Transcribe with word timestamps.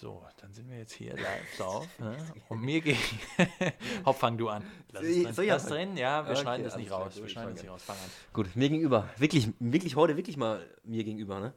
So, 0.00 0.24
dann 0.40 0.50
sind 0.54 0.70
wir 0.70 0.78
jetzt 0.78 0.94
hier 0.94 1.12
live 1.14 1.56
drauf. 1.58 1.86
Ne? 1.98 2.16
Und 2.48 2.62
mir 2.62 2.80
geht. 2.80 2.96
Hopp, 4.06 4.16
fang 4.16 4.38
du 4.38 4.48
an. 4.48 4.64
Lass 4.92 5.02
es 5.02 5.22
drin. 5.24 5.34
soll 5.34 5.44
ich 5.44 5.50
Lass 5.50 5.66
drin. 5.66 5.96
Ja, 5.98 6.24
wir 6.24 6.30
Okay, 6.32 6.40
schneiden 6.40 6.64
das 6.64 6.76
nicht 6.78 6.90
raus. 6.90 7.16
Wir 7.20 7.28
schneiden 7.28 7.52
das 7.52 7.62
nicht 7.62 7.70
raus. 7.70 7.82
Fang 7.82 7.96
an. 7.96 8.10
Gut, 8.32 8.56
mir 8.56 8.70
gegenüber, 8.70 9.10
wirklich, 9.18 9.50
wirklich 9.58 9.96
heute 9.96 10.16
wirklich 10.16 10.38
mal 10.38 10.66
mir 10.84 11.04
gegenüber, 11.04 11.38
ne? 11.38 11.52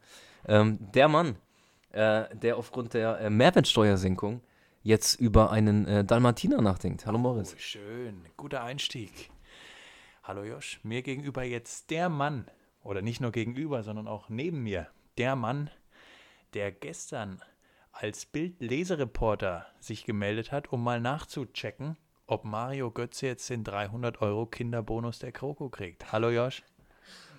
Ähm, 0.46 0.78
der 0.92 1.08
Mann, 1.08 1.38
äh, 1.94 2.36
der 2.36 2.58
aufgrund 2.58 2.94
der 2.96 3.18
äh, 3.22 3.30
Mehrwertsteuersenkung 3.30 4.42
jetzt 4.82 5.22
über 5.22 5.50
einen 5.50 5.88
äh, 5.88 6.04
Dalmatiner 6.04 6.62
nachdenkt. 6.62 7.06
Hallo 7.06 7.20
Moritz. 7.20 7.54
Oh, 7.56 7.60
schön. 7.60 8.26
Guter 8.36 8.62
Einstieg. 8.66 9.32
Hallo 10.22 10.44
Josh. 10.44 10.82
Mir 10.84 11.02
gegenüber 11.02 11.44
jetzt 11.44 11.92
der 11.92 12.10
Mann, 12.10 12.52
oder 12.82 13.02
nicht 13.02 13.22
nur 13.22 13.32
gegenüber, 13.32 13.84
sondern 13.84 14.10
auch 14.10 14.28
neben 14.28 14.64
mir, 14.64 14.90
der 15.18 15.38
Mann, 15.38 15.70
der 16.54 16.74
gestern 16.74 17.42
als 17.94 18.26
Bildlesereporter 18.26 19.68
sich 19.80 20.04
gemeldet 20.04 20.52
hat, 20.52 20.74
um 20.74 20.84
mal 20.84 21.00
nachzuchecken, 21.00 21.96
ob 22.26 22.44
Mario 22.44 22.90
Götze 22.92 23.28
jetzt 23.28 23.50
den 23.50 23.64
300 23.64 24.22
Euro 24.22 24.48
Kinderbonus 24.48 25.20
der 25.20 25.32
Kroko 25.32 25.70
kriegt. 25.70 26.12
Hallo 26.12 26.30
Josh. 26.32 26.64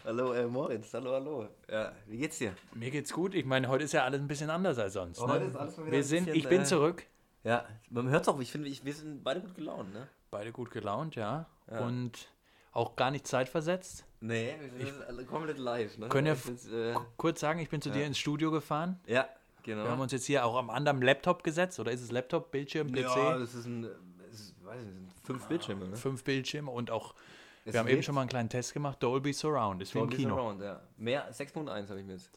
Hallo 0.04 0.32
äh, 0.32 0.46
Moritz, 0.46 0.94
hallo, 0.94 1.12
hallo. 1.12 1.48
Ja, 1.68 1.92
wie 2.06 2.18
geht's 2.18 2.38
dir? 2.38 2.54
Mir 2.74 2.90
geht's 2.90 3.12
gut. 3.12 3.34
Ich 3.34 3.44
meine, 3.44 3.68
heute 3.68 3.84
ist 3.84 3.92
ja 3.92 4.04
alles 4.04 4.20
ein 4.20 4.28
bisschen 4.28 4.48
anders 4.48 4.78
als 4.78 4.92
sonst. 4.92 5.18
Oh, 5.18 5.26
ne? 5.26 5.32
heute 5.34 5.44
ist 5.46 5.56
alles 5.56 5.76
mal 5.76 5.86
wieder 5.86 5.96
wir 5.96 6.04
sind, 6.04 6.26
bisschen, 6.26 6.38
ich 6.38 6.48
bin 6.48 6.60
äh, 6.60 6.64
zurück. 6.64 7.06
Ja, 7.42 7.66
man 7.90 8.08
hört's 8.08 8.28
auch, 8.28 8.38
ich 8.38 8.52
finde, 8.52 8.68
ich, 8.68 8.84
wir 8.84 8.94
sind 8.94 9.24
beide 9.24 9.40
gut 9.40 9.54
gelaunt, 9.54 9.92
ne? 9.92 10.08
Beide 10.30 10.52
gut 10.52 10.70
gelaunt, 10.70 11.16
ja. 11.16 11.46
Ja. 11.70 11.80
Und 11.80 12.28
auch 12.72 12.96
gar 12.96 13.10
nicht 13.10 13.26
zeitversetzt. 13.26 14.04
Nee, 14.20 14.54
wir 14.76 14.86
sind 14.86 15.26
komplett 15.26 15.58
live, 15.58 15.98
ne? 15.98 16.08
Können 16.08 16.28
ja 16.28 16.32
Ich 16.34 16.40
find's, 16.40 16.66
äh, 16.68 16.94
Kurz 17.16 17.40
sagen, 17.40 17.58
ich 17.58 17.70
bin 17.70 17.82
zu 17.82 17.90
dir 17.90 18.06
ins 18.06 18.18
Studio 18.18 18.50
gefahren. 18.50 19.00
ja, 19.06 19.28
genau. 19.64 19.82
Wir 19.82 19.90
haben 19.90 20.00
uns 20.00 20.12
jetzt 20.12 20.26
hier 20.26 20.44
auch 20.44 20.56
am 20.56 20.70
anderen 20.70 21.02
Laptop 21.02 21.42
gesetzt. 21.42 21.80
Oder 21.80 21.90
ist 21.90 22.00
es 22.02 22.12
Laptop, 22.12 22.50
Bildschirm, 22.52 22.92
PC? 22.92 22.98
Ja, 23.00 23.38
das 23.38 23.54
ist 23.54 23.66
ein, 23.66 23.88
es 24.30 24.40
ist, 24.40 24.64
weiß 24.64 24.80
nicht, 24.82 24.94
sind 24.94 25.12
fünf 25.24 25.46
Bildschirme, 25.46 25.88
ne? 25.88 25.96
Fünf 25.96 26.22
Bildschirme 26.22 26.70
und 26.70 26.90
auch, 26.90 27.14
Es 27.64 27.72
wir 27.72 27.80
haben 27.80 27.88
eben 27.88 28.02
schon 28.02 28.14
mal 28.14 28.20
einen 28.22 28.30
kleinen 28.30 28.48
Test 28.48 28.72
gemacht. 28.72 29.02
Dolby 29.02 29.32
Surround 29.32 29.82
ist 29.82 29.94
wie 29.94 29.98
im 29.98 30.04
Dolby 30.04 30.16
Kino. 30.16 30.36
Surround, 30.36 30.62
ja. 30.62 30.80
Mehr, 30.96 31.32
6.1 31.32 31.88
habe 31.88 32.00
ich 32.00 32.06
mir 32.06 32.12
jetzt. 32.12 32.30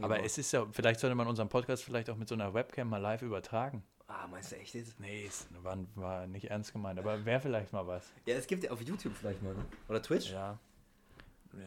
Aber 0.00 0.22
es 0.22 0.38
ist 0.38 0.52
ja, 0.52 0.66
vielleicht 0.72 1.00
sollte 1.00 1.14
man 1.14 1.26
unseren 1.26 1.48
Podcast 1.48 1.84
vielleicht 1.84 2.10
auch 2.10 2.16
mit 2.16 2.28
so 2.28 2.34
einer 2.34 2.52
Webcam 2.52 2.88
mal 2.88 2.98
live 2.98 3.22
übertragen. 3.22 3.82
Ah, 4.06 4.26
meinst 4.30 4.52
du 4.52 4.56
echt 4.56 4.74
jetzt? 4.74 5.00
Nee, 5.00 5.24
es 5.26 5.46
war, 5.62 5.78
war 5.94 6.26
nicht 6.26 6.50
ernst 6.50 6.72
gemeint, 6.72 6.98
aber 6.98 7.24
wäre 7.24 7.40
vielleicht 7.40 7.72
mal 7.72 7.86
was. 7.86 8.12
Ja, 8.26 8.34
es 8.34 8.46
gibt 8.46 8.64
ja 8.64 8.70
auf 8.70 8.82
YouTube 8.82 9.14
vielleicht 9.16 9.42
mal, 9.42 9.54
ne? 9.54 9.64
Oder 9.88 10.02
Twitch? 10.02 10.30
Ja. 10.30 10.58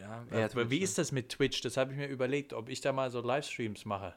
Ja, 0.00 0.44
aber 0.44 0.48
Twitch, 0.48 0.70
wie 0.70 0.78
ne? 0.78 0.84
ist 0.84 0.98
das 0.98 1.12
mit 1.12 1.30
Twitch? 1.30 1.60
Das 1.62 1.76
habe 1.76 1.92
ich 1.92 1.98
mir 1.98 2.06
überlegt, 2.06 2.52
ob 2.52 2.68
ich 2.68 2.80
da 2.80 2.92
mal 2.92 3.10
so 3.10 3.20
Livestreams 3.20 3.84
mache. 3.86 4.14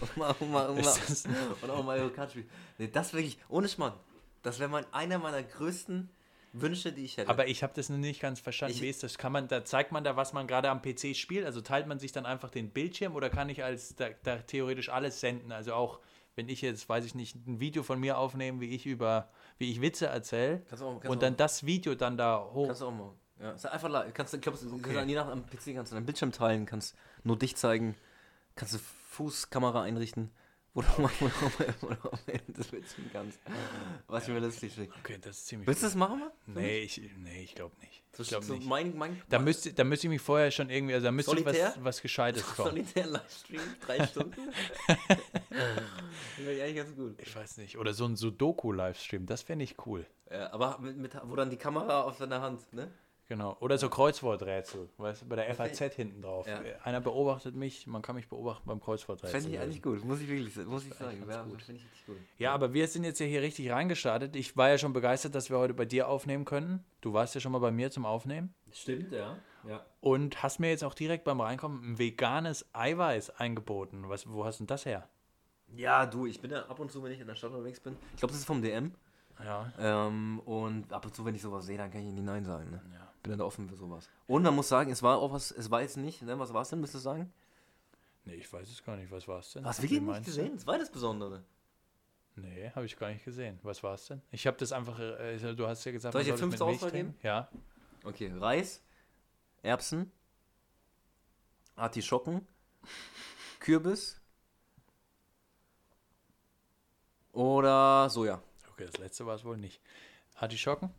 Und 0.00 0.16
mal, 0.16 0.34
und 0.40 0.50
mal, 0.50 0.66
und 0.68 0.82
mal, 0.82 1.70
auch 1.70 1.84
Mario 1.84 2.10
Kart 2.10 2.30
spielen. 2.30 2.48
Nee, 2.78 2.88
das 2.88 3.12
wirklich, 3.12 3.38
ohne 3.48 3.68
Schmarrn. 3.68 3.94
Das 4.42 4.58
wäre 4.58 4.70
mein, 4.70 4.84
einer 4.92 5.18
meiner 5.18 5.42
größten 5.42 6.08
Wünsche, 6.54 6.92
die 6.92 7.04
ich 7.04 7.16
hätte. 7.18 7.28
Aber 7.28 7.46
ich 7.48 7.62
habe 7.62 7.72
das 7.74 7.88
noch 7.90 7.98
nicht 7.98 8.20
ganz 8.20 8.40
verstanden. 8.40 8.74
Ich- 8.76 8.82
Wie 8.82 8.88
ist 8.88 9.02
das? 9.02 9.18
Kann 9.18 9.32
man, 9.32 9.48
da 9.48 9.64
zeigt 9.64 9.92
man 9.92 10.04
da, 10.04 10.16
was 10.16 10.32
man 10.32 10.46
gerade 10.46 10.70
am 10.70 10.80
PC 10.80 11.14
spielt? 11.14 11.44
Also 11.44 11.60
teilt 11.60 11.86
man 11.86 11.98
sich 11.98 12.12
dann 12.12 12.24
einfach 12.24 12.50
den 12.50 12.70
Bildschirm 12.70 13.14
oder 13.14 13.28
kann 13.30 13.48
ich 13.50 13.62
als 13.62 13.94
da, 13.96 14.08
da 14.22 14.36
theoretisch 14.38 14.88
alles 14.88 15.20
senden? 15.20 15.52
Also 15.52 15.74
auch 15.74 16.00
wenn 16.36 16.48
ich 16.48 16.62
jetzt, 16.62 16.88
weiß 16.88 17.04
ich 17.04 17.14
nicht, 17.14 17.34
ein 17.46 17.60
Video 17.60 17.82
von 17.82 17.98
mir 18.00 18.16
aufnehme, 18.16 18.60
wie 18.60 18.70
ich 18.74 18.86
über, 18.86 19.28
wie 19.58 19.70
ich 19.72 19.80
Witze 19.80 20.06
erzähle 20.06 20.62
und 21.08 21.20
dann 21.22 21.36
das 21.36 21.66
Video 21.66 21.94
dann 21.96 22.16
da 22.16 22.48
hoch. 22.52 22.66
kannst 22.68 22.80
du 22.80 22.86
auch 22.86 22.92
mal. 22.92 23.12
Ja, 23.40 23.52
ist 23.52 23.66
einfach. 23.66 24.06
Kannst 24.14 24.32
du, 24.34 24.38
glaubst, 24.38 24.64
Okay. 24.64 24.94
kannst, 24.94 25.08
je 25.08 25.14
nach 25.16 25.28
am 25.28 25.44
PC 25.46 25.74
kannst 25.74 25.92
du 25.92 25.96
deinen 25.96 26.06
Bildschirm 26.06 26.32
teilen, 26.32 26.64
kannst 26.64 26.96
nur 27.24 27.36
dich 27.38 27.56
zeigen, 27.56 27.94
kannst 28.58 28.74
du 28.74 28.78
Fußkamera 29.10 29.82
einrichten, 29.82 30.30
wo 30.74 30.82
du 30.82 31.02
mal, 31.02 31.10
das 32.48 32.66
filmen 32.66 33.10
kannst. 33.12 33.40
Was 34.06 34.28
ich 34.28 34.34
mir 34.34 34.40
lustig 34.40 34.72
finde. 34.74 34.92
Okay, 35.00 35.18
das 35.20 35.38
ist 35.38 35.46
ziemlich. 35.46 35.66
Willst 35.66 35.82
du 35.82 35.86
das 35.86 35.94
machen? 35.96 36.20
Mal? 36.20 36.32
Nee, 36.46 36.80
ich, 36.80 37.00
nee, 37.16 37.42
ich 37.42 37.54
glaube 37.54 37.74
nicht. 37.80 38.04
So, 38.14 38.22
Ich 38.22 38.28
glaube 38.28 38.44
so 38.44 38.54
nicht. 38.54 38.68
mein, 38.68 38.96
mein, 38.96 39.20
Da 39.28 39.38
müsste, 39.38 39.72
da 39.72 39.82
müsste 39.84 40.06
ich 40.06 40.10
mich 40.10 40.20
vorher 40.20 40.50
schon 40.50 40.70
irgendwie, 40.70 40.94
also 40.94 41.04
da 41.06 41.12
müsste 41.12 41.30
Solitär? 41.30 41.72
was, 41.76 41.84
was 41.84 42.02
Gescheites 42.02 42.44
kommen. 42.44 42.70
Solitär 42.70 43.06
Livestream, 43.06 43.60
drei 43.84 44.06
Stunden. 44.06 44.40
Wäre 46.36 46.52
ich 46.54 46.62
eigentlich 46.62 46.76
ganz 46.76 46.94
gut. 46.94 47.20
Ich 47.22 47.34
weiß 47.34 47.56
nicht. 47.58 47.78
Oder 47.78 47.92
so 47.94 48.04
ein 48.04 48.16
Sudoku-Livestream, 48.16 49.26
das 49.26 49.42
fände 49.42 49.64
ich 49.64 49.76
cool. 49.86 50.06
Ja, 50.30 50.52
aber 50.52 50.78
mit, 50.80 50.96
mit, 50.96 51.12
wo 51.24 51.34
dann 51.36 51.50
die 51.50 51.56
Kamera 51.56 52.02
auf 52.02 52.18
deiner 52.18 52.40
Hand, 52.40 52.72
ne? 52.72 52.90
Genau. 53.28 53.58
Oder 53.60 53.76
so 53.76 53.90
Kreuzworträtsel, 53.90 54.88
weißt 54.96 55.22
du, 55.22 55.26
bei 55.26 55.36
der 55.36 55.54
FAZ 55.54 55.94
hinten 55.94 56.22
drauf. 56.22 56.46
Ja. 56.46 56.62
Einer 56.82 57.02
beobachtet 57.02 57.54
mich, 57.54 57.86
man 57.86 58.00
kann 58.00 58.14
mich 58.14 58.26
beobachten 58.26 58.66
beim 58.66 58.80
Kreuzworträtsel. 58.80 59.40
Fände 59.40 59.54
ich 59.54 59.60
eigentlich 59.62 59.82
gut, 59.82 60.02
muss 60.02 60.22
ich 60.22 60.28
wirklich 60.28 60.56
muss 60.66 60.86
ich 60.86 60.94
sagen. 60.94 61.22
Ja, 61.28 61.42
gut. 61.42 61.62
Ich 61.68 62.06
gut. 62.06 62.16
Ja, 62.38 62.54
aber 62.54 62.72
wir 62.72 62.88
sind 62.88 63.04
jetzt 63.04 63.20
ja 63.20 63.26
hier 63.26 63.42
richtig 63.42 63.70
reingestartet. 63.70 64.34
Ich 64.34 64.56
war 64.56 64.70
ja 64.70 64.78
schon 64.78 64.94
begeistert, 64.94 65.34
dass 65.34 65.50
wir 65.50 65.58
heute 65.58 65.74
bei 65.74 65.84
dir 65.84 66.08
aufnehmen 66.08 66.46
können. 66.46 66.82
Du 67.02 67.12
warst 67.12 67.34
ja 67.34 67.42
schon 67.42 67.52
mal 67.52 67.58
bei 67.58 67.70
mir 67.70 67.90
zum 67.90 68.06
Aufnehmen. 68.06 68.54
Stimmt, 68.72 69.12
ja. 69.12 69.36
ja. 69.68 69.84
Und 70.00 70.42
hast 70.42 70.58
mir 70.58 70.70
jetzt 70.70 70.82
auch 70.82 70.94
direkt 70.94 71.24
beim 71.24 71.42
Reinkommen 71.42 71.82
ein 71.84 71.98
veganes 71.98 72.64
Eiweiß 72.72 73.28
eingeboten. 73.30 74.08
Was, 74.08 74.26
wo 74.26 74.46
hast 74.46 74.60
denn 74.60 74.66
das 74.66 74.86
her? 74.86 75.06
Ja, 75.76 76.06
du, 76.06 76.24
ich 76.24 76.40
bin 76.40 76.50
ja 76.50 76.64
ab 76.64 76.80
und 76.80 76.90
zu, 76.90 77.02
wenn 77.02 77.12
ich 77.12 77.20
in 77.20 77.26
der 77.26 77.34
Stadt 77.34 77.50
unterwegs 77.50 77.80
bin. 77.80 77.94
Ich 78.14 78.20
glaube, 78.20 78.32
das 78.32 78.40
ist 78.40 78.46
vom 78.46 78.62
DM. 78.62 78.94
Ja. 79.44 79.70
Ähm, 79.78 80.40
und 80.46 80.92
ab 80.94 81.04
und 81.04 81.14
zu, 81.14 81.26
wenn 81.26 81.34
ich 81.34 81.42
sowas 81.42 81.66
sehe, 81.66 81.76
dann 81.76 81.90
kann 81.90 82.00
ich 82.00 82.12
nicht 82.12 82.24
Nein 82.24 82.46
sagen. 82.46 82.70
Ne? 82.70 82.82
ja. 82.94 83.07
Bin 83.22 83.32
dann 83.32 83.40
offen 83.40 83.68
für 83.68 83.76
sowas. 83.76 84.08
Und 84.26 84.42
man 84.42 84.54
muss 84.54 84.68
sagen, 84.68 84.90
es 84.90 85.02
war 85.02 85.18
auch 85.18 85.32
was, 85.32 85.50
es 85.50 85.70
war 85.70 85.82
jetzt 85.82 85.96
nicht, 85.96 86.22
ne? 86.22 86.38
Was 86.38 86.52
war 86.52 86.62
es 86.62 86.70
denn, 86.70 86.80
müsstest 86.80 87.04
du 87.04 87.10
sagen? 87.10 87.32
Nee, 88.24 88.34
ich 88.34 88.52
weiß 88.52 88.68
es 88.68 88.84
gar 88.84 88.96
nicht. 88.96 89.10
Was 89.10 89.26
war 89.26 89.40
es 89.40 89.52
denn? 89.52 89.64
Hast 89.64 89.78
du 89.78 89.84
Wie 89.84 89.90
wirklich 89.90 90.08
nicht 90.08 90.24
gesehen? 90.24 90.54
Das 90.54 90.66
war 90.66 90.78
das 90.78 90.90
Besondere. 90.90 91.44
Nee, 92.36 92.70
habe 92.74 92.86
ich 92.86 92.96
gar 92.96 93.08
nicht 93.10 93.24
gesehen. 93.24 93.58
Was 93.62 93.82
war 93.82 93.94
es 93.94 94.06
denn? 94.06 94.22
Ich 94.30 94.46
habe 94.46 94.56
das 94.56 94.72
einfach, 94.72 94.98
äh, 95.00 95.54
du 95.54 95.66
hast 95.66 95.84
ja 95.84 95.92
gesagt, 95.92 96.12
Soll 96.12 96.22
ich 96.22 96.28
dir 96.28 96.36
soll 96.36 96.50
fünf 96.50 96.60
Auswahl 96.60 96.90
trinken. 96.90 97.18
Ja. 97.22 97.48
Okay, 98.04 98.30
Reis, 98.32 98.82
Erbsen, 99.62 100.12
Artischocken, 101.74 102.46
Kürbis 103.58 104.20
oder 107.32 108.08
Soja. 108.08 108.40
Okay, 108.72 108.86
das 108.86 108.98
letzte 108.98 109.26
war 109.26 109.34
es 109.34 109.44
wohl 109.44 109.56
nicht. 109.56 109.80
Artischocken? 110.36 110.90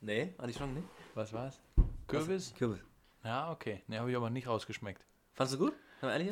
Nee, 0.00 0.34
Artischocken 0.38 0.74
nicht. 0.74 0.88
Was 1.14 1.32
war 1.32 1.48
es? 1.48 1.60
Kürbis? 2.06 2.54
Kürbis. 2.56 2.80
Ja, 3.22 3.50
okay. 3.50 3.82
Ne, 3.86 3.98
habe 4.00 4.10
ich 4.10 4.16
aber 4.16 4.30
nicht 4.30 4.46
rausgeschmeckt. 4.46 5.02
Fandest 5.32 5.58
du 5.60 5.64
gut? 5.66 5.74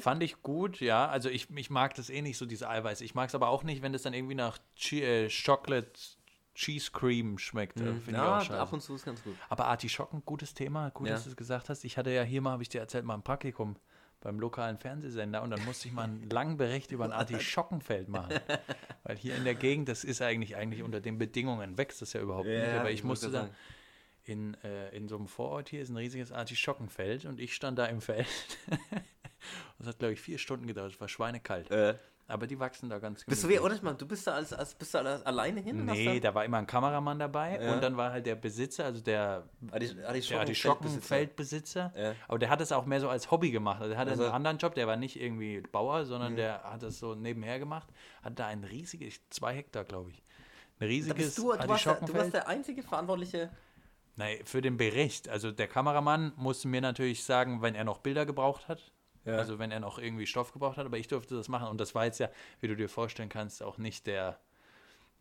Fand 0.01 0.23
ich 0.23 0.43
gut, 0.43 0.81
ja. 0.81 1.09
Also 1.09 1.31
ich, 1.31 1.49
ich 1.57 1.71
mag 1.71 1.95
das 1.95 2.11
eh 2.11 2.21
nicht, 2.21 2.37
so 2.37 2.45
diese 2.45 2.69
Eiweiß. 2.69 3.01
Ich 3.01 3.15
mag 3.15 3.29
es 3.31 3.35
aber 3.35 3.49
auch 3.49 3.63
nicht, 3.63 3.81
wenn 3.81 3.93
das 3.95 4.03
dann 4.03 4.13
irgendwie 4.13 4.35
nach 4.35 4.59
Che 4.77 5.25
äh, 5.25 5.29
Chocolate 5.31 5.93
Cheese 6.55 6.91
Cream 6.93 7.39
schmeckt. 7.39 7.81
Äh, 7.81 7.95
Finde 7.95 8.03
Mhm. 8.11 8.15
ja, 8.15 8.23
ich 8.37 8.43
auch 8.43 8.47
scheiße. 8.49 8.61
ab 8.61 8.73
und 8.75 8.81
zu 8.83 8.95
ist 8.95 9.05
ganz 9.07 9.23
gut. 9.25 9.35
aber 9.49 9.67
Artischocken, 9.69 10.23
gutes 10.27 10.53
Thema. 10.53 10.91
Gut, 10.91 11.07
Ja. 11.07 11.15
dass 11.15 11.25
du 11.25 11.31
es 11.31 11.37
gesagt 11.37 11.71
hast. 11.71 11.85
Ich 11.85 11.97
hatte 11.97 12.11
ja 12.11 12.23
hier 12.23 12.43
mal, 12.43 12.51
habe 12.51 12.63
ich 12.63 12.69
dir 12.69 12.81
erzählt, 12.81 13.07
mal 13.07 13.15
ein 13.15 13.23
Praktikum 13.23 13.77
beim 14.21 14.39
lokalen 14.39 14.77
Fernsehsender 14.77 15.43
und 15.43 15.51
dann 15.51 15.65
musste 15.65 15.89
ich 15.89 15.95
mal 15.95 16.05
einen 16.05 16.29
langen 16.31 16.59
Bericht 16.59 16.93
über 16.93 17.05
ein 17.07 17.13
Artischockenfeld 17.13 18.09
machen. 18.11 18.35
Weil 19.05 19.17
hier 19.17 19.35
in 19.37 19.45
der 19.45 19.55
Gegend, 19.55 19.89
das 19.89 20.05
ist 20.05 20.21
eigentlich, 20.21 20.55
eigentlich 20.55 20.83
unter 20.83 21.01
den 21.01 21.17
Bedingungen, 21.17 21.79
wächst 21.79 22.03
das 22.03 22.13
ja 22.13 22.21
überhaupt 22.21 22.47
nicht. 22.47 22.69
Aber 22.75 22.91
ich 22.91 23.03
musste 23.05 23.31
dann 23.31 23.49
in, 24.25 24.55
äh, 24.63 24.95
in 24.97 25.09
so 25.09 25.17
einem 25.17 25.27
Vorort 25.29 25.69
hier 25.69 25.83
ist 25.83 25.89
ein 25.91 25.97
riesiges 25.97 26.31
Artischockenfeld 26.33 27.25
und 27.25 27.41
ich 27.41 27.55
stand 27.55 27.79
da 27.79 27.87
im 27.87 28.01
Feld. 28.01 28.27
Das 29.79 29.89
hat, 29.89 29.99
glaube 29.99 30.13
ich, 30.15 30.21
vier 30.21 30.39
Stunden 30.39 30.69
gedauert. 30.69 30.93
Es 30.93 31.01
war 31.01 31.09
schweinekalt. 31.09 31.69
Äh, 31.73 31.97
Aber 32.29 32.47
die 32.47 32.61
wachsen 32.61 32.89
da 32.89 33.01
ganz 33.01 33.25
bist 33.25 33.43
du 33.43 33.49
wie, 33.49 33.59
oder? 33.59 33.77
Meine, 33.83 33.97
du 33.97 34.07
bist 34.07 34.25
da 34.29 34.35
als, 34.35 34.53
als 34.53 34.73
bist 34.77 34.95
du 34.95 34.99
als, 34.99 35.27
alleine 35.27 35.61
hin? 35.61 35.85
Nee, 35.85 36.21
da 36.21 36.33
war 36.33 36.45
immer 36.45 36.59
ein 36.59 36.67
Kameramann 36.69 37.19
dabei 37.19 37.59
Ja. 37.61 37.75
und 37.75 37.83
dann 37.83 37.97
war 37.97 38.13
halt 38.13 38.25
der 38.25 38.37
Besitzer, 38.37 38.85
also 38.85 39.01
der, 39.03 39.49
Artisch- 39.73 39.97
der 39.97 40.09
Artischocken- 40.09 40.39
Artischockenfeldbesitzer. 40.39 41.93
Ja. 41.97 42.15
Aber 42.29 42.39
der 42.39 42.51
hat 42.51 42.61
es 42.61 42.71
auch 42.71 42.87
mehr 42.87 43.01
so 43.01 43.09
als 43.09 43.31
Hobby 43.33 43.51
gemacht. 43.51 43.81
Also 43.81 43.91
der 43.91 43.99
hatte 43.99 44.13
Also- 44.13 44.25
einen 44.27 44.33
anderen 44.35 44.59
Job, 44.59 44.77
der 44.77 44.87
war 44.87 44.97
nicht 44.97 45.21
irgendwie 45.21 45.61
Bauer, 45.61 46.03
Mhm. 46.03 46.07
sondern 46.07 46.37
der 46.37 46.63
hat 46.63 46.83
das 46.85 47.01
so 47.01 47.17
nebenher 47.17 47.59
gemacht. 47.59 47.89
Hat 48.23 48.39
da 48.39 48.47
ein 48.47 48.63
riesiges, 48.63 49.21
zwei 49.31 49.55
Hektar, 49.57 49.83
glaube 49.85 50.11
ich. 50.11 50.19
Ein 50.19 50.23
Da 50.79 50.87
riesiges 50.87 51.17
bist 51.17 51.39
du, 51.39 51.53
du, 51.53 51.69
warst 51.69 51.87
der, 51.87 51.95
du 51.97 52.15
warst 52.15 52.33
der 52.35 52.47
einzige 52.49 52.83
Verantwortliche. 52.85 53.51
Nein, 54.17 54.39
für 54.45 54.61
den 54.61 54.77
Bericht. 54.77 55.29
Also 55.29 55.53
der 55.53 55.69
Kameramann 55.69 56.33
musste 56.37 56.69
mir 56.69 56.81
natürlich 56.81 57.25
sagen, 57.25 57.63
wenn 57.63 57.75
er 57.75 57.85
noch 57.85 57.99
Bilder 57.99 58.27
gebraucht 58.27 58.69
hat. 58.69 58.93
Ja. 59.25 59.37
Also 59.37 59.59
wenn 59.59 59.71
er 59.71 59.81
noch 59.81 59.99
irgendwie 59.99 60.27
Stoff 60.27 60.53
gebraucht 60.53 60.77
hat, 60.77 60.85
aber 60.87 60.99
ich 60.99 61.09
durfte 61.09 61.37
das 61.37 61.49
machen. 61.49 61.69
Und 61.69 61.79
das 61.79 61.95
war 61.95 62.05
jetzt 62.05 62.19
ja, 62.19 62.29
wie 62.61 62.69
du 62.69 62.77
dir 62.77 62.89
vorstellen 62.89 63.29
kannst, 63.29 63.63
auch 63.63 63.79
nicht 63.79 64.07
der 64.07 64.39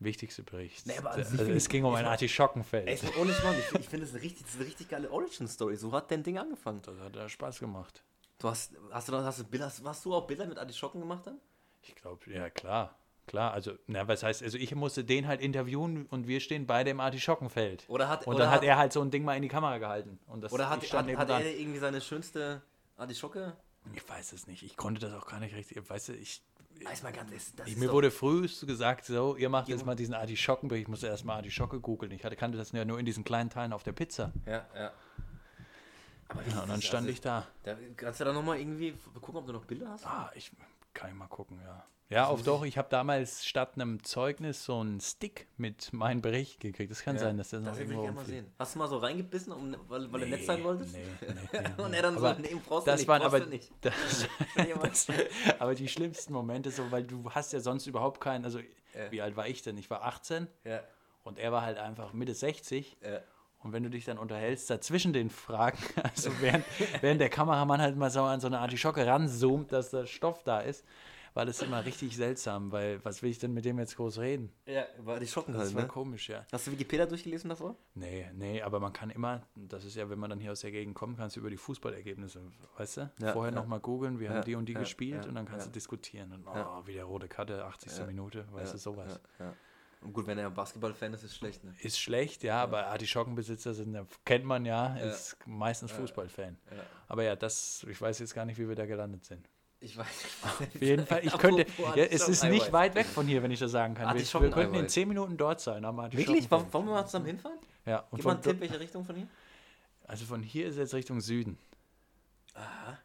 wichtigste 0.00 0.42
Bericht. 0.42 0.86
Nee, 0.86 0.98
also 0.98 1.36
finde 1.36 1.54
es 1.54 1.68
ging 1.68 1.84
um 1.84 1.94
ein 1.94 2.04
Artischockenfeld. 2.04 2.88
Ey, 2.88 2.94
ist 2.94 3.16
ohne 3.16 3.32
Schmarrn, 3.32 3.54
ich, 3.58 3.78
ich 3.80 3.88
finde 3.88 4.04
das, 4.06 4.14
eine 4.14 4.22
richtig- 4.22 4.42
das 4.42 4.54
ist 4.54 4.60
eine 4.60 4.66
richtig 4.68 4.88
geile 4.88 5.10
Origin-Story. 5.10 5.76
So 5.76 5.92
hat 5.92 6.10
dein 6.10 6.22
Ding 6.24 6.38
angefangen. 6.38 6.82
Das 6.82 6.98
hat 6.98 7.14
ja 7.14 7.28
Spaß 7.28 7.60
gemacht. 7.60 8.02
Du 8.38 8.48
hast, 8.48 8.74
hast 8.90 9.08
du, 9.08 9.12
hast 9.16 9.38
du 9.52 9.60
hast, 9.62 9.84
hast 9.84 10.04
du 10.04 10.14
auch 10.14 10.26
Bilder 10.26 10.46
mit 10.46 10.58
Artischocken 10.58 11.00
gemacht 11.00 11.24
dann? 11.26 11.38
Ich 11.82 11.94
glaube, 11.94 12.28
ja 12.30 12.50
klar. 12.50 12.98
Klar, 13.26 13.52
also, 13.52 13.72
na, 13.86 14.08
was 14.08 14.22
heißt, 14.22 14.42
also 14.42 14.58
ich 14.58 14.74
musste 14.74 15.04
den 15.04 15.26
halt 15.28 15.40
interviewen 15.40 16.06
und 16.06 16.26
wir 16.26 16.40
stehen 16.40 16.66
beide 16.66 16.90
im 16.90 17.00
Artischockenfeld. 17.00 17.84
Oder 17.88 18.08
hat, 18.08 18.26
Und 18.26 18.38
dann 18.38 18.50
hat 18.50 18.64
er 18.64 18.76
halt 18.76 18.92
so 18.92 19.00
ein 19.00 19.10
Ding 19.10 19.24
mal 19.24 19.36
in 19.36 19.42
die 19.42 19.48
Kamera 19.48 19.78
gehalten. 19.78 20.18
Und 20.26 20.42
das, 20.42 20.52
oder 20.52 20.68
hat, 20.68 20.82
hat, 20.82 21.16
hat 21.16 21.30
er 21.30 21.56
irgendwie 21.56 21.78
seine 21.78 22.00
schönste 22.00 22.62
Artischocke? 22.96 23.56
Ich 23.94 24.08
weiß 24.08 24.32
es 24.32 24.46
nicht. 24.46 24.62
Ich 24.62 24.76
konnte 24.76 25.00
das 25.00 25.12
auch 25.14 25.26
gar 25.26 25.40
nicht 25.40 25.54
richtig. 25.54 25.88
Weißt 25.88 26.08
du, 26.08 26.12
ich 26.14 26.42
Weiß 26.84 27.02
mal 27.02 27.12
ganz, 27.12 27.30
das, 27.30 27.54
das 27.54 27.66
Ich, 27.66 27.74
ist 27.74 27.78
mir 27.78 27.92
wurde 27.92 28.10
früh 28.10 28.42
gesagt, 28.42 29.04
so, 29.04 29.36
ihr 29.36 29.48
macht 29.48 29.68
jetzt 29.68 29.86
mal 29.86 29.94
diesen 29.94 30.14
Artischockenbericht. 30.14 30.84
Ich 30.84 30.88
musste 30.88 31.06
erst 31.06 31.24
mal 31.24 31.36
Artischocke 31.36 31.80
googeln. 31.80 32.12
Ich 32.12 32.24
hatte, 32.24 32.36
kannte 32.36 32.58
das 32.58 32.72
ja 32.72 32.84
nur 32.84 32.98
in 32.98 33.06
diesen 33.06 33.24
kleinen 33.24 33.50
Teilen 33.50 33.72
auf 33.72 33.82
der 33.82 33.92
Pizza. 33.92 34.32
Ja, 34.46 34.66
ja. 34.74 34.92
Aber 36.28 36.42
Ja, 36.48 36.62
und 36.62 36.70
dann 36.70 36.82
stand 36.82 37.06
Also, 37.06 37.10
ich 37.10 37.20
da. 37.20 37.46
Da, 37.62 37.76
kannst 37.96 38.20
du 38.20 38.24
da 38.24 38.32
nochmal 38.32 38.58
irgendwie 38.58 38.94
gucken, 39.20 39.36
ob 39.36 39.46
du 39.46 39.52
noch 39.52 39.64
Bilder 39.64 39.90
hast? 39.90 40.06
Ah, 40.06 40.30
ich 40.34 40.50
kann 40.94 41.10
ich 41.10 41.16
mal 41.16 41.28
gucken, 41.28 41.60
ja. 41.62 41.84
Ja, 42.12 42.26
auf 42.26 42.42
doch, 42.42 42.64
ich 42.64 42.78
habe 42.78 42.88
damals 42.90 43.44
statt 43.44 43.72
einem 43.74 44.02
Zeugnis 44.04 44.64
so 44.64 44.78
einen 44.80 45.00
Stick 45.00 45.46
mit 45.56 45.92
meinem 45.92 46.20
Bericht 46.22 46.60
gekriegt. 46.60 46.90
Das 46.90 47.02
kann 47.02 47.18
sein, 47.18 47.36
dass 47.38 47.50
der 47.50 47.60
noch 47.60 47.70
das 47.70 47.78
will 47.78 47.84
ich 47.86 47.90
irgendwo 47.90 48.02
gerne 48.04 48.16
mal 48.16 48.24
sehen. 48.26 48.46
Hast 48.58 48.74
du 48.74 48.78
mal 48.78 48.88
so 48.88 48.98
reingebissen, 48.98 49.52
um, 49.52 49.74
weil, 49.88 50.12
weil 50.12 50.20
du 50.20 50.26
nett 50.28 50.44
sein 50.44 50.62
wolltest? 50.62 50.92
Nee, 50.94 51.04
nee, 51.20 51.34
nee, 51.52 51.82
Und 51.82 51.90
nee. 51.90 51.96
er 51.96 52.02
dann 52.02 52.16
aber 52.16 52.34
so, 52.34 52.40
nee, 52.42 52.56
brauchst 52.68 52.86
du 52.86 52.90
das 52.90 53.00
nicht, 53.00 53.08
waren 53.08 53.22
brauchst 53.22 53.34
aber 53.34 53.44
du 53.44 53.50
nicht. 53.50 53.70
Das, 53.80 53.94
ich 54.56 54.74
aber- 54.74 54.88
das, 54.88 55.06
aber 55.58 55.74
die 55.74 55.88
schlimmsten 55.88 56.32
Momente 56.32 56.70
so, 56.70 56.90
weil 56.90 57.04
du 57.04 57.30
hast 57.30 57.52
ja 57.52 57.60
sonst 57.60 57.86
überhaupt 57.86 58.20
keinen, 58.20 58.44
also 58.44 58.58
Ja. 58.58 59.10
wie 59.10 59.22
alt 59.22 59.36
war 59.36 59.48
ich 59.48 59.62
denn? 59.62 59.78
Ich 59.78 59.88
war 59.90 60.02
18 60.04 60.48
Ja, 60.64 60.80
und 61.24 61.38
er 61.38 61.50
war 61.52 61.62
halt 61.62 61.78
einfach 61.78 62.12
Mitte 62.12 62.34
60 62.34 62.96
ja. 63.02 63.20
und 63.60 63.72
wenn 63.72 63.82
du 63.84 63.88
dich 63.90 64.04
dann 64.04 64.18
unterhältst, 64.18 64.68
dazwischen 64.68 65.12
den 65.12 65.30
Fragen, 65.30 65.78
also 66.02 66.30
während, 66.40 66.64
während 67.00 67.20
der 67.20 67.30
Kameramann 67.30 67.80
halt 67.80 67.96
mal 67.96 68.10
so 68.10 68.22
an 68.22 68.40
so 68.40 68.48
eine 68.48 68.58
Artischocke 68.58 69.06
ranzoomt, 69.06 69.72
dass 69.72 69.90
der 69.90 70.04
Stoff 70.06 70.42
da 70.44 70.60
ist, 70.60 70.84
war 71.34 71.46
das 71.46 71.62
immer 71.62 71.84
richtig 71.84 72.16
seltsam, 72.16 72.70
weil 72.72 73.04
was 73.04 73.22
will 73.22 73.30
ich 73.30 73.38
denn 73.38 73.52
mit 73.54 73.64
dem 73.64 73.78
jetzt 73.78 73.96
groß 73.96 74.18
reden? 74.18 74.52
Ja, 74.66 74.84
war 74.98 75.18
die 75.18 75.26
Schocken 75.26 75.52
Das 75.54 75.64
halt, 75.64 75.74
war 75.74 75.82
ne? 75.82 75.88
komisch, 75.88 76.28
ja. 76.28 76.46
Hast 76.52 76.66
du 76.66 76.72
Wikipedia 76.72 77.06
durchgelesen 77.06 77.48
davor? 77.50 77.76
Nee, 77.94 78.30
nee, 78.34 78.60
aber 78.62 78.80
man 78.80 78.92
kann 78.92 79.10
immer, 79.10 79.42
das 79.54 79.84
ist 79.84 79.96
ja, 79.96 80.08
wenn 80.10 80.18
man 80.18 80.30
dann 80.30 80.40
hier 80.40 80.52
aus 80.52 80.60
der 80.60 80.70
Gegend 80.72 80.94
kommt, 80.94 81.16
kannst 81.18 81.36
du 81.36 81.40
über 81.40 81.50
die 81.50 81.56
Fußballergebnisse, 81.56 82.40
weißt 82.76 82.96
du, 82.98 83.10
Ja, 83.20 83.32
vorher 83.32 83.52
ja. 83.52 83.60
nochmal 83.60 83.80
googeln, 83.80 84.18
wir 84.20 84.28
Ja, 84.28 84.34
haben 84.36 84.44
die 84.44 84.54
und 84.54 84.66
die 84.66 84.72
ja, 84.74 84.80
gespielt 84.80 85.22
ja, 85.24 85.28
und 85.28 85.34
dann 85.34 85.46
kannst 85.46 85.66
ja. 85.66 85.70
du 85.70 85.72
diskutieren 85.72 86.32
und 86.32 86.46
oh, 86.46 86.54
Ja. 86.54 86.86
wieder 86.86 87.04
rote 87.04 87.28
Karte, 87.28 87.64
80. 87.64 88.06
Minute, 88.06 88.46
weißt 88.52 88.74
du, 88.74 88.78
sowas. 88.78 89.20
Ja, 89.38 89.46
ja. 89.46 89.54
Und 90.02 90.12
gut, 90.14 90.26
wenn 90.26 90.36
er 90.36 90.50
Basketball-Fan 90.50 91.14
ist, 91.14 91.22
ist 91.22 91.36
schlecht, 91.36 91.62
ne? 91.62 91.72
Ist 91.80 91.96
schlecht, 92.00 92.42
ja, 92.42 92.60
aber 92.60 92.88
Artischockenbesitzer 92.88 93.72
sind, 93.72 93.94
ja- 93.94 94.04
kennt 94.24 94.44
man 94.44 94.64
ja, 94.64 94.96
Ja. 94.96 95.04
ist 95.10 95.36
meistens 95.46 95.92
Fußballfan. 95.92 96.58
Ja. 96.70 96.76
Aber 97.06 97.22
ja, 97.22 97.36
das, 97.36 97.86
ich 97.88 98.00
weiß 98.00 98.18
jetzt 98.18 98.34
gar 98.34 98.44
nicht, 98.44 98.58
wie 98.58 98.68
wir 98.68 98.74
da 98.74 98.84
gelandet 98.84 99.24
sind. 99.24 99.48
Ich 99.84 99.96
weiß 99.96 100.06
Auf 100.44 100.62
jeden 100.80 101.04
Fall, 101.06 101.26
ich 101.26 101.32
könnte, 101.38 101.66
ja, 101.96 102.04
es 102.04 102.28
ist 102.28 102.44
nicht 102.44 102.72
weit 102.72 102.94
weg 102.94 103.06
von 103.06 103.26
hier, 103.26 103.42
wenn 103.42 103.50
ich 103.50 103.58
das 103.58 103.72
sagen 103.72 103.94
kann. 103.94 104.04
Wir, 104.04 104.14
wir 104.14 104.20
Artischockeneiweiß. 104.20 104.54
könnten 104.64 104.76
in 104.78 104.88
10 104.88 105.08
Minuten 105.08 105.36
dort 105.36 105.60
sein. 105.60 105.82
Wirklich? 105.82 106.48
Wollen, 106.50 106.70
wir 106.72 106.80
mal 106.82 107.04
zusammen 107.04 107.26
hinfahren? 107.26 107.58
Ja, 107.84 107.98
und 108.10 108.18
Gib 108.18 108.24
mal 108.24 108.32
einen 108.34 108.42
Tipp, 108.42 108.60
welche 108.60 108.78
Richtung 108.78 109.04
von 109.04 109.16
hier? 109.16 109.26
also 110.06 110.24
von 110.24 110.42
hier 110.42 110.66
ist 110.68 110.76
jetzt 110.76 110.94
Richtung 110.94 111.20
Süden. 111.20 111.58
Aha. 112.54 112.98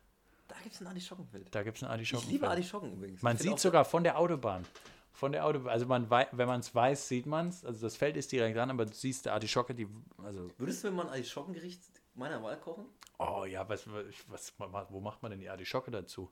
Da 0.47 0.55
gibt 0.63 0.75
es 0.75 0.81
ein 0.81 0.87
Artischockenfeld. 0.87 1.47
Da 1.53 1.63
gibt 1.63 1.77
es 1.77 1.83
ein 1.83 1.87
Ich 1.87 1.91
Artischockenfeld. 1.91 2.31
liebe 2.33 2.47
Artischocken 2.49 2.93
übrigens. 2.93 3.21
Man 3.21 3.35
Ich 3.37 3.41
sieht 3.41 3.59
sogar 3.59 3.83
von 3.85 4.03
der 4.03 4.17
Autobahn. 4.19 4.65
Von 5.13 5.31
der 5.31 5.45
Autobahn. 5.45 5.71
Also 5.71 5.85
man 5.87 6.09
wei- 6.11 6.27
wenn 6.31 6.47
man 6.47 6.59
es 6.59 6.73
weiß, 6.75 7.07
sieht 7.07 7.25
man 7.25 7.49
es. 7.49 7.65
Also 7.65 7.81
das 7.81 7.95
Feld 7.95 8.17
ist 8.17 8.31
direkt 8.31 8.55
dran, 8.55 8.69
aber 8.69 8.85
du 8.85 8.93
siehst 8.93 9.25
die 9.25 9.29
Artischocke, 9.29 9.73
die. 9.73 9.87
Also, 10.23 10.49
Würdest 10.57 10.83
du 10.83 10.89
mir 10.89 10.97
mal 10.97 11.03
ein 11.03 11.09
Artischockengericht 11.09 11.81
meiner 12.13 12.41
Wahl 12.43 12.57
kochen? 12.59 12.85
oh 13.19 13.45
ja, 13.45 13.67
was, 13.67 13.87
was, 14.27 14.53
was, 14.57 14.85
wo 14.91 14.99
macht 14.99 15.23
man 15.23 15.31
denn 15.31 15.39
die 15.39 15.49
Artischocke 15.49 15.89
dazu? 15.89 16.29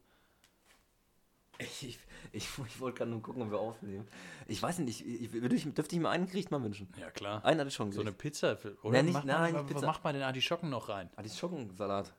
Ich, 1.57 1.87
ich, 1.87 1.99
ich, 2.33 2.47
ich 2.67 2.79
wollte 2.79 2.97
gerade 2.97 3.11
nur 3.11 3.21
gucken, 3.21 3.43
ob 3.43 3.51
wir 3.51 3.59
aufnehmen. 3.59 4.07
Ich 4.47 4.61
weiß 4.61 4.79
nicht, 4.79 5.01
ich, 5.05 5.33
ich, 5.33 5.33
ich, 5.33 5.73
dürfte 5.73 5.95
ich 5.95 6.01
mir 6.01 6.09
ein 6.09 6.25
Gericht 6.27 6.51
mal 6.51 6.61
wünschen? 6.61 6.87
Ja, 6.99 7.09
klar. 7.11 7.43
Ein 7.45 7.59
Artischockengericht. 7.59 7.95
So 7.95 8.09
eine 8.09 8.11
Pizza. 8.11 8.57
für- 8.57 8.77
Oder 8.83 8.97
Nein, 8.97 9.05
nicht- 9.05 9.13
macht, 9.13 9.25
nein, 9.25 9.53
man, 9.53 9.65
Pizza. 9.65 9.85
macht 9.85 10.03
man 10.03 10.13
den 10.13 10.23
Artischocken 10.23 10.69
noch 10.69 10.89
rein? 10.89 11.09
Artischockensalat. 11.15 12.13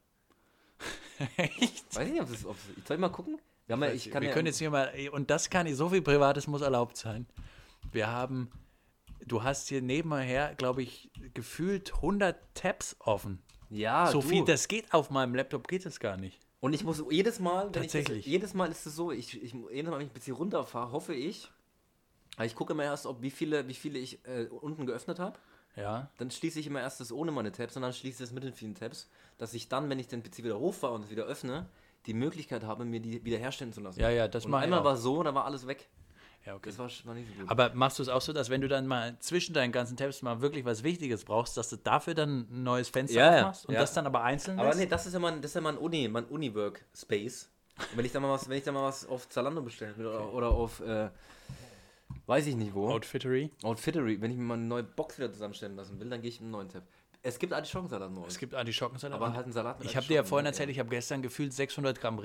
Echt? 1.36 1.94
Weiß 1.94 2.06
ich 2.06 2.12
nicht, 2.12 2.22
ob 2.22 2.30
das. 2.30 2.44
Ob, 2.46 2.56
ich 2.76 2.84
soll 2.86 2.96
ich 2.96 3.00
mal 3.00 3.08
gucken? 3.08 3.38
Wir, 3.66 3.74
haben 3.74 3.82
ja, 3.82 3.90
ich 3.92 4.10
kann 4.10 4.22
wir 4.22 4.28
ja, 4.28 4.34
können 4.34 4.46
jetzt 4.46 4.58
hier 4.58 4.70
mal, 4.70 4.92
und 5.12 5.28
das 5.30 5.50
kann 5.50 5.66
ich, 5.66 5.74
so 5.76 5.88
viel 5.88 6.02
Privates 6.02 6.46
muss 6.46 6.60
erlaubt 6.62 6.96
sein. 6.96 7.26
Wir 7.90 8.06
haben, 8.06 8.50
du 9.26 9.42
hast 9.42 9.68
hier 9.68 9.82
nebenher, 9.82 10.54
glaube 10.54 10.82
ich, 10.82 11.10
gefühlt 11.34 11.94
100 11.94 12.36
Tabs 12.54 12.94
offen. 13.00 13.42
Ja, 13.68 14.06
so 14.06 14.20
du. 14.20 14.28
viel, 14.28 14.44
das 14.44 14.68
geht 14.68 14.92
auf 14.94 15.10
meinem 15.10 15.34
Laptop, 15.34 15.66
geht 15.66 15.84
das 15.84 15.98
gar 15.98 16.16
nicht. 16.16 16.38
Und 16.66 16.72
ich 16.72 16.82
muss 16.82 17.02
jedes 17.10 17.38
Mal, 17.38 17.66
wenn 17.66 17.82
Tatsächlich. 17.82 18.18
Ich 18.18 18.24
das, 18.24 18.32
jedes 18.32 18.54
Mal 18.54 18.70
ist 18.72 18.86
es 18.86 18.96
so, 18.96 19.12
ich, 19.12 19.40
ich, 19.40 19.54
jedes 19.72 19.90
Mal, 19.90 19.98
wenn 19.98 20.06
ich 20.06 20.10
ein 20.10 20.14
bisschen 20.14 20.34
runterfahre, 20.34 20.90
hoffe 20.90 21.14
ich, 21.14 21.48
ich 22.42 22.54
gucke 22.56 22.72
immer 22.72 22.82
erst, 22.82 23.06
ob 23.06 23.22
wie 23.22 23.30
viele, 23.30 23.68
wie 23.68 23.74
viele 23.74 24.00
ich 24.00 24.18
äh, 24.26 24.46
unten 24.46 24.84
geöffnet 24.84 25.20
habe. 25.20 25.38
Ja, 25.76 26.10
Dann 26.18 26.30
schließe 26.30 26.58
ich 26.58 26.66
immer 26.66 26.80
erst 26.80 26.98
das 27.00 27.12
ohne 27.12 27.30
meine 27.30 27.52
Tabs 27.52 27.76
und 27.76 27.82
dann 27.82 27.92
schließe 27.92 28.22
ich 28.22 28.28
das 28.28 28.32
mit 28.32 28.42
den 28.42 28.52
vielen 28.52 28.74
Tabs, 28.74 29.08
dass 29.38 29.54
ich 29.54 29.68
dann, 29.68 29.88
wenn 29.90 30.00
ich 30.00 30.08
den 30.08 30.24
PC 30.24 30.38
wieder 30.38 30.58
hochfahre 30.58 30.94
und 30.94 31.04
es 31.04 31.10
wieder 31.10 31.24
öffne, 31.24 31.66
die 32.06 32.14
Möglichkeit 32.14 32.64
habe, 32.64 32.84
mir 32.84 32.98
die 32.98 33.24
wieder 33.24 33.38
herstellen 33.38 33.72
zu 33.72 33.80
lassen. 33.80 34.00
Ja, 34.00 34.10
ja, 34.10 34.26
das 34.26 34.46
und 34.46 34.54
einmal 34.54 34.82
war 34.82 34.96
so, 34.96 35.22
da 35.22 35.34
war 35.34 35.44
alles 35.44 35.68
weg. 35.68 35.88
Ja, 36.46 36.54
okay. 36.54 36.70
Das 36.70 36.78
war, 36.78 36.88
war 37.04 37.14
nicht 37.14 37.28
so 37.28 37.40
gut. 37.40 37.50
Aber 37.50 37.74
machst 37.74 37.98
du 37.98 38.02
es 38.02 38.08
auch 38.08 38.20
so, 38.20 38.32
dass 38.32 38.48
wenn 38.50 38.60
du 38.60 38.68
dann 38.68 38.86
mal 38.86 39.18
zwischen 39.18 39.52
deinen 39.52 39.72
ganzen 39.72 39.96
Tabs 39.96 40.22
mal 40.22 40.40
wirklich 40.40 40.64
was 40.64 40.82
Wichtiges 40.84 41.24
brauchst, 41.24 41.56
dass 41.56 41.68
du 41.70 41.76
dafür 41.76 42.14
dann 42.14 42.46
ein 42.50 42.62
neues 42.62 42.88
Fenster 42.88 43.18
Ja, 43.18 43.36
aufmachst 43.38 43.66
und 43.66 43.74
ja. 43.74 43.80
das 43.80 43.92
dann 43.92 44.06
aber 44.06 44.22
einzeln 44.22 44.58
Aber 44.58 44.68
lässt? 44.68 44.78
nee, 44.80 44.86
das 44.86 45.06
ist 45.06 45.12
ja 45.12 45.18
mein, 45.18 45.42
das 45.42 45.50
ist 45.50 45.54
ja 45.56 45.60
mein 45.60 45.76
Uni, 45.76 46.08
mein 46.08 46.24
Uni-Work-Space. 46.26 47.50
Wenn 47.94 48.04
ich 48.06 48.12
da 48.12 48.20
mal 48.20 48.30
was, 48.30 48.48
wenn 48.48 48.56
ich 48.56 48.64
da 48.64 48.72
mal 48.72 48.84
was 48.84 49.06
auf 49.06 49.28
Zalando 49.28 49.60
bestellen 49.60 49.96
will 49.98 50.06
oder, 50.06 50.32
oder 50.32 50.48
auf, 50.48 50.80
äh, 50.80 51.10
weiß 52.26 52.46
ich 52.46 52.56
nicht 52.56 52.72
wo, 52.74 52.88
Outfittery. 52.88 53.50
Outfittery, 53.62 54.20
wenn 54.20 54.30
ich 54.30 54.36
mir 54.38 54.44
mal 54.44 54.54
eine 54.54 54.64
neue 54.64 54.82
Box 54.84 55.18
wieder 55.18 55.30
zusammenstellen 55.32 55.76
lassen 55.76 56.00
will, 56.00 56.08
dann 56.08 56.22
gehe 56.22 56.30
ich 56.30 56.38
in 56.38 56.44
einen 56.44 56.52
neuen 56.52 56.68
Tab. 56.68 56.84
Es 57.22 57.38
gibt 57.38 57.52
Artischockensalat 57.52 58.10
neu. 58.12 58.24
Es 58.26 58.38
gibt 58.38 58.54
Artischockensalat. 58.54 59.16
aber 59.20 59.32
halt 59.34 59.44
einen 59.44 59.52
Salat 59.52 59.80
mit 59.80 59.88
ich 59.88 59.96
habe 59.96 60.06
dir 60.06 60.14
ja 60.14 60.24
vorhin 60.24 60.46
erzählt, 60.46 60.70
ich 60.70 60.78
habe 60.78 60.88
gestern 60.90 61.22
gefühlt 61.22 61.52
600 61.52 62.00
Gramm 62.00 62.18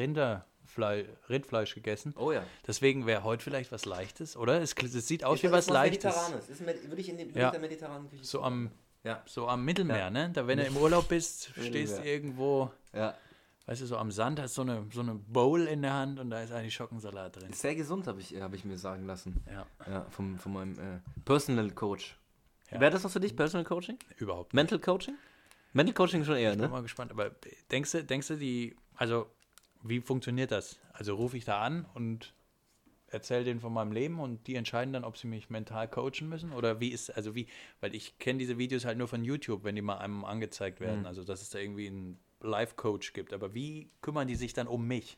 Rinderfleisch, 0.77 1.07
Rindfleisch 1.29 1.75
gegessen. 1.75 2.13
Oh 2.18 2.31
ja. 2.31 2.44
Deswegen 2.68 3.06
wäre 3.06 3.23
heute 3.23 3.44
vielleicht 3.44 3.71
was 3.71 3.85
Leichtes, 3.85 4.38
oder? 4.38 4.62
Es, 4.62 4.73
es 4.73 5.07
sieht 5.07 5.23
aus 5.23 5.41
wie 5.44 5.47
Ist- 5.47 5.51
was 5.53 5.65
ist 5.65 5.71
Leichtes. 5.71 6.03
Mediterranes. 6.15 6.50
Ist 6.50 6.62
med 6.62 6.88
würde 6.89 7.01
ich 7.01 7.09
in 7.09 7.18
würde 7.18 7.39
Ja. 7.39 7.47
ich 7.47 7.51
der 7.51 7.59
mediterranen 7.62 8.09
Küche 8.09 8.23
So 8.23 8.41
am, 8.41 8.71
Ja. 9.03 9.21
so 9.25 9.47
am 9.47 9.65
Mittelmeer, 9.65 9.97
Ja. 9.97 10.09
ne? 10.09 10.29
Da, 10.33 10.47
wenn 10.47 10.57
du 10.59 10.65
im 10.65 10.77
Urlaub 10.77 11.07
bist, 11.09 11.51
stehst 11.62 11.97
du 12.00 12.03
irgendwo, 12.03 12.71
Ja. 12.94 13.15
weißt 13.65 13.81
du, 13.81 13.85
so 13.85 13.97
am 13.97 14.12
Sand, 14.12 14.39
hast 14.39 14.53
so 14.56 14.62
eine, 14.62 14.85
so 14.94 15.01
eine 15.01 15.15
Bowl 15.15 15.68
in 15.68 15.81
der 15.81 15.94
Hand 15.94 16.19
und 16.19 16.29
da 16.29 16.41
ist 16.41 16.51
eigentlich 16.51 16.73
Schockensalat 16.73 17.35
drin. 17.35 17.50
Ist 17.51 17.62
sehr 17.62 17.75
gesund, 17.75 18.07
habe 18.07 18.19
ich, 18.21 18.33
hab 18.41 18.53
ich 18.53 18.63
mir 18.65 18.77
sagen 18.77 19.06
lassen. 19.06 19.44
Ja, 19.51 19.65
Ja, 19.91 20.06
vom, 20.09 20.38
von 20.39 20.53
meinem 20.53 20.73
äh, 20.79 21.00
Personal 21.25 21.69
Coach. 21.71 22.18
Ja. 22.71 22.79
Wäre 22.79 22.91
das 22.91 23.03
was 23.03 23.12
für 23.13 23.19
dich, 23.19 23.35
Personal 23.35 23.65
Coaching? 23.65 23.97
überhaupt. 24.18 24.53
Mental 24.53 24.79
Coaching? 24.79 25.15
Mental 25.73 25.94
Coaching 25.94 26.23
schon 26.25 26.35
eher, 26.38 26.51
Bin 26.51 26.62
ne? 26.62 26.68
mal 26.69 26.81
gespannt. 26.81 27.12
Aber 27.12 27.31
denkst 27.71 27.91
du, 27.91 28.03
denkst 28.03 28.27
du, 28.29 28.35
die, 28.38 28.75
also 28.95 29.27
wie 29.83 30.01
funktioniert 30.01 30.51
das? 30.51 30.80
Also 30.94 31.16
rufe 31.16 31.38
ich 31.38 31.45
da 31.45 31.62
an 31.62 31.86
und 31.94 32.33
erzähle 33.07 33.44
denen 33.44 33.60
von 33.60 33.74
meinem 33.74 33.92
Leben 33.92 34.19
und 34.19 34.47
die 34.47 34.56
entscheiden 34.56 34.94
dann, 34.94 35.04
ob 35.04 35.18
sie 35.18 35.28
mich 35.28 35.50
mental 35.50 35.88
coachen 35.88 36.30
müssen? 36.30 36.54
Oder 36.54 36.80
wie 36.80 36.90
ist, 36.90 37.09
also 37.09 37.35
wie, 37.35 37.47
weil 37.80 37.94
ich 37.94 38.18
kenne 38.19 38.40
diese 38.40 38.57
Videos 38.57 38.85
halt 38.85 38.97
nur 38.97 39.07
von 39.07 39.23
YouTube, 39.23 39.64
wenn 39.64 39.76
die 39.76 39.81
mal 39.81 39.97
einem 39.97 40.23
angezeigt 40.23 40.80
werden. 40.80 41.06
Also 41.06 41.23
dass 41.23 41.42
es 41.42 41.50
da 41.50 41.59
irgendwie 41.59 41.88
einen 41.88 42.19
Life-Coach 42.40 43.14
gibt. 43.14 43.33
Aber 43.33 43.54
wie 43.54 43.92
kümmern 44.02 44.28
die 44.28 44.35
sich 44.35 44.54
dann 44.54 44.68
um 44.68 44.88
mich? 44.88 45.18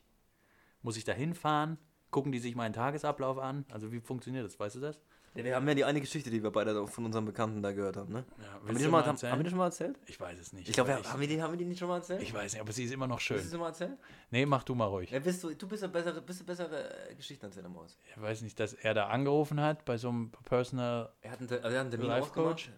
Muss 0.82 0.98
ich 0.98 1.04
da 1.04 1.14
hinfahren? 1.14 1.78
Gucken 2.12 2.32
die 2.32 2.40
sich 2.40 2.56
meinen 2.56 2.74
Tagesablauf 2.74 3.38
an? 3.38 3.66
Also 3.72 3.92
wie 3.92 4.00
funktioniert 4.00 4.46
das? 4.46 4.60
Weißt 4.60 4.76
du 4.76 4.80
das? 4.80 5.00
Ja, 5.36 5.44
wir 5.44 5.56
haben 5.56 5.68
ja 5.68 5.74
die 5.74 5.84
eine 5.84 6.00
Geschichte, 6.00 6.30
die 6.30 6.44
wir 6.44 6.52
beide 6.52 6.86
von 6.88 7.06
unserem 7.06 7.26
Bekannten 7.26 7.64
da 7.64 7.72
gehört 7.72 7.98
haben, 7.98 8.14
ne? 8.14 8.24
Ja, 8.40 8.54
Haben 8.54 8.68
wir, 8.68 8.76
die 8.76 8.84
schon 8.84 8.92
mal 8.92 9.04
haben, 9.06 9.18
haben 9.18 9.40
wir 9.40 9.44
die 9.44 9.50
schon 9.50 9.58
mal 9.58 9.66
erzählt? 9.66 9.98
Ich 10.06 10.20
weiß 10.20 10.40
es 10.40 10.54
nicht. 10.54 10.70
Ich 10.70 10.76
glaube, 10.76 10.94
haben, 10.94 11.20
wir 11.22 11.28
die, 11.28 11.42
haben 11.42 11.52
wir 11.54 11.58
die 11.58 11.66
nicht 11.66 11.80
schon 11.80 11.88
mal 11.88 11.98
erzählt? 11.98 12.22
ich 12.22 12.32
weiß 12.32 12.54
nicht, 12.54 12.62
aber 12.62 12.72
sie 12.72 12.84
ist 12.84 12.92
immer 12.92 13.08
noch 13.08 13.18
Willst 13.18 13.30
du 13.32 13.36
schön. 13.40 13.50
sie 13.50 13.58
mal 13.58 13.68
erzählen? 13.70 13.98
Nee, 14.30 14.46
mach 14.46 14.64
du 14.64 14.76
mal 14.76 14.86
ruhig. 14.86 15.10
Ja, 15.10 15.18
bist 15.20 15.44
du, 15.44 15.56
du 15.56 15.68
bist 15.68 15.82
der 15.82 15.88
bessere, 15.88 16.22
bist 16.22 16.42
der 16.42 16.46
bessere 16.46 17.10
äh, 17.10 17.16
Geschichtenerzähler 17.16 17.70
Maus. 17.70 17.98
Ich 18.16 18.22
weiß 18.22 18.42
nicht, 18.44 18.60
dass 18.60 18.74
er 18.74 18.94
da 18.94 19.08
angerufen 19.08 19.60
hat 19.60 19.86
bei 19.86 19.98
so 19.98 20.10
einem 20.10 20.32
Personal. 20.46 21.12
Er 21.22 21.32
hat 21.32 21.40
einen, 21.40 21.50
also 21.50 21.62
er 21.64 21.70
hat 21.72 21.76
einen 21.80 21.92
Termin 21.92 22.08
Life 22.10 22.28
ausgemacht. 22.28 22.72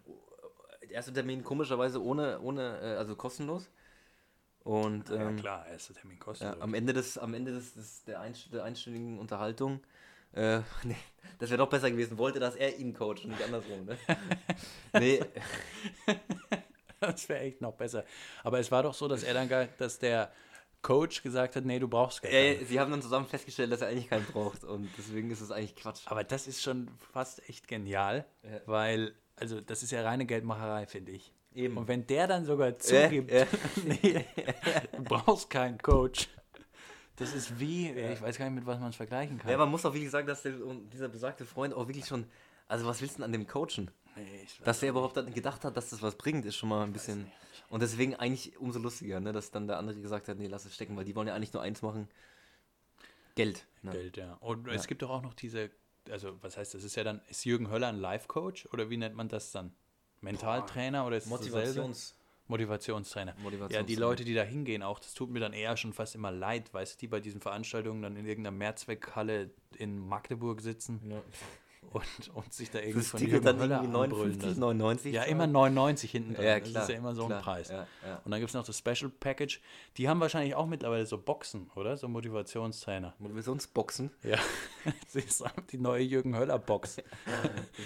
Der 0.83 0.91
erste 0.91 1.11
Termin 1.11 1.43
komischerweise 1.43 2.01
ohne, 2.01 2.39
ohne 2.39 2.79
äh, 2.79 2.95
also 2.95 3.17
kostenlos. 3.17 3.69
Und 4.63 5.09
Ja 5.09 5.29
ähm, 5.29 5.35
klar, 5.35 5.67
erster 5.67 5.93
Termin 5.93 6.17
ja, 6.17 6.23
kostet. 6.23 6.61
am 6.61 6.73
Ende 6.73 6.93
des, 6.93 7.17
am 7.17 7.33
Ende 7.33 7.51
des, 7.51 7.73
des 7.73 8.03
der, 8.05 8.21
einst 8.21 8.51
der 8.53 8.63
einstündigen 8.63 9.19
Unterhaltung, 9.19 9.81
äh, 10.35 10.59
nee, 10.83 10.95
das 11.39 11.49
wäre 11.49 11.57
doch 11.57 11.69
besser 11.69 11.89
gewesen, 11.91 12.17
wollte, 12.17 12.39
dass 12.39 12.55
er 12.55 12.77
ihn 12.77 12.93
coacht 12.93 13.23
und 13.25 13.31
nicht 13.31 13.43
andersrum, 13.43 13.85
ne? 13.85 13.97
nee, 14.99 15.21
das 16.99 17.27
wäre 17.29 17.41
echt 17.41 17.61
noch 17.61 17.73
besser. 17.73 18.05
Aber 18.43 18.59
es 18.59 18.71
war 18.71 18.83
doch 18.83 18.93
so, 18.93 19.07
dass 19.07 19.23
er 19.23 19.33
dann, 19.33 19.49
gar, 19.49 19.65
dass 19.77 19.99
der 19.99 20.31
Coach 20.81 21.23
gesagt 21.23 21.55
hat, 21.55 21.65
nee, 21.65 21.79
du 21.79 21.87
brauchst 21.87 22.21
gar 22.21 22.31
äh, 22.31 22.55
keinen. 22.55 22.67
sie 22.67 22.79
haben 22.79 22.91
dann 22.91 23.01
zusammen 23.01 23.25
festgestellt, 23.25 23.71
dass 23.71 23.81
er 23.81 23.87
eigentlich 23.89 24.09
keinen 24.09 24.25
braucht 24.25 24.63
und 24.63 24.87
deswegen 24.97 25.31
ist 25.31 25.41
es 25.41 25.51
eigentlich 25.51 25.75
Quatsch. 25.75 26.01
Aber 26.05 26.23
das 26.23 26.47
ist 26.47 26.61
schon 26.61 26.89
fast 27.11 27.47
echt 27.49 27.67
genial, 27.67 28.25
Ja. 28.43 28.61
weil, 28.65 29.15
also 29.35 29.61
das 29.61 29.83
ist 29.83 29.91
ja 29.91 30.03
reine 30.03 30.25
Geldmacherei, 30.25 30.85
finde 30.85 31.11
ich. 31.11 31.33
Eben. 31.55 31.77
Und 31.77 31.87
wenn 31.87 32.05
der 32.05 32.27
dann 32.27 32.45
sogar 32.45 32.77
zugibt, 32.77 33.31
äh. 33.31 33.45
nee, 33.85 34.25
du 34.91 35.03
brauchst 35.03 35.49
keinen 35.49 35.77
Coach, 35.77 36.27
das 37.17 37.33
ist 37.33 37.59
wie, 37.59 37.91
ich 37.91 38.21
weiß 38.21 38.37
gar 38.37 38.45
nicht, 38.45 38.55
mit 38.55 38.65
was 38.65 38.79
man 38.79 38.89
es 38.89 38.95
vergleichen 38.95 39.37
kann. 39.37 39.49
Ja, 39.51 39.57
man 39.57 39.69
muss 39.69 39.85
auch 39.85 39.93
wirklich 39.93 40.11
sagen, 40.11 40.27
dass 40.27 40.41
der, 40.43 40.53
dieser 40.91 41.07
besagte 41.07 41.45
Freund 41.45 41.73
auch 41.73 41.87
wirklich 41.87 42.05
schon, 42.05 42.25
also 42.67 42.85
was 42.85 43.01
willst 43.01 43.15
du 43.15 43.17
denn 43.19 43.25
an 43.25 43.31
dem 43.31 43.47
coachen? 43.47 43.91
nee, 44.15 44.41
ich 44.43 44.59
Dass 44.63 44.79
der 44.79 44.89
überhaupt 44.89 45.17
dann 45.17 45.33
gedacht 45.33 45.63
hat, 45.65 45.75
dass 45.77 45.89
das 45.89 46.01
was 46.01 46.15
bringt, 46.15 46.45
ist 46.45 46.55
schon 46.55 46.69
mal 46.69 46.83
ein 46.83 46.93
bisschen. 46.93 47.23
nicht. 47.23 47.33
Und 47.69 47.81
deswegen 47.81 48.15
eigentlich 48.15 48.57
umso 48.59 48.79
lustiger, 48.79 49.19
ne, 49.19 49.33
dass 49.33 49.51
dann 49.51 49.67
der 49.67 49.77
andere 49.77 49.99
gesagt 49.99 50.27
hat, 50.27 50.37
nee, 50.37 50.47
lass 50.47 50.65
es 50.65 50.75
stecken, 50.75 50.95
weil 50.97 51.05
die 51.05 51.15
wollen 51.15 51.27
ja 51.27 51.35
eigentlich 51.35 51.53
nur 51.53 51.61
eins 51.61 51.81
machen. 51.81 52.07
Geld. 53.35 53.65
Ne? 53.81 53.91
Geld, 53.91 54.17
ja. 54.17 54.33
Und 54.35 54.67
Ja. 54.67 54.73
es 54.73 54.87
gibt 54.87 55.01
doch 55.01 55.09
auch 55.09 55.21
noch 55.21 55.33
diese, 55.33 55.69
also 56.09 56.37
was 56.41 56.57
heißt 56.57 56.73
das? 56.73 56.83
Ist 56.83 56.95
ja 56.95 57.03
dann, 57.03 57.21
ist 57.29 57.43
Jürgen 57.45 57.69
Höller 57.69 57.87
ein 57.87 57.97
Life-Coach 57.97 58.67
oder 58.71 58.89
wie 58.89 58.97
nennt 58.97 59.15
man 59.15 59.27
das 59.27 59.51
dann? 59.51 59.73
Mentaltrainer 60.21 61.05
oder 61.05 61.17
ist? 61.17 61.27
Motivations. 61.27 62.15
Motivationstrainer. 62.47 63.31
Ja, 63.31 63.37
die 63.37 63.43
Motivationstrainer. 63.43 63.99
Leute, 63.99 64.23
die 64.23 64.33
da 64.33 64.43
hingehen, 64.43 64.83
auch, 64.83 64.99
das 64.99 65.13
tut 65.13 65.29
mir 65.29 65.39
dann 65.39 65.53
eher 65.53 65.77
schon 65.77 65.93
fast 65.93 66.15
immer 66.15 66.31
leid, 66.31 66.73
weißt 66.73 66.95
du, 66.95 66.99
die 66.99 67.07
bei 67.07 67.19
diesen 67.19 67.41
Veranstaltungen 67.41 68.01
dann 68.01 68.15
in 68.15 68.25
irgendeiner 68.25 68.55
Mehrzweckhalle 68.55 69.49
in 69.77 69.97
Magdeburg 69.99 70.61
sitzen 70.61 71.01
Ja. 71.09 71.21
Und, 71.91 72.05
und 72.33 72.53
sich 72.53 72.71
da 72.71 72.79
irgendwie 72.79 72.99
Das 72.99 73.07
von 73.07 73.19
Ticket 73.19 73.45
dann 73.45 73.59
Höller 73.59 73.81
irgendwie 73.81 73.97
anbrüllen 73.97 74.37
59, 74.37 74.47
lassen. 74.47 74.59
99. 74.59 75.13
Ja, 75.13 75.23
immer 75.23 75.47
99 75.47 76.11
hinten 76.11 76.33
dran. 76.33 76.45
Ja, 76.45 76.59
das 76.59 76.69
klar. 76.69 76.83
ist 76.83 76.89
ja 76.89 76.95
immer 76.95 77.15
so 77.15 77.23
ein 77.23 77.27
klar, 77.29 77.41
Preis. 77.41 77.69
Ja, 77.69 77.87
ja. 78.05 78.21
Und 78.23 78.31
dann 78.31 78.39
gibt 78.39 78.49
es 78.49 78.53
noch 78.53 78.65
das 78.65 78.77
Special 78.77 79.09
Package. 79.09 79.61
Die 79.97 80.09
haben 80.09 80.19
wahrscheinlich 80.19 80.55
auch 80.55 80.67
mittlerweile 80.67 81.05
so 81.05 81.17
Boxen, 81.17 81.69
oder? 81.75 81.97
So 81.97 82.07
Motivationstrainer. 82.07 83.13
Motivationsboxen. 83.19 84.11
Ja, 84.23 84.37
das 85.03 85.15
ist 85.15 85.43
die 85.71 85.77
neue 85.77 86.03
Jürgen 86.03 86.35
Höller 86.35 86.59
Box. 86.59 86.97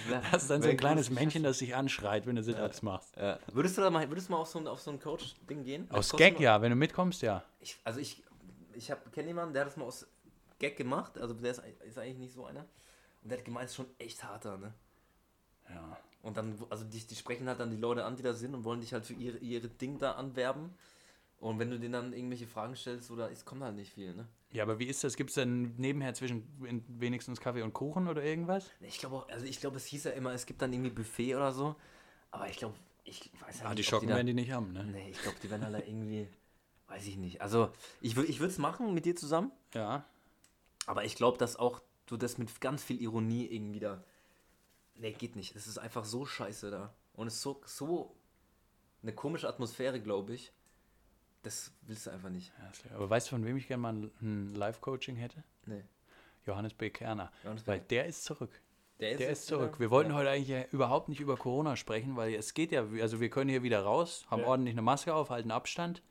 Da 0.09 0.21
hast 0.31 0.49
du 0.49 0.53
dann 0.53 0.61
so 0.61 0.69
ein 0.69 0.77
kleines 0.77 1.09
Männchen, 1.09 1.43
das 1.43 1.59
dich 1.59 1.75
anschreit, 1.75 2.25
wenn 2.25 2.35
du 2.35 2.43
Sit-Ups 2.43 2.81
machst. 2.81 3.15
Würdest 3.51 3.77
du 3.77 3.81
da 3.81 3.89
mal, 3.89 4.09
würdest 4.09 4.29
du 4.29 4.33
mal 4.33 4.39
auf 4.39 4.47
so 4.47 4.59
ein, 4.59 4.67
auf 4.67 4.79
so 4.79 4.91
ein 4.91 4.99
Coach-Ding 4.99 5.63
gehen? 5.63 5.87
Das 5.89 6.11
Aus 6.11 6.17
Gag, 6.17 6.39
ja. 6.39 6.61
Wenn 6.61 6.71
du 6.71 6.75
mitkommst, 6.75 7.21
ja. 7.21 7.43
Ich, 7.59 7.77
also 7.83 7.99
ich, 7.99 8.23
ich 8.73 8.91
kenne 9.11 9.27
jemanden, 9.27 9.53
der 9.53 9.61
hat 9.61 9.67
das 9.69 9.77
mal 9.77 9.85
aus 9.85 10.07
Gag 10.59 10.77
gemacht. 10.77 11.17
Also 11.17 11.33
der 11.33 11.51
ist, 11.51 11.61
ist 11.85 11.97
eigentlich 11.97 12.17
nicht 12.17 12.33
so 12.33 12.45
einer. 12.45 12.65
Und 13.21 13.29
der 13.29 13.37
hat 13.39 13.45
gemeint, 13.45 13.65
es 13.65 13.71
ist 13.71 13.75
schon 13.77 13.87
echt 13.99 14.23
harter, 14.23 14.57
ne? 14.57 14.73
Ja. 15.69 15.97
Und 16.21 16.35
dann, 16.37 16.57
also 16.69 16.83
die, 16.83 16.99
die 16.99 17.15
sprechen 17.15 17.47
halt 17.47 17.59
dann 17.59 17.69
die 17.71 17.77
Leute 17.77 18.03
an, 18.03 18.15
die 18.15 18.23
da 18.23 18.33
sind 18.33 18.53
und 18.53 18.63
wollen 18.63 18.81
dich 18.81 18.93
halt 18.93 19.05
für 19.05 19.13
ihre, 19.13 19.37
ihre 19.37 19.67
Ding 19.69 19.99
da 19.99 20.13
anwerben. 20.13 20.73
Und 21.39 21.59
wenn 21.59 21.69
du 21.69 21.79
denen 21.79 21.93
dann 21.93 22.13
irgendwelche 22.13 22.47
Fragen 22.47 22.75
stellst, 22.75 23.09
oder 23.11 23.31
es 23.31 23.45
kommt 23.45 23.61
halt 23.61 23.75
nicht 23.75 23.93
viel, 23.93 24.13
ne? 24.13 24.27
Ja, 24.51 24.63
aber 24.63 24.79
wie 24.79 24.87
ist 24.87 25.03
das? 25.03 25.15
Gibt 25.15 25.29
es 25.29 25.35
dann 25.35 25.75
nebenher 25.77 26.13
zwischen 26.13 26.43
wenigstens 26.99 27.39
Kaffee 27.39 27.61
und 27.61 27.71
Kuchen 27.73 28.07
oder 28.07 28.23
irgendwas? 28.23 28.69
Ich 28.81 28.97
glaube 28.97 29.17
auch, 29.17 29.29
also 29.29 29.45
ich 29.45 29.59
glaube, 29.61 29.77
es 29.77 29.85
hieß 29.85 30.05
ja 30.05 30.11
immer, 30.11 30.33
es 30.33 30.45
gibt 30.45 30.61
dann 30.61 30.73
irgendwie 30.73 30.89
Buffet 30.89 31.35
oder 31.35 31.53
so. 31.53 31.75
Aber 32.31 32.49
ich 32.49 32.57
glaube, 32.57 32.75
ich 33.05 33.31
weiß 33.41 33.59
ja 33.59 33.65
Ah, 33.65 33.69
nicht. 33.69 33.79
die 33.79 33.83
Schocken 33.83 34.09
da, 34.09 34.15
werden 34.15 34.27
die 34.27 34.33
nicht 34.33 34.51
haben, 34.51 34.73
ne? 34.73 34.83
Nee, 34.83 35.11
ich 35.11 35.21
glaube, 35.21 35.37
die 35.41 35.49
werden 35.49 35.63
halt 35.63 35.75
da 35.75 35.79
irgendwie, 35.79 36.27
weiß 36.87 37.05
ich 37.05 37.15
nicht. 37.15 37.41
Also 37.41 37.71
ich, 38.01 38.17
ich 38.17 38.39
würde 38.39 38.51
es 38.51 38.57
machen 38.57 38.93
mit 38.93 39.05
dir 39.05 39.15
zusammen. 39.15 39.51
Ja. 39.73 40.03
Aber 40.87 41.05
ich 41.05 41.15
glaube, 41.15 41.37
dass 41.37 41.55
auch 41.55 41.81
du 42.11 42.17
das 42.17 42.37
mit 42.37 42.59
ganz 42.61 42.83
viel 42.83 43.01
Ironie 43.01 43.45
irgendwie 43.47 43.79
da. 43.79 44.03
Nee, 44.95 45.13
geht 45.13 45.35
nicht. 45.35 45.55
Es 45.55 45.67
ist 45.67 45.77
einfach 45.77 46.03
so 46.05 46.25
scheiße 46.25 46.71
da. 46.71 46.93
Und 47.13 47.27
es 47.27 47.35
ist 47.35 47.41
so, 47.41 47.61
so 47.65 48.15
eine 49.01 49.13
komische 49.13 49.47
Atmosphäre, 49.47 49.99
glaube 50.01 50.33
ich. 50.33 50.51
Das 51.43 51.71
willst 51.83 52.05
du 52.05 52.09
einfach 52.11 52.29
nicht. 52.29 52.51
Ja, 52.59 52.69
ist. 52.69 52.91
Aber 52.93 53.09
weißt 53.09 53.27
du, 53.27 53.31
von 53.31 53.45
wem 53.45 53.55
ich 53.57 53.67
gerne 53.67 53.81
mal 53.81 53.93
ein- 54.21 54.53
Live-Coaching 54.55 55.15
hätte? 55.15 55.43
Nee. 55.65 55.83
Johannes 56.45 56.73
B. 56.73 56.89
Kerner. 56.89 57.31
Johannes. 57.43 57.65
Weil 57.67 57.79
der 57.79 58.05
ist 58.07 58.23
zurück. 58.25 58.49
Der 58.99 59.15
Der 59.17 59.29
jetzt 59.29 59.39
ist 59.43 59.47
zurück. 59.47 59.71
wieder- 59.75 59.79
Wir 59.79 59.91
wollten 59.91 60.09
ja. 60.11 60.17
heute 60.17 60.29
eigentlich 60.31 60.49
ja 60.49 60.63
überhaupt 60.71 61.07
nicht 61.07 61.21
über 61.21 61.37
Corona 61.37 61.77
sprechen, 61.77 62.17
weil 62.17 62.33
es 62.33 62.53
geht 62.53 62.73
ja, 62.73 62.85
also 63.01 63.21
wir 63.21 63.29
können 63.29 63.49
hier 63.49 63.63
wieder 63.63 63.81
raus, 63.83 64.25
haben 64.29 64.43
ordentlich 64.43 64.73
eine 64.73 64.81
Maske 64.81 65.13
auf, 65.13 65.29
halten 65.29 65.51
Abstand, 65.51 66.01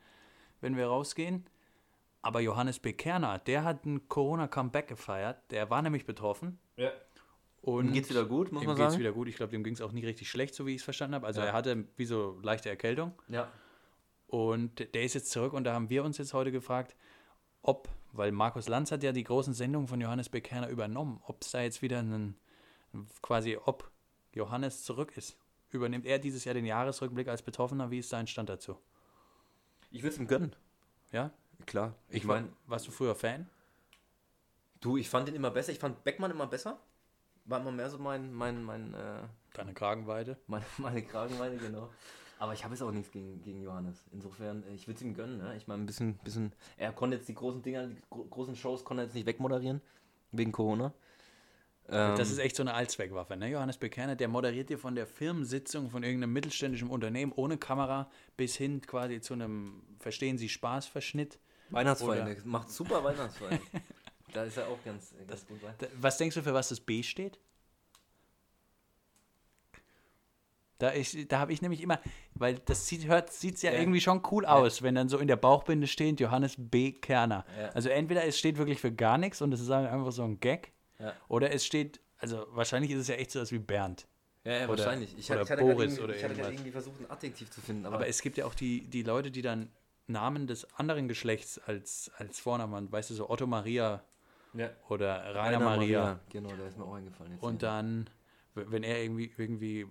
wenn 0.61 0.75
wir 0.75 0.87
rausgehen. 0.87 1.45
Aber 2.21 2.39
Johannes 2.41 2.79
B. 2.79 2.93
Kerner, 2.93 3.39
der 3.39 3.63
hat 3.63 3.85
ein 3.85 4.07
Corona-Comeback 4.09 4.87
gefeiert. 4.87 5.41
Der 5.51 5.69
war 5.69 5.81
nämlich 5.81 6.05
betroffen. 6.05 6.59
Ja. 6.75 6.91
Und 7.61 7.87
Ihm 7.87 7.93
geht's 7.93 8.09
wieder 8.09 8.25
gut, 8.25 8.51
muss 8.51 8.63
ihm 8.63 8.67
man 8.67 8.75
geht's 8.77 8.91
sagen. 8.93 8.99
wieder 8.99 9.11
gut. 9.11 9.27
Ich 9.27 9.35
glaube, 9.35 9.51
dem 9.51 9.63
ging 9.63 9.73
es 9.73 9.81
auch 9.81 9.91
nie 9.91 10.05
richtig 10.05 10.29
schlecht, 10.29 10.53
so 10.55 10.65
wie 10.65 10.71
ich 10.71 10.77
es 10.77 10.83
verstanden 10.83 11.15
habe. 11.15 11.27
Also 11.27 11.41
Ja. 11.41 11.47
er 11.47 11.53
hatte 11.53 11.85
wie 11.97 12.05
so 12.05 12.39
leichte 12.41 12.69
Erkältung. 12.69 13.13
Ja. 13.27 13.49
Und 14.27 14.93
der 14.93 15.03
ist 15.03 15.13
jetzt 15.13 15.31
zurück 15.31 15.53
und 15.53 15.63
da 15.63 15.73
haben 15.73 15.89
wir 15.89 16.03
uns 16.03 16.17
jetzt 16.17 16.33
heute 16.33 16.51
gefragt, 16.51 16.95
ob, 17.61 17.89
weil 18.13 18.31
Markus 18.31 18.67
Lanz 18.67 18.91
hat 18.91 19.03
ja 19.03 19.11
die 19.11 19.23
großen 19.23 19.53
Sendungen 19.53 19.87
von 19.87 19.99
Johannes 19.99 20.29
B. 20.29 20.39
Kerner 20.39 20.69
übernommen, 20.69 21.21
ob 21.25 21.41
es 21.41 21.51
da 21.51 21.61
jetzt 21.61 21.81
wieder 21.81 21.99
einen, 21.99 22.35
quasi, 23.21 23.57
ob 23.57 23.89
Johannes 24.33 24.83
zurück 24.83 25.17
ist. 25.17 25.37
Übernimmt 25.71 26.05
er 26.05 26.19
dieses 26.19 26.45
Jahr 26.45 26.53
den 26.53 26.65
Jahresrückblick 26.65 27.27
als 27.27 27.41
Betroffener? 27.41 27.91
Wie 27.91 27.99
ist 27.99 28.11
dein 28.13 28.27
Stand 28.27 28.49
dazu? 28.49 28.77
Ich 29.91 30.01
würde 30.03 30.13
es 30.15 30.19
ihm 30.19 30.27
gönnen. 30.27 30.55
Ja? 31.11 31.31
Klar. 31.65 31.95
Ich 32.09 32.27
war- 32.27 32.35
meine, 32.41 32.49
warst 32.67 32.87
du 32.87 32.91
früher 32.91 33.15
Fan? 33.15 33.47
du, 34.81 34.97
ich 34.97 35.09
fand 35.09 35.27
ihn 35.29 35.35
immer 35.35 35.51
besser. 35.51 35.71
Ich 35.71 35.79
fand 35.79 36.03
Beckmann 36.03 36.31
immer 36.31 36.47
besser. 36.47 36.79
War 37.45 37.59
immer 37.59 37.71
mehr 37.71 37.89
so 37.89 37.97
mein, 37.97 38.31
mein, 38.33 38.63
mein, 38.63 38.93
äh, 38.93 39.21
Deine 39.53 39.73
Kragenweite? 39.73 40.37
meine, 40.47 40.65
meine 40.77 41.01
Kragenweite, 41.03 41.57
genau. 41.57 41.89
Aber 42.37 42.53
ich 42.53 42.63
habe 42.63 42.73
jetzt 42.73 42.81
auch 42.81 42.91
nichts 42.91 43.11
gegen, 43.11 43.41
gegen 43.41 43.61
Johannes. 43.61 44.01
Insofern, 44.13 44.63
äh, 44.63 44.73
ich 44.73 44.87
würde 44.87 44.95
es 44.97 45.01
ihm 45.01 45.13
gönnen. 45.13 45.37
Ne? 45.39 45.57
Ich 45.57 45.67
meine, 45.67 45.83
ein 45.83 45.85
bisschen, 45.85 46.13
bisschen. 46.23 46.53
Er 46.77 46.93
konnte 46.93 47.17
jetzt 47.17 47.27
die 47.27 47.33
großen 47.33 47.61
Dinger, 47.61 47.87
die 47.87 48.01
gro 48.09 48.23
großen 48.25 48.55
Shows 48.55 48.83
konnte 48.85 49.03
er 49.03 49.05
jetzt 49.07 49.15
nicht 49.15 49.25
wegmoderieren. 49.25 49.81
Wegen 50.31 50.51
Corona. 50.53 50.93
Ähm, 51.89 52.15
Das 52.15 52.29
ist 52.31 52.37
echt 52.37 52.55
so 52.55 52.63
eine 52.63 52.75
Allzweckwaffe, 52.75 53.35
ne? 53.35 53.49
Johannes 53.49 53.77
B. 53.77 53.89
Kerner, 53.89 54.15
der 54.15 54.27
moderiert 54.29 54.69
dir 54.69 54.77
von 54.77 54.95
der 54.95 55.07
Firmensitzung 55.07 55.89
von 55.89 56.03
irgendeinem 56.03 56.31
mittelständischen 56.33 56.87
Unternehmen 56.89 57.33
ohne 57.35 57.57
Kamera 57.57 58.09
bis 58.37 58.55
hin 58.55 58.79
quasi 58.81 59.19
zu 59.21 59.33
einem 59.33 59.81
Verstehen 59.99 60.37
Sie 60.37 60.47
Spaß-Verschnitt. 60.47 61.39
Weihnachtsfeier. 61.71 62.23
oder- 62.23 62.35
Der 62.35 62.45
macht 62.45 62.69
super 62.69 63.03
Weihnachtsfeier. 63.03 63.59
da 64.33 64.43
ist 64.43 64.57
er 64.57 64.67
auch 64.67 64.83
ganz, 64.83 65.13
ganz 65.27 65.45
gut 65.47 65.61
bei. 65.61 65.73
Da- 65.77 65.87
Was 65.99 66.17
denkst 66.17 66.35
du, 66.35 66.41
für 66.43 66.53
was 66.53 66.69
das 66.69 66.79
B 66.79 67.03
steht? 67.03 67.39
Da, 70.77 70.93
ich, 70.93 71.27
da 71.27 71.39
habe 71.39 71.51
ich 71.51 71.61
nämlich 71.61 71.81
immer, 71.81 71.99
weil 72.35 72.55
das 72.59 72.87
sieht 72.87 73.05
hört, 73.05 73.33
sieht's 73.33 73.61
ja, 73.63 73.73
Ja. 73.73 73.79
irgendwie 73.79 73.99
schon 73.99 74.21
cool 74.31 74.45
aus, 74.45 74.81
wenn 74.81 74.95
dann 74.95 75.09
so 75.09 75.17
in 75.17 75.27
der 75.27 75.35
Bauchbinde 75.35 75.87
steht 75.87 76.21
Johannes 76.21 76.55
B. 76.57 76.93
Kerner. 76.93 77.45
Ja. 77.59 77.69
Also 77.71 77.89
entweder 77.89 78.23
es 78.23 78.39
steht 78.39 78.57
wirklich 78.57 78.79
für 78.79 78.91
gar 78.93 79.17
nichts 79.17 79.41
und 79.41 79.53
es 79.53 79.59
ist 79.59 79.69
einfach 79.69 80.11
so 80.13 80.23
ein 80.23 80.39
Gag, 80.39 80.71
Ja. 80.97 81.13
oder 81.27 81.51
es 81.51 81.65
steht, 81.65 81.99
also 82.17 82.45
wahrscheinlich 82.51 82.91
ist 82.91 82.99
es 83.01 83.07
ja 83.09 83.15
echt 83.15 83.31
so 83.31 83.41
was 83.41 83.51
wie 83.51 83.59
Bernd. 83.59 84.07
Ja, 84.45 84.53
ja, 84.53 84.63
Oder- 84.69 84.77
wahrscheinlich. 84.85 85.17
Ich, 85.17 85.29
oder 85.29 85.41
ich 85.41 85.51
hatte 85.51 85.61
Boris 85.61 85.99
oder 85.99 86.15
ich 86.15 86.23
hatte 86.23 86.33
gerade 86.33 86.53
irgendwas. 86.53 86.53
irgendwie 86.53 86.71
versucht, 86.71 87.01
ein 87.01 87.11
Adjektiv 87.11 87.51
zu 87.51 87.59
finden. 87.59 87.85
Aber, 87.85 87.95
Aber 87.97 88.07
es 88.07 88.21
gibt 88.21 88.37
ja 88.37 88.45
auch 88.45 88.55
die, 88.55 88.87
die 88.87 89.03
Leute, 89.03 89.31
die 89.31 89.41
dann 89.41 89.69
Namen 90.09 90.47
des 90.47 90.73
anderen 90.75 91.07
Geschlechts 91.07 91.59
als, 91.59 92.11
als 92.17 92.39
Vornamen. 92.39 92.91
Weißt 92.91 93.09
du, 93.09 93.13
so 93.13 93.29
Otto 93.29 93.47
Maria 93.47 94.03
ja. 94.53 94.69
oder 94.89 95.35
Rainer, 95.35 95.59
Maria. 95.59 96.19
Genau, 96.29 96.49
der 96.49 96.67
ist 96.67 96.77
mir 96.77 96.85
auch 96.85 96.95
eingefallen. 96.95 97.33
Jetzt 97.33 97.43
Und 97.43 97.61
ja. 97.61 97.69
dann, 97.69 98.09
wenn 98.55 98.83
er 98.83 99.01
irgendwie, 99.01 99.31
irgendwie 99.37 99.87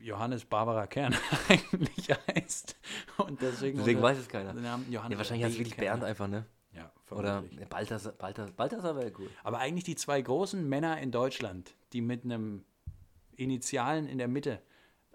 Johannes 0.00 0.44
Barbara 0.44 0.86
Kern 0.86 1.14
eigentlich 1.48 2.08
heißt. 2.28 2.76
Und 3.18 3.40
deswegen, 3.40 3.78
Deswegen 3.78 4.02
weiß 4.02 4.18
es 4.18 4.28
keiner. 4.28 4.54
Ja, 4.90 5.02
wahrscheinlich 5.16 5.46
heißt 5.46 5.58
wirklich 5.58 5.76
Kerner. 5.76 5.90
Bernd 5.90 6.04
einfach, 6.04 6.28
ne? 6.28 6.46
Ja, 6.72 6.90
Oder. 7.10 7.44
Balthasar, 7.68 8.12
Balthasar, 8.12 8.52
Balthasar 8.52 8.96
wäre 8.96 9.12
cool. 9.18 9.30
Aber 9.44 9.58
eigentlich 9.58 9.84
die 9.84 9.94
zwei 9.94 10.20
großen 10.20 10.68
Männer 10.68 10.98
in 10.98 11.12
Deutschland, 11.12 11.74
die 11.92 12.00
mit 12.00 12.24
einem 12.24 12.64
Initialen 13.36 14.08
in 14.08 14.18
der 14.18 14.28
Mitte 14.28 14.60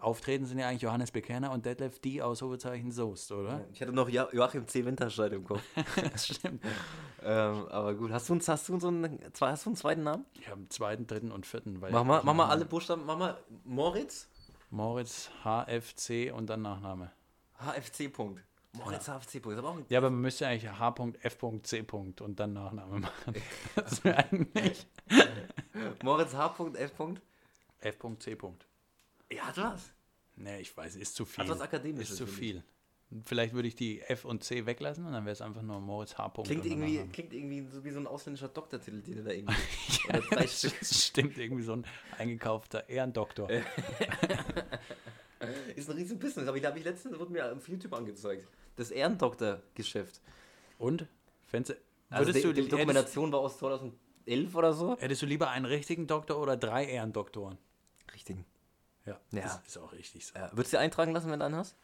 auftreten, 0.01 0.45
sind 0.45 0.59
ja 0.59 0.67
eigentlich 0.67 0.81
Johannes 0.81 1.11
Bekerner 1.11 1.51
und 1.51 1.65
Detlef 1.65 1.99
D. 1.99 2.21
Ausrufezeichen 2.21 2.91
Soest, 2.91 3.31
oder? 3.31 3.65
Ich 3.73 3.81
hatte 3.81 3.91
noch 3.93 4.09
jo 4.09 4.25
Joachim 4.31 4.67
C. 4.67 4.85
Winterscheid 4.85 5.31
im 5.33 5.45
Kopf. 5.45 5.61
Das 6.11 6.27
stimmt. 6.27 6.63
ähm, 7.23 7.67
aber 7.69 7.93
gut, 7.95 8.11
hast 8.11 8.29
du, 8.29 8.33
uns, 8.33 8.47
hast, 8.47 8.69
du 8.69 8.79
so 8.79 8.87
einen, 8.87 9.19
hast 9.39 9.65
du 9.65 9.69
einen 9.69 9.75
zweiten 9.75 10.03
Namen? 10.03 10.25
Ich 10.33 10.47
habe 10.47 10.57
einen 10.57 10.69
zweiten, 10.69 11.07
dritten 11.07 11.31
und 11.31 11.45
vierten. 11.45 11.79
Mach 11.79 12.03
mal, 12.03 12.21
mach 12.23 12.33
mal 12.33 12.47
alle 12.47 12.65
Buchstaben. 12.65 13.05
Mach 13.05 13.17
mal 13.17 13.37
Moritz, 13.65 14.27
Moritz, 14.69 15.29
HFC 15.43 16.31
und 16.33 16.49
dann 16.49 16.61
Nachname. 16.61 17.11
HFC. 17.57 18.11
Punkt. 18.11 18.43
Moritz 18.73 19.07
HFC. 19.07 19.41
Punkt. 19.41 19.57
Aber 19.57 19.77
Ja, 19.89 19.97
aber 19.97 20.09
man 20.09 20.21
müsste 20.21 20.47
eigentlich 20.47 20.71
H.F.C. 20.71 21.85
und 22.21 22.39
dann 22.39 22.53
Nachname 22.53 22.99
machen. 22.99 23.33
Das 23.75 24.03
wäre 24.03 24.17
eigentlich 24.17 24.87
Moritz 26.03 26.33
H.F. 26.33 26.95
Punkt. 26.95 27.21
F.C. 27.81 28.35
Ja, 29.31 29.43
hat 29.43 29.57
was. 29.57 29.91
Nee, 30.35 30.59
ich 30.61 30.75
weiß, 30.75 30.95
ist 30.95 31.15
zu 31.15 31.25
viel. 31.25 31.43
Hat 31.43 31.49
was 31.51 31.61
Akademisches, 31.61 32.11
Ist 32.11 32.17
zu 32.17 32.23
ich. 32.25 32.29
viel. 32.31 32.63
Vielleicht 33.25 33.53
würde 33.55 33.67
ich 33.67 33.75
die 33.75 34.01
F 34.01 34.23
und 34.23 34.43
C 34.43 34.67
weglassen 34.67 35.03
und 35.05 35.11
dann 35.13 35.25
wäre 35.25 35.33
es 35.33 35.41
einfach 35.41 35.63
nur 35.63 35.79
Moritz 35.81 36.15
H. 36.17 36.29
Klingt 36.43 36.63
irgendwie, 36.65 37.07
klingt 37.07 37.33
irgendwie 37.33 37.65
so 37.67 37.83
wie 37.83 37.89
so 37.89 37.99
ein 37.99 38.05
ausländischer 38.05 38.49
Doktortitel, 38.49 39.01
den 39.01 39.15
du 39.15 39.23
da 39.23 39.31
irgendwie. 39.31 39.55
drei 40.29 40.41
Das 40.41 40.61
stimmt, 41.07 41.37
irgendwie 41.39 41.63
so 41.63 41.73
ein 41.73 41.85
eingekaufter 42.19 42.87
Ehrendoktor. 42.87 43.49
Ist 45.75 45.89
ein 45.89 45.95
riesen 45.97 46.19
Business, 46.19 46.47
aber 46.47 46.59
da 46.59 46.67
habe 46.69 46.79
ich 46.79 46.85
letztens, 46.85 47.17
wurde 47.17 47.31
mir 47.31 47.51
auf 47.51 47.67
YouTube 47.67 47.93
angezeigt. 47.93 48.47
Das 48.75 48.91
Ehrendoktor-Geschäft. 48.91 50.21
Und? 50.77 51.07
Du- 51.51 51.75
Also 52.09 52.31
die, 52.31 52.41
du, 52.41 52.53
die 52.53 52.61
hättest, 52.61 52.73
Dokumentation 52.73 53.31
war 53.31 53.39
aus 53.39 53.57
2011 53.57 54.53
oder 54.55 54.73
so. 54.73 54.97
hättest 54.99 55.21
du 55.21 55.25
lieber 55.25 55.49
einen 55.49 55.65
richtigen 55.65 56.05
Doktor 56.07 56.37
oder 56.39 56.57
drei 56.57 56.85
Ehrendoktoren? 56.85 57.57
Richtig. 58.13 58.37
Ja, 59.09 59.19
Ja. 59.31 59.41
Das 59.41 59.61
ist 59.67 59.77
auch 59.77 59.91
richtig 59.93 60.25
so. 60.25 60.37
Ja, 60.37 60.49
würdest 60.51 60.73
du 60.73 60.77
dir 60.77 60.81
eintragen 60.81 61.11
lassen, 61.13 61.29
wenn 61.31 61.39
du 61.39 61.45
einen 61.45 61.55
hast? 61.55 61.75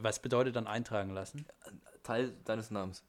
Was 0.00 0.20
bedeutet 0.20 0.56
dann 0.56 0.66
eintragen 0.66 1.10
lassen? 1.10 1.44
Teil 2.02 2.32
deines 2.44 2.70
Namens. 2.70 3.04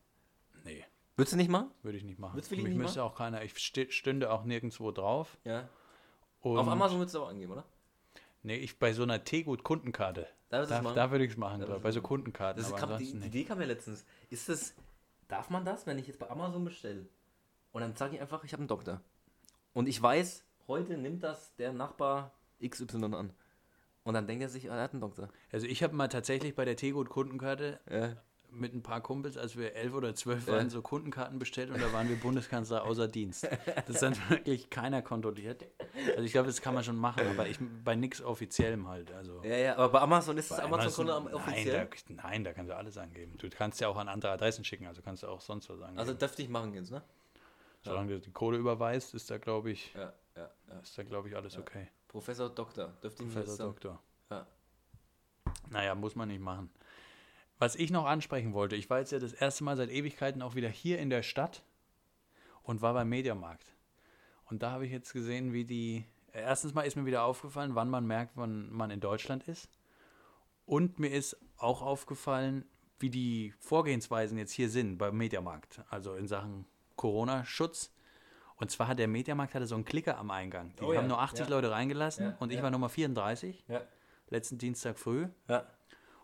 Nee, 0.64 0.86
Würdest 1.16 1.34
du 1.34 1.38
nicht 1.38 1.50
machen? 1.50 1.72
würde 1.84 1.98
ich 1.98 2.04
nicht 2.04 2.20
machen. 2.20 2.36
Würdest 2.36 2.52
du 2.52 2.56
Mich 2.56 2.66
nicht 2.66 2.78
müsste 2.78 3.04
auch 3.04 3.16
keiner, 3.16 3.44
ich 3.44 3.58
stünde 3.58 4.32
auch 4.32 4.44
nirgendwo 4.44 4.92
drauf. 4.92 5.38
Ja. 5.44 5.70
Und 6.42 6.58
Auf 6.58 6.68
Amazon 6.68 6.98
würdest 7.00 7.16
du 7.16 7.24
auch 7.24 7.30
angeben, 7.30 7.52
oder? 7.54 7.66
Nee, 8.44 8.56
ich 8.58 8.80
bei 8.80 8.92
so 8.94 9.04
einer 9.04 9.24
Teegut-Kundenkarte. 9.24 10.28
Da 10.50 10.66
Da, 10.66 10.82
machen? 10.82 10.96
da 10.96 11.12
würde 11.12 11.26
ich 11.26 11.32
es 11.32 11.38
machen, 11.38 11.62
Da 11.62 11.78
bei 11.78 11.92
so 11.92 12.00
machen. 12.00 12.08
Kundenkarten. 12.08 12.62
Das 12.64 12.76
kam, 12.76 12.98
die, 12.98 13.12
die. 13.20 13.28
Idee 13.28 13.44
kam 13.44 13.60
ja 13.62 13.68
letztens. 13.68 14.04
Ist 14.30 14.50
das, 14.50 14.74
darf 15.28 15.50
man 15.50 15.64
das, 15.64 15.86
wenn 15.86 15.98
ich 16.00 16.08
jetzt 16.08 16.20
bei 16.20 16.30
Amazon 16.30 16.64
bestelle? 16.66 17.08
Und 17.72 17.82
dann 17.82 17.96
sage 17.96 18.16
ich 18.16 18.22
einfach, 18.22 18.44
ich 18.44 18.52
habe 18.54 18.62
einen 18.62 18.68
Doktor. 18.68 19.00
Und 19.74 19.88
ich 19.88 20.02
weiß, 20.02 20.44
heute 20.68 20.98
nimmt 20.98 21.24
das 21.24 21.56
der 21.56 21.72
Nachbar 21.72 22.32
XY 22.68 23.04
an. 23.16 23.34
Und 24.04 24.14
dann 24.16 24.26
denkt 24.28 24.42
er 24.42 24.50
sich, 24.50 24.66
er 24.66 24.82
hat 24.82 24.92
einen 24.94 25.02
Doktor. 25.02 25.30
Also 25.52 25.68
ich 25.68 25.84
habe 25.84 25.96
mal 25.96 26.08
tatsächlich 26.08 26.56
bei 26.56 26.66
der 26.66 26.76
Tegut 26.76 27.10
Kundenkarte 27.10 27.80
Ja. 27.90 28.16
mit 28.50 28.74
ein 28.74 28.82
paar 28.82 29.00
Kumpels, 29.02 29.38
als 29.38 29.56
wir 29.56 29.76
elf 29.76 29.94
oder 29.94 30.16
zwölf 30.16 30.48
Ja. 30.48 30.54
waren, 30.54 30.70
so 30.72 30.82
Kundenkarten 30.82 31.38
bestellt 31.38 31.70
und 31.70 31.80
da 31.80 31.94
waren 31.94 32.10
wir 32.10 32.16
Bundeskanzler 32.16 32.84
außer 32.84 33.08
Dienst. 33.08 33.48
Das 33.76 33.90
ist 33.90 34.02
dann 34.02 34.14
wirklich 34.30 34.72
keiner 34.72 35.04
kontrolliert. 35.04 35.66
Also 36.10 36.24
ich 36.24 36.32
glaube, 36.32 36.48
das 36.48 36.62
kann 36.62 36.74
man 36.74 36.84
schon 36.84 36.96
machen, 36.98 37.28
aber 37.28 37.48
ich 37.48 37.60
bei 37.84 37.96
nichts 37.96 38.22
offiziellem 38.24 38.88
halt. 38.88 39.12
Also 39.12 39.42
Ja, 39.44 39.56
ja, 39.56 39.74
aber 39.78 39.90
bei 39.90 40.00
Amazon 40.00 40.36
ist 40.38 40.50
das 40.50 40.58
bei 40.58 40.64
Amazon-Konto 40.64 41.14
Amazon- 41.14 41.34
offiziell. 41.36 41.88
Nein 41.88 42.16
da, 42.18 42.24
nein, 42.30 42.44
da 42.44 42.54
kannst 42.54 42.72
du 42.72 42.76
alles 42.76 42.98
angeben. 42.98 43.38
Du 43.38 43.50
kannst 43.52 43.80
ja 43.82 43.88
auch 43.88 43.98
an 43.98 44.08
andere 44.10 44.32
Adressen 44.32 44.66
schicken, 44.66 44.88
also 44.88 45.04
kannst 45.04 45.22
du 45.22 45.28
auch 45.28 45.42
sonst 45.42 45.70
was 45.70 45.80
angeben. 45.80 46.00
also 46.00 46.14
dürfte 46.16 46.42
ich 46.42 46.50
machen 46.50 46.74
jetzt, 46.74 46.90
ne? 46.90 47.04
Solange 47.84 48.14
du 48.14 48.20
die 48.20 48.32
Kohle 48.32 48.58
überweist, 48.58 49.14
ist 49.14 49.30
da 49.32 49.38
glaube 49.38 49.72
ich, 49.72 49.94
Ja, 49.94 50.12
ja, 50.36 50.50
ja. 50.70 50.80
ist 50.80 50.98
da 50.98 51.04
glaube 51.04 51.30
ich 51.30 51.36
alles 51.36 51.58
okay. 51.58 51.88
Professor 52.12 52.50
Doktor, 52.50 52.90
dürfte 53.02 53.24
ich 53.24 53.34
Professor. 53.34 53.68
Doktor. 53.68 54.02
Ja. 54.30 54.46
Naja, 55.70 55.96
muss 55.96 56.14
man 56.14 56.28
nicht 56.28 56.42
machen. 56.42 56.70
Was 57.58 57.76
ich 57.76 57.90
noch 57.90 58.06
ansprechen 58.06 58.54
wollte, 58.54 58.76
ich 58.76 58.90
war 58.90 59.00
jetzt 59.00 59.14
ja 59.14 59.20
das 59.20 59.32
erste 59.32 59.64
Mal 59.64 59.78
seit 59.78 59.90
Ewigkeiten 59.90 60.42
auch 60.42 60.54
wieder 60.56 60.68
hier 60.68 61.00
in 61.00 61.10
der 61.10 61.24
Stadt 61.24 61.64
und 62.64 62.82
war 62.82 62.94
beim 62.94 63.08
Mediamarkt. 63.08 63.78
Und 64.44 64.62
da 64.62 64.72
habe 64.72 64.86
ich 64.86 64.92
jetzt 64.92 65.14
gesehen, 65.14 65.54
wie 65.54 65.64
die. 65.64 66.04
Erstens 66.34 66.74
mal 66.74 66.82
ist 66.82 66.98
mir 66.98 67.06
wieder 67.06 67.24
aufgefallen, 67.24 67.76
wann 67.76 67.90
man 67.90 68.06
merkt, 68.06 68.36
wann 68.36 68.70
man 68.74 68.92
in 68.92 69.00
Deutschland 69.00 69.48
ist. 69.48 69.70
Und 70.66 71.00
mir 71.00 71.12
ist 71.12 71.38
auch 71.56 71.82
aufgefallen, 71.82 72.66
wie 73.00 73.10
die 73.10 73.54
Vorgehensweisen 73.60 74.38
jetzt 74.38 74.52
hier 74.52 74.70
sind 74.70 74.98
beim 74.98 75.16
Mediamarkt. 75.16 75.82
Also 75.90 76.16
in 76.16 76.28
Sachen 76.28 76.66
Corona-Schutz. 76.98 77.91
Und 78.62 78.70
zwar 78.72 78.88
hat 78.88 79.00
der 79.00 79.08
Mediamarkt 79.08 79.56
hatte 79.56 79.66
so 79.66 79.76
einen 79.76 79.86
Klicker 79.86 80.18
am 80.18 80.30
Eingang. 80.32 80.72
Die 80.80 80.84
Oh 80.84 80.94
ja, 80.94 81.00
haben 81.00 81.08
nur 81.08 81.20
80 81.20 81.42
ja. 81.42 81.50
Leute 81.50 81.72
reingelassen 81.72 82.26
Ja, 82.26 82.36
und 82.40 82.52
ich 82.52 82.58
ja. 82.58 82.64
war 82.64 82.70
Nummer 82.72 82.90
34, 82.90 83.64
Ja. 83.68 83.82
letzten 84.30 84.58
Dienstag 84.60 85.00
früh. 85.00 85.28
Ja. 85.50 85.66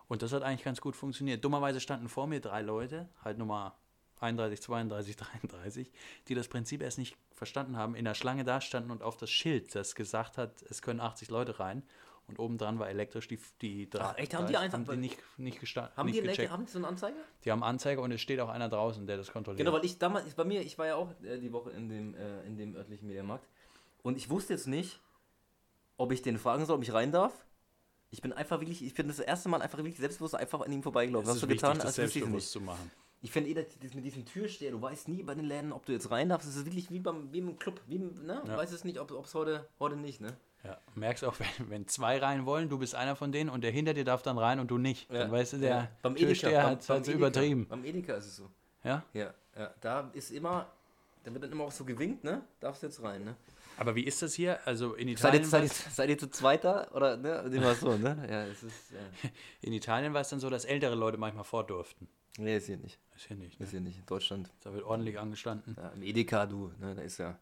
Und 0.06 0.22
das 0.22 0.32
hat 0.32 0.42
eigentlich 0.42 0.64
ganz 0.64 0.80
gut 0.80 0.96
funktioniert. 0.96 1.44
Dummerweise 1.44 1.80
standen 1.80 2.08
vor 2.08 2.26
mir 2.26 2.40
drei 2.40 2.62
Leute, 2.62 3.08
halt 3.24 3.38
Nummer 3.38 3.76
31, 4.20 4.62
32, 4.62 5.16
33, 5.16 5.92
die 6.28 6.34
das 6.34 6.48
Prinzip 6.48 6.80
erst 6.80 6.98
nicht 6.98 7.16
verstanden 7.34 7.76
haben, 7.76 7.94
in 7.94 8.04
der 8.04 8.14
Schlange 8.14 8.44
da 8.44 8.60
standen 8.60 8.90
und 8.90 9.02
auf 9.02 9.16
das 9.16 9.30
Schild, 9.30 9.74
das 9.74 9.94
gesagt 9.94 10.38
hat, 10.38 10.62
es 10.62 10.80
können 10.80 11.00
80 11.00 11.28
Leute 11.30 11.58
rein. 11.60 11.82
Und 12.28 12.38
obendran 12.38 12.78
war 12.78 12.88
elektrisch 12.90 13.26
die, 13.26 13.38
die 13.62 13.88
drei. 13.88 14.04
Ach, 14.04 14.18
echt? 14.18 14.34
Haben 14.34 14.46
die 14.46 14.56
einfach- 14.58 14.78
haben 14.78 14.84
die 14.90 14.96
nicht, 14.98 15.18
nicht, 15.38 15.60
gesta- 15.62 15.90
Haben 15.96 16.06
nicht 16.06 16.18
die, 16.22 16.26
gecheckt. 16.26 16.50
haben 16.52 16.66
die 16.66 16.70
so 16.70 16.78
eine 16.78 16.86
Anzeige? 16.88 17.16
Die 17.44 17.50
haben 17.50 17.62
Anzeige 17.62 18.02
und 18.02 18.12
es 18.12 18.20
steht 18.20 18.38
auch 18.40 18.50
einer 18.50 18.68
draußen, 18.68 19.06
der 19.06 19.16
das 19.16 19.32
kontrolliert. 19.32 19.64
Genau, 19.64 19.72
weil 19.76 19.84
ich 19.84 19.98
damals, 19.98 20.34
bei 20.34 20.44
mir, 20.44 20.60
ich 20.60 20.76
war 20.78 20.86
ja 20.86 20.96
auch 20.96 21.10
äh, 21.22 21.38
die 21.38 21.50
Woche 21.52 21.70
in 21.70 21.88
dem, 21.88 22.14
äh, 22.14 22.42
in 22.46 22.56
dem 22.58 22.76
örtlichen 22.76 23.08
Mediamarkt 23.08 23.48
und 24.02 24.18
ich 24.18 24.28
wusste 24.28 24.52
jetzt 24.52 24.66
nicht, 24.66 25.00
ob 25.96 26.12
ich 26.12 26.20
den 26.22 26.38
fragen 26.38 26.66
soll, 26.66 26.76
ob 26.76 26.82
ich 26.82 26.92
rein 26.92 27.12
darf. 27.12 27.32
Ich 28.10 28.20
bin 28.22 28.32
einfach 28.34 28.60
wirklich, 28.60 28.82
ich 28.84 28.94
bin 28.94 29.08
das 29.08 29.18
erste 29.20 29.48
Mal 29.48 29.62
einfach 29.62 29.78
wirklich 29.78 29.96
selbstbewusst 29.96 30.34
einfach 30.34 30.60
an 30.60 30.70
ihm 30.72 30.82
vorbeigelaufen. 30.82 31.24
es 31.24 31.30
Hast 31.30 31.36
ist 31.36 31.42
du 31.44 31.48
wichtig, 31.48 31.62
getan, 31.62 31.76
das 31.78 31.86
als 31.86 31.94
selbstbewusst 31.96 32.50
zu 32.52 32.60
machen. 32.60 32.90
Ich 33.20 33.32
finde 33.32 33.50
eh, 33.50 33.54
das, 33.54 33.94
mit 33.94 34.04
diesem 34.04 34.24
Türsteher, 34.24 34.70
du 34.70 34.80
weißt 34.80 35.08
nie 35.08 35.22
bei 35.22 35.34
den 35.34 35.44
Läden, 35.44 35.72
ob 35.72 35.84
du 35.86 35.92
jetzt 35.92 36.10
rein 36.10 36.28
darfst. 36.28 36.48
Es 36.48 36.56
ist 36.56 36.66
wirklich 36.66 36.90
wie 36.90 37.00
beim 37.00 37.32
wie 37.32 37.38
im 37.38 37.58
Club. 37.58 37.80
Wie 37.86 37.98
ne? 37.98 38.40
Du 38.44 38.50
Ja. 38.50 38.56
weißt 38.56 38.72
es 38.72 38.84
nicht, 38.84 38.98
ob 39.00 39.10
es 39.10 39.34
heute, 39.34 39.68
heute 39.80 39.96
nicht, 39.96 40.20
ne? 40.20 40.36
Ja, 40.64 40.78
merkst 40.94 41.24
auch, 41.24 41.34
wenn, 41.58 41.70
wenn 41.70 41.88
zwei 41.88 42.18
rein 42.18 42.46
wollen, 42.46 42.68
du 42.68 42.78
bist 42.78 42.94
einer 42.94 43.16
von 43.16 43.32
denen 43.32 43.50
und 43.50 43.62
der 43.62 43.70
hinter 43.72 43.94
dir 43.94 44.04
darf 44.04 44.22
dann 44.22 44.38
rein 44.38 44.60
und 44.60 44.70
du 44.70 44.78
nicht. 44.78 45.12
Dann 45.12 45.32
weißt 45.32 45.54
du, 45.54 45.56
der 45.58 45.68
Ja. 45.70 45.88
beim 46.02 46.14
Türsteher 46.14 46.64
hat 46.64 46.88
es 46.88 47.08
übertrieben. 47.08 47.66
Beim 47.66 47.84
Edeka 47.84 48.14
ist 48.14 48.26
es 48.26 48.36
so. 48.36 48.48
Ja? 48.84 49.04
Ja, 49.12 49.34
ja. 49.56 49.74
Da 49.80 50.10
ist 50.12 50.30
immer, 50.30 50.66
da 51.24 51.32
wird 51.32 51.42
dann 51.42 51.50
immer 51.52 51.64
auch 51.64 51.72
so 51.72 51.84
gewinkt, 51.84 52.22
ne? 52.22 52.42
Darfst 52.60 52.82
jetzt 52.84 53.02
rein, 53.02 53.24
ne? 53.24 53.36
Aber 53.76 53.94
wie 53.94 54.02
ist 54.02 54.22
das 54.22 54.34
hier? 54.34 54.58
Also 54.66 54.94
in 54.94 55.06
Seid 55.16 55.34
Italien, 55.34 55.42
ihr, 55.42 55.48
seid, 55.48 55.62
ihr, 55.64 55.68
seid 55.92 56.10
ihr 56.10 56.18
zu 56.18 56.28
zweiter? 56.30 56.88
Oder, 56.94 57.16
ne? 57.16 57.38
Immer 57.52 57.74
so, 57.76 57.96
ne? 57.96 58.26
Ja, 58.28 58.44
es 58.44 58.62
ist, 58.64 58.90
ja. 58.90 59.30
in 59.60 59.72
Italien 59.72 60.14
war 60.14 60.20
es 60.20 60.28
dann 60.28 60.40
so, 60.40 60.50
dass 60.50 60.64
ältere 60.64 60.94
Leute 60.96 61.16
manchmal 61.18 61.44
vor 61.44 61.64
durften. 61.64 62.08
Nee, 62.38 62.56
ist 62.56 62.66
hier 62.66 62.76
nicht. 62.76 62.98
Ist 63.16 63.26
hier 63.26 63.36
nicht. 63.36 63.58
Ne? 63.58 63.64
Ist 63.64 63.70
hier 63.72 63.80
nicht. 63.80 63.98
In 63.98 64.06
Deutschland. 64.06 64.50
Da 64.60 64.72
wird 64.72 64.84
ordentlich 64.84 65.18
angestanden. 65.18 65.74
Ja, 65.76 65.88
Im 65.90 66.02
Edeka, 66.02 66.46
du, 66.46 66.72
ne? 66.78 66.94
Da 66.94 67.02
ist 67.02 67.18
ja. 67.18 67.38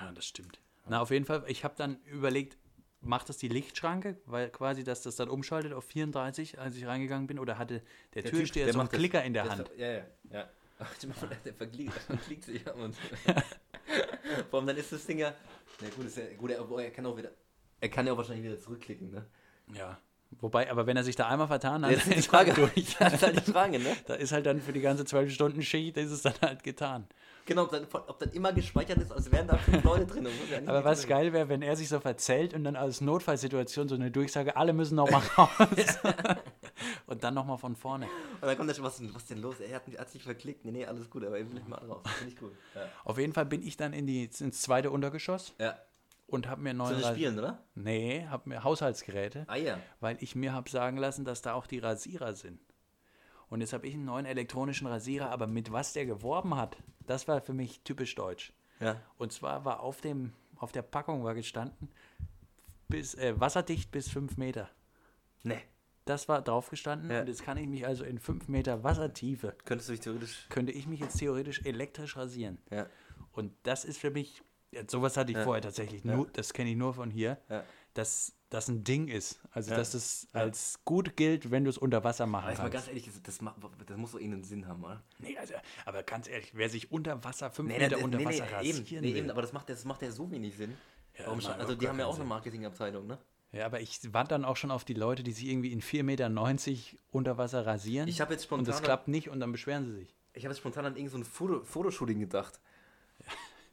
Ja, 0.00 0.12
das 0.12 0.26
stimmt. 0.26 0.58
Na, 0.88 1.00
auf 1.00 1.10
jeden 1.10 1.24
Fall, 1.24 1.44
ich 1.46 1.62
habe 1.64 1.74
dann 1.76 2.02
überlegt, 2.04 2.56
macht 3.00 3.28
das 3.28 3.36
die 3.38 3.48
Lichtschranke, 3.48 4.18
weil 4.26 4.50
quasi, 4.50 4.82
dass 4.84 5.02
das 5.02 5.14
dann 5.16 5.28
umschaltet 5.28 5.72
auf 5.72 5.84
34, 5.84 6.58
als 6.58 6.74
ich 6.76 6.84
reingegangen 6.86 7.26
bin, 7.28 7.38
oder 7.38 7.58
hatte 7.58 7.82
der, 8.14 8.24
Typ, 8.24 8.32
Türsteher 8.32 8.72
so 8.72 8.80
einen 8.80 8.88
das. 8.88 8.98
Klicker 8.98 9.22
in 9.22 9.32
der 9.34 9.44
Der 9.44 9.52
Hand? 9.52 9.68
ver- 9.68 9.76
Ja, 9.78 9.92
ja, 9.92 10.06
ja. 10.30 10.48
Ach, 10.80 10.94
der 10.98 11.54
verkliegt, 11.54 11.94
der 11.94 12.16
verkliegt 12.16 12.44
sich 12.44 12.66
ab 12.66 12.76
und 12.76 12.96
Vor 14.50 14.58
allem 14.60 14.66
dann 14.66 14.76
ist 14.76 14.92
das 14.92 15.04
Ding 15.06 15.18
ja. 15.18 15.34
Na 15.80 15.88
gut, 15.90 16.06
ist 16.06 16.16
ja 16.16 16.24
gut, 16.36 16.50
er, 16.50 16.68
er 16.78 16.90
kann 16.90 17.06
auch 17.06 17.16
wieder. 17.16 17.30
Er 17.80 17.88
kann 17.88 18.06
ja 18.06 18.12
auch 18.12 18.16
wahrscheinlich 18.16 18.44
wieder 18.44 18.58
zurückklicken, 18.58 19.10
ne? 19.10 19.26
Ja. 19.74 20.00
Wobei, 20.38 20.70
aber 20.70 20.86
wenn 20.86 20.96
er 20.96 21.02
sich 21.04 21.16
da 21.16 21.26
einmal 21.28 21.48
vertan 21.48 21.84
hat, 21.84 21.92
Das 21.92 22.04
ist 22.04 22.10
die 22.12 22.18
ist 22.18 22.28
Frage. 22.28 22.50
er 22.50 22.56
durch. 22.56 22.96
Das 22.98 23.14
ist 23.14 23.22
halt 23.22 23.46
die 23.46 23.50
Frage, 23.50 23.78
ne? 23.78 23.96
Da 24.06 24.14
ist 24.14 24.32
halt 24.32 24.46
dann 24.46 24.60
für 24.60 24.72
die 24.72 24.80
ganze 24.80 25.04
12 25.04 25.32
Stunden 25.32 25.62
Schicht, 25.62 25.96
ist 25.96 26.10
es 26.12 26.22
dann 26.22 26.34
halt 26.40 26.62
getan. 26.62 27.06
Genau, 27.46 27.64
ob 27.64 27.70
dann, 27.70 27.84
ob 27.90 28.18
dann 28.20 28.30
immer 28.30 28.52
gespeichert 28.52 28.98
ist, 28.98 29.10
als 29.10 29.32
wären 29.32 29.48
da 29.48 29.56
fünf 29.56 29.82
Leute 29.82 30.06
drin. 30.06 30.28
Aber 30.66 30.84
was 30.84 31.00
drin. 31.00 31.08
geil 31.08 31.32
wäre, 31.32 31.48
wenn 31.48 31.62
er 31.62 31.74
sich 31.74 31.88
so 31.88 31.98
verzählt 31.98 32.54
und 32.54 32.62
dann 32.62 32.76
als 32.76 33.00
Notfallsituation 33.00 33.88
so 33.88 33.96
eine 33.96 34.10
Durchsage, 34.12 34.56
alle 34.56 34.72
müssen 34.72 34.94
noch 34.94 35.10
mal 35.10 35.22
raus. 35.36 35.58
und 37.06 37.24
dann 37.24 37.34
noch 37.34 37.44
mal 37.44 37.56
von 37.56 37.74
vorne. 37.74 38.06
Und 38.40 38.46
dann 38.46 38.56
kommt 38.56 38.70
da 38.70 38.74
schon, 38.74 38.84
was, 38.84 39.02
was 39.14 39.26
denn 39.26 39.38
los? 39.38 39.56
Er 39.58 39.74
hat, 39.76 39.82
hat 39.98 40.10
sich 40.10 40.22
verklickt. 40.22 40.64
Nee, 40.64 40.70
nee, 40.70 40.86
alles 40.86 41.10
gut, 41.10 41.24
aber 41.24 41.38
er 41.38 41.46
will 41.46 41.54
nicht 41.54 41.68
mal 41.68 41.78
raus. 41.78 42.02
Finde 42.18 42.32
ich 42.32 42.38
gut. 42.38 42.52
Ja. 42.74 42.82
Auf 43.04 43.18
jeden 43.18 43.32
Fall 43.32 43.46
bin 43.46 43.66
ich 43.66 43.76
dann 43.76 43.92
in 43.94 44.06
die, 44.06 44.24
ins 44.38 44.62
zweite 44.62 44.90
Untergeschoss 44.92 45.54
ja. 45.58 45.76
Und 46.30 46.48
habe 46.48 46.62
mir 46.62 46.70
Zu 46.70 46.76
neue 46.76 46.94
den 46.94 47.02
Ras- 47.04 47.14
Spielen, 47.14 47.38
oder? 47.38 47.62
Nee, 47.74 48.26
habe 48.28 48.48
mir 48.48 48.64
Haushaltsgeräte, 48.64 49.44
Ah 49.48 49.56
ja. 49.56 49.78
weil 50.00 50.16
ich 50.20 50.34
mir 50.34 50.52
habe 50.52 50.68
sagen 50.70 50.96
lassen, 50.96 51.24
dass 51.24 51.42
da 51.42 51.54
auch 51.54 51.66
die 51.66 51.78
Rasierer 51.78 52.34
sind. 52.34 52.60
Und 53.48 53.60
jetzt 53.62 53.72
habe 53.72 53.86
ich 53.86 53.94
einen 53.94 54.04
neuen 54.04 54.26
elektronischen 54.26 54.86
Rasierer, 54.86 55.30
aber 55.30 55.46
mit 55.48 55.72
was 55.72 55.92
der 55.92 56.06
geworben 56.06 56.54
hat, 56.56 56.76
das 57.06 57.26
war 57.26 57.40
für 57.40 57.52
mich 57.52 57.80
typisch 57.82 58.14
deutsch. 58.14 58.52
Ja. 58.78 59.00
Und 59.18 59.32
zwar 59.32 59.64
war 59.64 59.80
auf, 59.80 60.00
dem, 60.00 60.32
auf 60.56 60.70
der 60.72 60.82
Packung 60.82 61.24
war 61.24 61.34
gestanden, 61.34 61.88
bis, 62.88 63.14
äh, 63.14 63.38
wasserdicht 63.38 63.90
bis 63.90 64.08
5 64.08 64.36
Meter. 64.36 64.68
Nee. 65.42 65.60
Das 66.04 66.28
war 66.28 66.42
drauf 66.42 66.70
gestanden 66.70 67.10
Ja. 67.10 67.20
und 67.20 67.28
jetzt 67.28 67.44
kann 67.44 67.56
ich 67.58 67.66
mich 67.68 67.86
also 67.86 68.04
in 68.04 68.18
5 68.18 68.48
Meter 68.48 68.82
Wassertiefe, 68.82 69.54
Könntest 69.64 69.88
du 69.88 69.92
dich 69.92 70.00
theoretisch. 70.00 70.46
könnte 70.48 70.72
ich 70.72 70.86
mich 70.86 71.00
jetzt 71.00 71.18
theoretisch 71.18 71.62
elektrisch 71.64 72.16
rasieren. 72.16 72.58
Ja. 72.70 72.86
Und 73.32 73.52
das 73.64 73.84
ist 73.84 73.98
für 73.98 74.10
mich, 74.10 74.42
sowas 74.88 75.16
hatte 75.16 75.32
ich 75.32 75.38
Ja. 75.38 75.44
vorher 75.44 75.62
tatsächlich, 75.62 76.04
Ja. 76.04 76.14
nur, 76.16 76.28
das 76.32 76.52
kenne 76.52 76.70
ich 76.70 76.76
nur 76.76 76.94
von 76.94 77.10
hier, 77.10 77.38
Ja. 77.48 77.64
dass 77.94 78.32
das 78.50 78.68
ein 78.68 78.82
Ding 78.84 79.08
ist. 79.08 79.40
Also 79.52 79.70
Ja. 79.72 79.76
dass 79.76 79.94
es 79.94 80.26
Ja. 80.32 80.40
als 80.40 80.80
gut 80.84 81.16
gilt, 81.16 81.50
wenn 81.50 81.64
du 81.64 81.70
es 81.70 81.78
unter 81.78 82.02
Wasser 82.04 82.26
machen 82.26 82.46
Aber 82.48 82.56
kannst. 82.56 82.72
ganz 82.72 82.88
ehrlich, 82.88 83.04
das, 83.06 83.22
das, 83.22 83.40
muss 83.42 83.52
doch 84.12 84.18
irgendeinen 84.18 84.44
Sinn 84.44 84.66
haben, 84.66 84.82
oder? 84.84 85.02
Nee, 85.18 85.36
also, 85.38 85.54
aber 85.84 86.02
ganz 86.02 86.28
ehrlich, 86.28 86.50
wer 86.54 86.68
sich 86.68 86.90
unter 86.90 87.22
Wasser, 87.24 87.50
5 87.50 87.68
Nee, 87.68 87.78
Meter 87.78 87.90
das- 87.90 88.02
unter 88.02 88.18
nee, 88.18 88.24
Wasser 88.26 88.44
nee, 88.46 88.52
rasieren 88.52 88.76
eben, 88.86 89.00
nee, 89.00 89.02
will. 89.14 89.16
eben, 89.16 89.30
aber 89.30 89.42
das 89.42 89.52
macht, 89.52 89.68
das 89.70 89.84
macht 89.84 90.02
ja 90.02 90.10
so 90.10 90.30
wenig 90.30 90.56
Sinn. 90.56 90.76
Ja, 91.18 91.26
Warum 91.26 91.40
macht 91.42 91.58
also 91.60 91.74
die 91.74 91.88
haben 91.88 91.98
ja 91.98 92.06
auch 92.06 92.16
eine. 92.16 92.24
Marketingabteilung, 92.24 93.06
ne? 93.06 93.18
Ja, 93.52 93.66
aber 93.66 93.80
ich 93.80 94.00
warte 94.14 94.28
dann 94.30 94.44
auch 94.44 94.56
schon 94.56 94.70
auf 94.70 94.84
die 94.84 94.94
Leute, 94.94 95.24
die 95.24 95.32
sich 95.32 95.46
irgendwie 95.46 95.72
in 95.72 95.80
4,90 95.82 96.02
Meter 96.04 96.98
unter 97.10 97.36
Wasser 97.36 97.66
rasieren. 97.66 98.08
Ich 98.08 98.20
habe 98.20 98.32
jetzt 98.32 98.50
und 98.52 98.66
das 98.66 98.76
spontan, 98.76 98.84
klappt 98.84 99.08
nicht 99.08 99.28
und 99.28 99.40
dann 99.40 99.50
beschweren 99.50 99.84
sie 99.86 99.92
sich. 99.98 100.16
ich 100.34 100.44
habe 100.44 100.52
jetzt 100.52 100.60
spontan 100.60 100.86
an 100.86 100.92
irgendein 100.92 101.10
so 101.10 101.18
ein 101.18 101.24
Foto, 101.24 101.64
Fotoshooting 101.64 102.20
gedacht. 102.20 102.60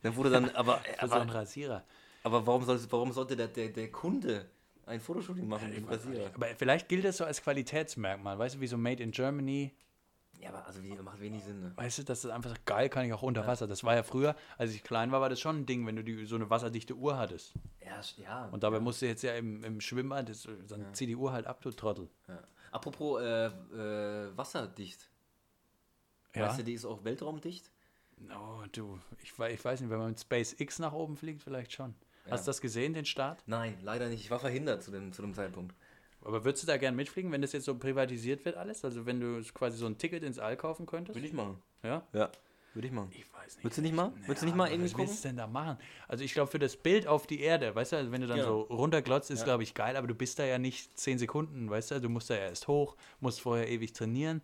Dann 0.08 0.16
wurde 0.16 0.30
dann, 0.30 0.50
aber, 0.56 0.78
Für 1.00 1.08
so 1.08 1.16
aber, 1.16 1.34
Rasierer. 1.34 1.84
aber 2.24 2.46
warum, 2.46 2.64
soll, 2.64 2.80
warum 2.90 3.12
sollte 3.12 3.36
der, 3.36 3.48
der, 3.48 3.70
der 3.70 3.92
Kunde 3.92 4.46
ein 4.86 5.00
Fotoshooting 5.00 5.48
machen 5.48 5.70
mit 5.70 5.78
dem 5.78 5.86
Rasierer? 5.86 6.32
Aber 6.34 6.48
vielleicht 6.58 6.90
gilt 6.90 7.06
das 7.06 7.18
so 7.18 7.26
als 7.26 7.42
Qualitätsmerkmal. 7.42 8.38
Weißt 8.40 8.56
du, 8.56 8.60
wie 8.60 8.68
so 8.68 8.78
Made 8.78 9.02
in 9.04 9.12
Germany. 9.12 9.74
Ja, 10.40 10.50
aber 10.50 10.68
also 10.68 10.84
wie, 10.84 10.94
macht 10.96 11.20
wenig 11.20 11.44
Sinn, 11.44 11.62
ne? 11.62 11.74
Weißt 11.76 11.98
du, 11.98 12.04
das 12.04 12.24
ist 12.24 12.30
einfach 12.30 12.52
so 12.52 12.56
geil, 12.66 12.90
kann 12.90 13.06
ich 13.06 13.14
auch 13.14 13.24
unter 13.24 13.48
Wasser. 13.48 13.66
Das 13.66 13.84
war 13.84 13.96
ja 13.96 14.04
früher, 14.04 14.36
als 14.58 14.72
ich 14.72 14.84
klein 14.84 15.12
war, 15.12 15.20
war 15.20 15.30
das 15.30 15.40
schon 15.40 15.62
ein 15.62 15.66
Ding, 15.66 15.86
wenn 15.88 15.96
du 15.96 16.04
die, 16.04 16.26
so 16.26 16.36
eine 16.36 16.48
wasserdichte 16.50 16.94
Uhr 16.96 17.18
hattest. 17.18 17.54
Ja, 17.84 18.02
ja. 18.18 18.46
Und 18.52 18.62
dabei 18.62 18.80
musst 18.80 19.02
du 19.02 19.08
jetzt 19.08 19.24
ja 19.24 19.34
im, 19.34 19.64
im 19.64 19.82
Schwimmbad, 19.82 20.30
das, 20.30 20.48
dann 20.68 20.94
zieh 20.94 21.08
die 21.08 21.16
Uhr 21.16 21.32
halt 21.32 21.48
ab, 21.48 21.62
du 21.62 21.72
Trottel. 21.72 22.08
ja. 22.28 22.40
Apropos 22.72 23.22
äh, 23.22 23.46
äh, 23.48 24.38
wasserdicht. 24.38 25.10
Ja. 26.36 26.48
Weißt 26.48 26.60
du, 26.60 26.64
die 26.64 26.74
ist 26.74 26.86
auch 26.86 27.04
weltraumdicht? 27.04 27.72
Oh, 28.32 28.64
du, 28.72 29.00
ich, 29.22 29.32
ich 29.38 29.66
weiß 29.66 29.82
nicht, 29.82 29.90
wenn 29.90 30.00
man 30.00 30.10
mit 30.10 30.20
SpaceX 30.20 30.80
nach 30.80 30.94
oben 30.94 31.16
fliegt, 31.16 31.42
vielleicht 31.44 31.72
schon. 31.72 31.94
Hast 32.30 32.46
du 32.46 32.50
das 32.50 32.60
gesehen, 32.60 32.94
den 32.94 33.06
Start? 33.06 33.42
Nein, 33.46 33.78
leider 33.82 34.10
nicht. 34.10 34.22
Ich 34.22 34.32
war 34.32 34.40
verhindert 34.40 34.84
zu 34.84 34.92
dem, 34.92 35.14
zu 35.14 35.22
dem 35.22 35.34
Zeitpunkt. 35.34 35.74
Aber 36.22 36.44
würdest 36.44 36.64
du 36.64 36.68
da 36.68 36.78
gern 36.78 36.96
mitfliegen, 36.96 37.32
wenn 37.32 37.42
das 37.42 37.54
jetzt 37.54 37.66
so 37.66 37.76
privatisiert 37.78 38.44
wird 38.44 38.58
alles? 38.58 38.84
Also 38.84 39.06
wenn 39.06 39.20
du 39.22 39.42
quasi 39.54 39.78
so 39.78 39.86
ein 39.86 39.98
Ticket 39.98 40.24
ins 40.24 40.40
All 40.40 40.58
kaufen 40.58 40.86
könntest? 40.86 41.16
Würde 41.16 41.28
ich 41.28 41.34
machen. 41.34 41.62
Ja? 41.84 42.06
Ja, 42.12 42.30
würde 42.74 42.88
ich 42.88 42.94
machen. 42.94 43.10
Ich 43.12 43.32
weiß 43.34 43.56
nicht. 43.56 43.64
Würdest 43.64 43.78
du 43.78 43.82
nicht 43.84 43.96
mal? 43.96 44.12
Ja, 44.22 44.28
Würdest 44.28 44.42
du 44.42 44.46
nicht 44.48 44.56
mal 44.56 44.70
irgendwie 44.70 44.92
Was 44.92 44.98
willst 45.00 45.24
du 45.24 45.28
denn 45.30 45.38
da 45.38 45.48
machen? 45.48 45.78
Also 46.10 46.26
ich 46.26 46.34
glaube, 46.34 46.52
für 46.52 46.60
das 46.60 46.76
Bild 46.76 47.08
auf 47.08 47.28
die 47.28 47.40
Erde, 47.40 47.74
weißt 47.76 47.94
du, 47.94 47.96
also 47.98 48.12
wenn 48.12 48.22
du 48.22 48.28
dann 48.28 48.40
Genau. 48.40 48.66
so 48.68 48.74
runterglotzt, 48.76 49.32
ist, 49.32 49.40
Ja. 49.40 49.46
glaube 49.46 49.64
ich, 49.64 49.74
geil, 49.74 49.96
aber 49.96 50.08
du 50.08 50.16
bist 50.16 50.38
da 50.40 50.44
ja 50.44 50.58
nicht 50.58 51.00
zehn 51.00 51.18
Sekunden, 51.18 51.70
weißt 51.70 51.92
du, 51.92 52.02
du 52.02 52.10
musst 52.10 52.30
da 52.30 52.34
ja 52.34 52.42
erst 52.42 52.68
hoch, 52.68 52.98
musst 53.22 53.40
vorher 53.40 53.70
ewig 53.70 53.94
trainieren 53.94 54.42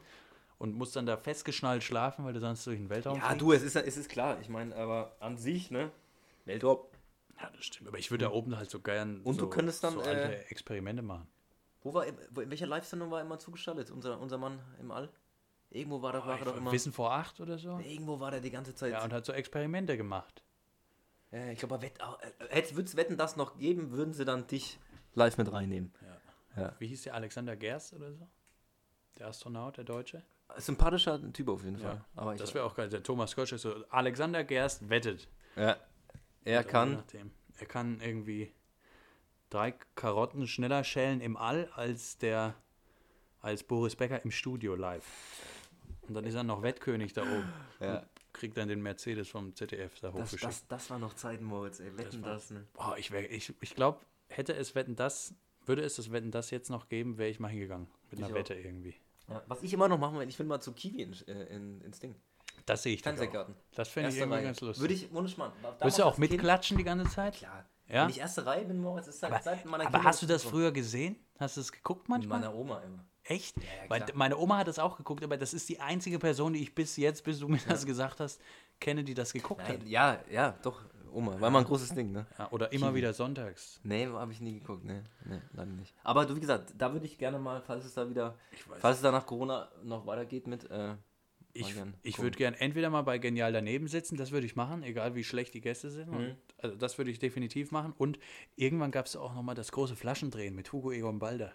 und 0.63 0.75
musst 0.75 0.95
dann 0.95 1.05
da 1.05 1.17
festgeschnallt 1.17 1.83
schlafen, 1.83 2.23
weil 2.23 2.31
du 2.31 2.39
sonst 2.39 2.65
durch 2.65 2.77
den 2.77 2.89
Weltraum 2.89 3.17
Ja, 3.17 3.27
fliegst. 3.27 3.41
du, 3.41 3.51
es 3.51 3.63
ist, 3.63 3.75
es 3.75 3.97
ist 3.97 4.09
klar. 4.09 4.39
Ich 4.39 4.47
meine, 4.47 4.73
aber 4.77 5.13
an 5.19 5.37
sich, 5.37 5.71
ne? 5.71 5.91
Weltraum. 6.45 6.79
Ja, 7.37 7.49
das 7.53 7.65
stimmt. 7.65 7.89
Aber 7.89 7.97
ich 7.97 8.09
würde 8.11 8.23
da 8.23 8.31
oben 8.31 8.55
halt 8.55 8.71
so 8.71 8.79
gern 8.79 9.19
Und 9.23 9.33
so, 9.33 9.41
du 9.41 9.49
könntest 9.49 9.83
dann, 9.83 9.95
so 9.95 10.01
alte 10.01 10.37
äh, 10.37 10.45
Experimente 10.45 11.01
machen. 11.01 11.27
Wo 11.83 11.93
war, 11.93 12.05
wo, 12.31 12.39
in 12.39 12.49
welcher 12.49 12.65
Live-Sendung 12.65 13.11
war 13.11 13.19
er 13.19 13.25
immer 13.25 13.39
zugeschaltet? 13.39 13.91
Unser, 13.91 14.17
unser 14.21 14.37
Mann 14.37 14.57
im 14.79 14.91
All? 14.91 15.09
Irgendwo 15.69 16.01
war, 16.01 16.13
der, 16.13 16.25
war 16.25 16.39
er 16.39 16.45
doch 16.45 16.55
immer. 16.55 16.71
Wissen 16.71 16.93
vor 16.93 17.11
acht 17.11 17.41
oder 17.41 17.57
so? 17.57 17.79
Irgendwo 17.79 18.21
war 18.21 18.31
der 18.31 18.39
die 18.39 18.51
ganze 18.51 18.73
Zeit. 18.73 18.93
Ja, 18.93 19.03
und 19.03 19.11
hat 19.11 19.25
so 19.25 19.33
Experimente 19.33 19.97
gemacht. 19.97 20.45
Ja, 21.31 21.47
ich 21.47 21.59
glaube, 21.59 21.85
äh, 21.85 22.63
würde 22.71 22.83
es 22.83 22.95
Wetten 22.95 23.17
das 23.17 23.35
noch 23.35 23.57
geben, 23.57 23.91
würden 23.91 24.13
sie 24.13 24.23
dann 24.23 24.47
dich 24.47 24.79
live 25.13 25.37
mit 25.37 25.51
reinnehmen. 25.51 25.91
Wie 26.79 26.87
hieß 26.87 27.01
der 27.01 27.15
Alexander 27.15 27.57
Gerst 27.57 27.91
oder 27.91 28.13
so? 28.13 28.29
Der 29.19 29.27
Astronaut, 29.27 29.75
der 29.75 29.83
Deutsche? 29.83 30.23
Sympathischer 30.57 31.19
Typ 31.33 31.47
auf 31.49 31.63
jeden 31.63 31.77
Fall. 31.77 32.03
Aber 32.15 32.35
Das 32.35 32.53
wäre 32.53 32.65
auch 32.65 32.75
geil. 32.75 32.89
Der 32.89 33.01
Thomas 33.03 33.35
Gottsch 33.35 33.53
ist 33.53 33.61
so, 33.63 33.73
Alexander 33.89 34.43
Gerst 34.43 34.89
wettet. 34.89 35.27
ja. 35.55 35.77
Er 36.45 36.61
Je 36.61 36.67
kann. 36.67 36.93
nachdem. 36.95 37.31
Er 37.57 37.65
kann 37.67 38.01
irgendwie 38.01 38.51
drei 39.49 39.73
Karotten 39.95 40.45
schneller 40.47 40.83
schälen 40.83 41.21
im 41.21 41.37
All 41.37 41.69
als 41.75 42.17
der 42.17 42.55
als 43.41 43.63
Boris 43.63 43.95
Becker 43.95 44.21
im 44.25 44.31
Studio 44.31 44.75
live. 44.75 45.05
Und 46.01 46.15
dann 46.15 46.25
ist 46.25 46.33
er 46.35 46.43
noch 46.43 46.61
Wettkönig 46.61 47.13
da 47.13 47.21
oben. 47.23 47.53
Ja. 47.79 48.03
Kriegt 48.33 48.57
dann 48.57 48.67
den 48.67 48.81
Mercedes 48.81 49.29
vom 49.29 49.55
ZDF 49.55 49.99
da 50.01 50.07
Das, 50.11 50.15
hochgeschickt. 50.15 50.43
das, 50.43 50.67
das 50.67 50.89
war 50.89 50.99
noch 50.99 51.13
Zeiten, 51.13 51.45
Moritz, 51.45 51.79
ey. 51.79 51.95
Wetten 51.97 52.21
war- 52.23 52.33
das, 52.33 52.49
ne? 52.51 52.65
Boah, 52.73 52.97
ich, 52.97 53.11
wär- 53.11 53.31
ich, 53.31 53.53
ich 53.61 53.75
glaube, 53.75 53.99
hätte 54.27 54.53
es 54.53 54.75
Wetten 54.75 54.95
das, 54.97 55.33
würde 55.65 55.81
es 55.83 55.95
das 55.95 56.11
Wetten 56.11 56.31
das 56.31 56.49
jetzt 56.51 56.69
noch 56.69 56.89
geben, 56.89 57.17
wäre 57.17 57.29
ich 57.29 57.39
mal 57.39 57.47
hingegangen. 57.49 57.87
Mit 58.09 58.19
Ich 58.19 58.25
einer 58.25 58.33
auch. 58.33 58.37
Wette 58.39 58.55
irgendwie. 58.55 58.95
Ja. 59.33 59.43
Was 59.47 59.63
ich 59.63 59.73
immer 59.73 59.87
noch 59.87 59.97
machen 59.99 60.19
will, 60.19 60.27
ich 60.27 60.37
will 60.39 60.45
mal 60.45 60.59
zu 60.61 60.71
Kiwi 60.73 61.01
in, 61.03 61.13
äh, 61.27 61.43
in, 61.55 61.81
ins 61.81 61.99
Ding. 61.99 62.15
Das 62.65 62.83
sehe 62.83 62.93
ich. 62.93 63.01
Fernsehgarten. 63.01 63.55
Das 63.75 63.89
fände 63.89 64.09
ich 64.09 64.17
irgendwie 64.17 64.35
Reihe. 64.37 64.45
ganz 64.45 64.61
lustig. 64.61 64.81
Würde 64.81 64.93
ich, 64.93 65.13
ohne 65.13 65.27
Schmarrn. 65.27 65.51
Willst 65.81 65.99
du 65.99 66.03
auch 66.03 66.17
mitklatschen 66.17 66.77
die 66.77 66.83
ganze 66.83 67.09
Zeit? 67.09 67.35
Klar. 67.35 67.65
Ja? 67.87 68.03
Wenn 68.03 68.09
ich 68.11 68.19
erste 68.19 68.45
Reihe 68.45 68.63
bin, 68.65 68.79
Moritz, 68.79 69.07
ist 69.07 69.19
seit, 69.19 69.31
Aber, 69.31 69.41
seit 69.41 69.65
meiner 69.65 69.85
aber 69.85 70.03
hast 70.03 70.21
du 70.21 70.25
das 70.25 70.43
früher 70.43 70.71
gesehen? 70.71 71.17
Hast 71.39 71.57
du 71.57 71.61
es 71.61 71.71
geguckt 71.71 72.03
Mit 72.07 72.09
manchmal? 72.09 72.39
meiner 72.39 72.55
Oma 72.55 72.79
immer. 72.81 73.05
Echt? 73.25 73.57
ja, 73.57 73.63
Weil 73.89 74.01
klar. 74.01 74.17
meine 74.17 74.37
Oma 74.37 74.57
hat 74.57 74.67
das 74.67 74.79
auch 74.79 74.97
geguckt, 74.97 75.23
aber 75.23 75.37
das 75.37 75.53
ist 75.53 75.67
die 75.69 75.79
einzige 75.79 76.19
Person, 76.19 76.53
die 76.53 76.61
ich 76.61 76.75
bis 76.75 76.95
jetzt, 76.97 77.23
bis 77.23 77.39
du 77.39 77.47
mir 77.47 77.59
das 77.67 77.85
gesagt 77.85 78.19
hast, 78.19 78.39
kenne, 78.79 79.03
die 79.03 79.13
das 79.13 79.33
geguckt 79.33 79.61
Nein, 79.61 79.79
hat. 79.79 79.87
ja, 79.87 80.19
ja, 80.29 80.51
doch, 80.61 80.81
Oma. 81.13 81.39
War 81.39 81.49
mal 81.49 81.59
ein 81.59 81.65
großes 81.65 81.93
Ding, 81.93 82.11
ne? 82.11 82.25
Ja, 82.37 82.51
oder 82.51 82.71
immer 82.71 82.87
Kiwi. 82.87 82.97
wieder 82.97 83.13
sonntags. 83.13 83.79
Nee, 83.83 84.07
habe 84.07 84.31
ich 84.31 84.41
nie 84.41 84.59
geguckt, 84.59 84.83
ne. 84.85 85.03
Nee, 85.25 85.39
leider 85.53 85.71
nicht. 85.71 85.93
Aber 86.03 86.25
du, 86.25 86.35
wie 86.35 86.39
gesagt, 86.39 86.73
da 86.77 86.91
würde 86.91 87.05
ich 87.05 87.17
gerne 87.17 87.39
mal, 87.39 87.61
falls 87.61 87.85
es 87.85 87.93
da 87.93 88.09
wieder, 88.09 88.35
falls 88.79 88.97
es 88.97 89.01
da 89.03 89.11
nach 89.11 89.25
Corona 89.25 89.69
noch 89.83 90.05
weitergeht 90.05 90.47
mit, 90.47 90.69
äh, 90.69 90.95
Ich, 91.53 91.73
gern 91.75 91.93
ich 92.01 92.19
würde 92.19 92.37
gern 92.37 92.55
entweder 92.55 92.89
mal 92.89 93.03
bei 93.03 93.19
Genial 93.19 93.53
daneben 93.53 93.87
sitzen, 93.87 94.17
das 94.17 94.31
würde 94.31 94.45
ich 94.47 94.55
machen, 94.55 94.81
egal 94.83 95.13
wie 95.15 95.23
schlecht 95.23 95.53
die 95.53 95.61
Gäste 95.61 95.89
sind. 95.91 96.09
Mhm. 96.09 96.17
Und, 96.17 96.37
also 96.57 96.75
das 96.75 96.97
würde 96.97 97.11
ich 97.11 97.19
definitiv 97.19 97.71
machen. 97.71 97.93
Und 97.97 98.17
irgendwann 98.55 98.91
gab 98.91 99.05
es 99.05 99.15
auch 99.15 99.35
nochmal 99.35 99.55
das 99.55 99.71
große 99.71 99.95
Flaschendrehen 99.95 100.55
mit 100.55 100.71
Hugo 100.73 100.91
Egon 100.91 101.19
Balder. 101.19 101.53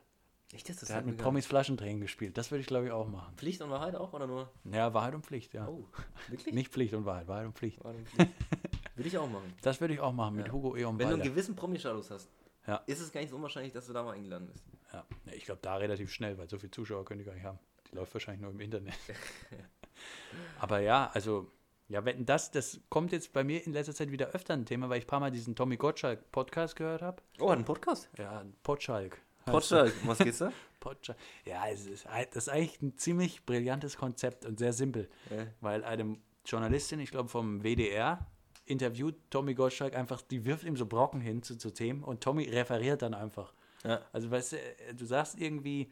Echt, 0.54 0.66
das 0.70 0.76
Der 0.78 0.96
hat 0.96 1.04
mit 1.04 1.18
Promis 1.18 1.46
Flaschendrehen 1.46 2.00
gespielt. 2.00 2.38
Das 2.38 2.50
würde 2.50 2.62
ich, 2.62 2.66
glaube 2.66 2.86
ich, 2.86 2.90
auch 2.92 3.06
machen. 3.06 3.34
Pflicht 3.36 3.60
und 3.60 3.68
Wahrheit 3.68 3.94
auch, 3.94 4.14
oder 4.14 4.26
nur? 4.26 4.50
Ja, 4.64 4.94
Wahrheit 4.94 5.14
und 5.14 5.26
Pflicht, 5.26 5.52
ja. 5.52 5.68
Oh, 5.68 5.84
wirklich? 6.28 6.54
Nicht 6.54 6.72
Pflicht 6.72 6.94
und 6.94 7.04
Wahrheit, 7.04 7.28
Wahrheit 7.28 7.46
und 7.46 7.58
Pflicht. 7.58 7.84
Wahrheit 7.84 7.98
und 7.98 8.08
Pflicht. 8.08 8.32
Würde 8.98 9.08
ich 9.08 9.16
auch 9.18 9.28
machen. 9.28 9.54
Das 9.62 9.80
würde 9.80 9.94
ich 9.94 10.00
auch 10.00 10.12
machen 10.12 10.36
mit 10.36 10.46
Ja. 10.46 10.52
Hugo 10.52 10.76
Egon 10.76 10.98
Wenn 10.98 11.08
du 11.08 11.14
einen 11.14 11.22
gewissen 11.22 11.56
Promi-Status 11.56 12.10
hast, 12.10 12.28
Ja. 12.66 12.76
ist 12.86 13.00
es 13.00 13.10
gar 13.12 13.20
nicht 13.20 13.30
so 13.30 13.36
unwahrscheinlich, 13.36 13.72
dass 13.72 13.86
du 13.86 13.92
da 13.92 14.02
mal 14.02 14.12
eingeladen 14.12 14.46
bist. 14.48 14.62
Ja, 14.92 15.04
ich 15.32 15.44
glaube, 15.44 15.60
da 15.62 15.76
relativ 15.76 16.10
schnell, 16.12 16.36
weil 16.38 16.48
so 16.48 16.58
viele 16.58 16.70
Zuschauer 16.70 17.04
können 17.04 17.18
die 17.20 17.24
gar 17.24 17.34
nicht 17.34 17.44
haben. 17.44 17.58
Die 17.90 17.94
läuft 17.96 18.12
wahrscheinlich 18.14 18.42
nur 18.42 18.50
im 18.50 18.60
Internet. 18.60 18.94
Aber 20.60 20.80
ja, 20.80 21.10
also, 21.14 21.50
ja, 21.88 22.04
wenn 22.04 22.24
das, 22.26 22.50
das 22.50 22.80
kommt 22.88 23.12
jetzt 23.12 23.32
bei 23.32 23.44
mir 23.44 23.64
in 23.66 23.72
letzter 23.72 23.94
Zeit 23.94 24.10
wieder 24.10 24.28
öfter 24.28 24.54
ein 24.54 24.66
Thema, 24.66 24.88
weil 24.88 24.98
ich 24.98 25.04
ein 25.04 25.08
paar 25.08 25.20
Mal 25.20 25.30
diesen 25.30 25.54
Tommy 25.56 25.76
Gottschalk 25.76 26.30
Podcast 26.32 26.76
gehört 26.76 27.02
habe. 27.02 27.22
Oh, 27.38 27.48
ein 27.50 27.64
Podcast? 27.64 28.08
Ja, 28.18 28.44
Potschalk. 28.62 29.20
Podcast, 29.44 29.94
um 30.02 30.08
was 30.08 30.18
geht's 30.18 30.38
da? 30.38 30.52
Potschalk. 30.80 31.16
Ja, 31.46 31.66
es 31.68 31.86
ist, 31.86 32.06
ein- 32.06 32.26
das 32.32 32.44
ist 32.46 32.48
eigentlich 32.52 32.82
ein 32.82 32.98
ziemlich 32.98 33.44
brillantes 33.46 33.96
Konzept 33.96 34.44
und 34.44 34.58
sehr 34.58 34.72
simpel, 34.74 35.08
Ja. 35.30 35.46
weil 35.60 35.84
eine 35.84 36.18
Journalistin, 36.44 37.00
ich 37.00 37.10
glaube 37.10 37.28
vom 37.30 37.62
WDR, 37.62 38.26
interviewt 38.68 39.16
Tommy 39.30 39.54
Gottschalk 39.54 39.94
einfach, 39.94 40.22
die 40.22 40.44
wirft 40.44 40.64
ihm 40.64 40.76
so 40.76 40.86
Brocken 40.86 41.20
hin 41.20 41.42
zu, 41.42 41.56
zu 41.56 41.70
Themen 41.70 42.02
und 42.02 42.22
Tommy 42.22 42.44
referiert 42.44 43.02
dann 43.02 43.14
einfach. 43.14 43.52
Ja. 43.84 44.00
Also, 44.12 44.30
weißt 44.30 44.52
du, 44.52 44.56
äh, 44.56 44.94
du 44.94 45.04
sagst 45.04 45.38
irgendwie, 45.40 45.90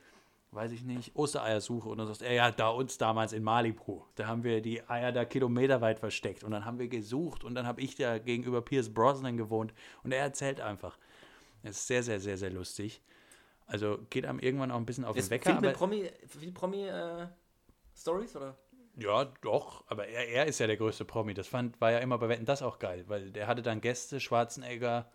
weiß 0.52 0.72
ich 0.72 0.82
nicht, 0.82 1.14
Ostereiersuche 1.14 1.88
und 1.88 1.98
dann 1.98 2.06
sagst 2.06 2.22
du, 2.22 2.34
ja, 2.34 2.50
da 2.50 2.68
uns 2.68 2.98
damals 2.98 3.32
in 3.32 3.42
Malibu, 3.42 4.02
da 4.14 4.26
haben 4.26 4.42
wir 4.42 4.60
die 4.60 4.88
Eier 4.88 5.12
da 5.12 5.24
kilometerweit 5.24 5.98
versteckt 5.98 6.44
und 6.44 6.50
dann 6.50 6.64
haben 6.64 6.78
wir 6.78 6.88
gesucht 6.88 7.44
und 7.44 7.54
dann 7.54 7.66
habe 7.66 7.80
ich 7.80 7.94
da 7.94 8.18
gegenüber 8.18 8.62
Pierce 8.62 8.92
Brosnan 8.92 9.36
gewohnt 9.36 9.72
und 10.02 10.12
er 10.12 10.20
erzählt 10.20 10.60
einfach. 10.60 10.98
Das 11.62 11.76
ist 11.76 11.86
sehr, 11.86 12.02
sehr, 12.02 12.20
sehr, 12.20 12.38
sehr 12.38 12.50
lustig. 12.50 13.02
Also 13.66 13.98
geht 14.10 14.24
einem 14.24 14.38
irgendwann 14.38 14.70
auch 14.70 14.76
ein 14.76 14.86
bisschen 14.86 15.04
auf 15.04 15.14
den 15.14 15.20
Ist 15.20 15.30
Wecker, 15.30 15.60
viel 15.60 15.72
Promi, 15.72 16.10
viel 16.26 16.52
Promi 16.52 16.86
äh, 16.86 17.26
Stories 17.96 18.36
oder? 18.36 18.56
Ja, 18.96 19.24
doch, 19.42 19.84
aber 19.88 20.06
er, 20.08 20.28
er 20.28 20.46
ist 20.46 20.58
ja 20.58 20.66
der 20.66 20.76
größte 20.76 21.04
Promi. 21.04 21.34
Das 21.34 21.46
fand, 21.48 21.80
war 21.80 21.92
ja 21.92 21.98
immer 21.98 22.18
bei 22.18 22.28
Wetten 22.28 22.44
das 22.46 22.62
auch 22.62 22.78
geil, 22.78 23.04
weil 23.08 23.30
der 23.30 23.46
hatte 23.46 23.62
dann 23.62 23.80
Gäste, 23.80 24.20
Schwarzenegger, 24.20 25.10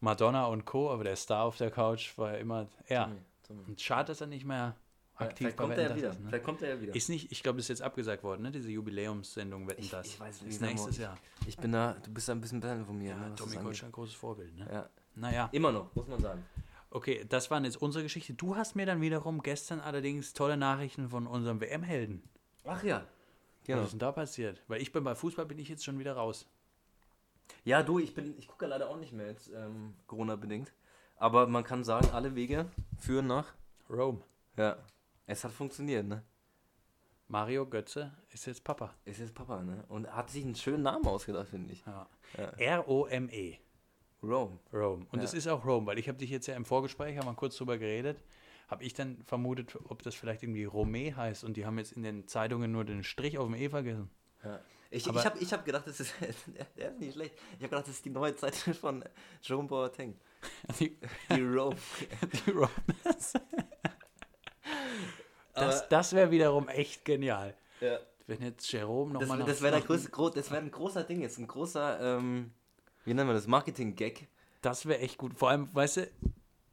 Madonna 0.00 0.46
und 0.46 0.64
Co., 0.64 0.90
aber 0.90 1.04
der 1.04 1.16
Star 1.16 1.44
auf 1.44 1.56
der 1.56 1.70
Couch 1.70 2.16
war 2.16 2.32
ja 2.32 2.38
immer 2.38 2.68
er. 2.86 3.04
Tommy, 3.04 3.20
Tommy. 3.46 3.62
Und 3.68 3.80
schade, 3.80 4.06
dass 4.08 4.20
er 4.22 4.26
nicht 4.28 4.46
mehr 4.46 4.74
Ja, 5.18 5.26
aktiv 5.26 5.36
vielleicht 5.38 5.56
bei 5.58 5.64
kommt 5.64 5.76
Wetten 5.76 5.80
er 5.80 5.84
ja 5.84 5.88
das 5.90 5.98
wieder. 5.98 6.10
ist. 6.10 6.20
Ne? 6.20 6.26
Vielleicht 6.28 6.44
kommt 6.44 6.62
er 6.62 6.68
ja 6.74 6.80
wieder. 6.80 6.94
Ist 6.94 7.08
nicht, 7.10 7.30
ich 7.32 7.42
glaube, 7.42 7.56
das 7.58 7.64
ist 7.66 7.68
jetzt 7.68 7.82
abgesagt 7.82 8.22
worden, 8.22 8.42
ne? 8.42 8.50
Diese 8.50 8.70
Jubiläumssendung 8.70 9.68
Wetten 9.68 9.82
Ich- 9.82 9.90
das. 9.90 10.06
ich 10.06 10.18
weiß, 10.20 10.44
wie 10.44 10.48
ist 10.48 10.60
nächstes 10.62 10.96
Jahr. 10.98 11.18
Ich 11.46 11.58
bin 11.58 11.72
da, 11.72 11.94
du 12.02 12.10
bist 12.12 12.28
da 12.28 12.32
ein 12.32 12.40
bisschen 12.40 12.60
besser 12.60 12.82
von 12.84 12.96
mir. 12.96 13.10
Ja, 13.10 13.16
ne, 13.16 13.34
Tommy 13.34 13.52
angeht. 13.56 13.64
Gottschalk, 13.66 13.92
großes 13.92 14.14
Vorbild, 14.14 14.56
ne? 14.56 14.66
Ja. 14.72 14.88
Naja, 15.16 15.48
Immer 15.52 15.72
noch, 15.72 15.94
muss 15.94 16.06
man 16.06 16.20
sagen. 16.20 16.42
okay, 16.90 17.26
das 17.28 17.50
waren 17.50 17.64
jetzt 17.66 17.76
unsere 17.82 18.02
Geschichte. 18.04 18.32
Du 18.32 18.56
hast 18.56 18.74
mir 18.76 18.86
dann 18.86 19.02
wiederum 19.02 19.42
gestern 19.42 19.80
allerdings 19.80 20.32
tolle 20.32 20.56
Nachrichten 20.56 21.10
von 21.10 21.26
unserem 21.26 21.60
WM-Helden. 21.60 22.22
Ach 22.64 22.82
ja. 22.82 22.98
Was 23.00 23.66
Genau. 23.66 23.82
ist 23.82 23.90
denn 23.92 23.98
da 23.98 24.10
passiert? 24.12 24.62
Weil 24.68 24.80
ich 24.80 24.90
bin 24.92 25.04
bei 25.04 25.14
Fußball 25.14 25.46
bin 25.46 25.58
ich 25.58 25.68
jetzt 25.68 25.84
schon 25.84 25.98
wieder 25.98 26.14
raus. 26.14 26.46
Ja, 27.64 27.82
du, 27.82 27.98
ich 27.98 28.14
bin, 28.14 28.36
ich 28.38 28.48
gucke 28.48 28.64
ja 28.64 28.68
leider 28.70 28.88
auch 28.88 28.96
nicht 28.96 29.12
mehr 29.12 29.26
jetzt, 29.28 29.48
ähm, 29.52 29.94
Corona-bedingt. 30.06 30.72
Aber 31.16 31.46
man 31.46 31.62
kann 31.62 31.84
sagen, 31.84 32.08
alle 32.12 32.34
Wege 32.34 32.66
führen 32.98 33.26
nach. 33.26 33.52
Rome. 33.88 34.22
Ja. 34.56 34.76
Es 35.26 35.44
hat 35.44 35.52
funktioniert, 35.52 36.06
ne? 36.06 36.22
Mario 37.28 37.66
Götze 37.66 38.10
ist 38.30 38.46
jetzt 38.46 38.64
Papa. 38.64 38.94
Ist 39.04 39.20
jetzt 39.20 39.34
Papa, 39.34 39.62
ne? 39.62 39.84
Und 39.88 40.10
hat 40.12 40.30
sich 40.30 40.44
einen 40.44 40.56
schönen 40.56 40.82
Namen 40.82 41.06
ausgedacht, 41.06 41.48
finde 41.48 41.72
ich. 41.72 41.84
Ja. 41.86 42.08
Ja. 42.38 42.44
R-O-M-E. 42.78 43.58
Rome. 44.22 44.58
Rome. 44.72 45.06
Und 45.12 45.18
Ja. 45.18 45.24
es 45.24 45.34
ist 45.34 45.46
auch 45.46 45.64
Rome, 45.64 45.86
weil 45.86 45.98
ich 45.98 46.08
habe 46.08 46.18
dich 46.18 46.30
jetzt 46.30 46.46
ja 46.46 46.54
im 46.56 46.64
Vorgespräch, 46.64 47.16
haben 47.18 47.26
wir 47.26 47.34
kurz 47.34 47.56
drüber 47.56 47.78
geredet, 47.78 48.20
habe 48.70 48.84
ich 48.84 48.94
dann 48.94 49.22
vermutet, 49.24 49.76
ob 49.88 50.02
das 50.02 50.14
vielleicht 50.14 50.42
irgendwie 50.44 50.64
Rome 50.64 51.16
heißt 51.16 51.42
und 51.42 51.56
die 51.56 51.66
haben 51.66 51.76
jetzt 51.78 51.92
in 51.92 52.02
den 52.04 52.28
Zeitungen 52.28 52.70
nur 52.70 52.84
den 52.84 53.02
Strich 53.02 53.36
auf 53.36 53.46
dem 53.46 53.54
E 53.56 53.68
vergessen. 53.68 54.08
Ja. 54.44 54.60
Ich, 54.92 55.06
ich 55.06 55.24
habe 55.24 55.38
ich 55.38 55.52
hab 55.52 55.64
gedacht, 55.64 55.86
das 55.86 56.00
ist, 56.00 56.14
der 56.76 56.90
ist 56.90 57.00
nicht 57.00 57.12
schlecht. 57.14 57.34
Ich 57.34 57.56
habe 57.58 57.68
gedacht, 57.68 57.86
das 57.88 57.94
ist 57.94 58.04
die 58.04 58.10
neue 58.10 58.34
Zeit 58.36 58.54
von 58.80 59.04
Jerome 59.42 59.68
Boateng. 59.68 60.18
Die, 60.78 60.96
Die 61.30 61.42
Rome. 61.42 61.76
die 62.46 62.50
Rome. 62.50 62.70
Das, 65.52 65.88
das 65.88 66.12
wäre 66.14 66.30
wiederum 66.30 66.68
echt 66.68 67.04
genial. 67.04 67.54
ja. 67.80 67.98
Wenn 68.26 68.42
jetzt 68.42 68.70
Jerome 68.70 69.14
Das, 69.14 69.22
nochmal 69.22 69.38
nach 69.38 69.46
das 69.46 69.60
wäre 69.60 69.82
das 69.82 70.50
wär 70.52 70.58
ein 70.60 70.70
großer 70.70 71.02
Ding 71.02 71.20
jetzt, 71.20 71.38
ein 71.38 71.48
großer, 71.48 72.18
ähm, 72.18 72.52
wie 73.04 73.12
nennen 73.12 73.28
wir 73.28 73.34
das, 73.34 73.48
Marketing-Gag. 73.48 74.28
Das 74.62 74.86
wäre 74.86 75.00
echt 75.00 75.18
gut. 75.18 75.34
Vor 75.36 75.50
allem, 75.50 75.68
weißt 75.74 75.96
du, 75.96 76.10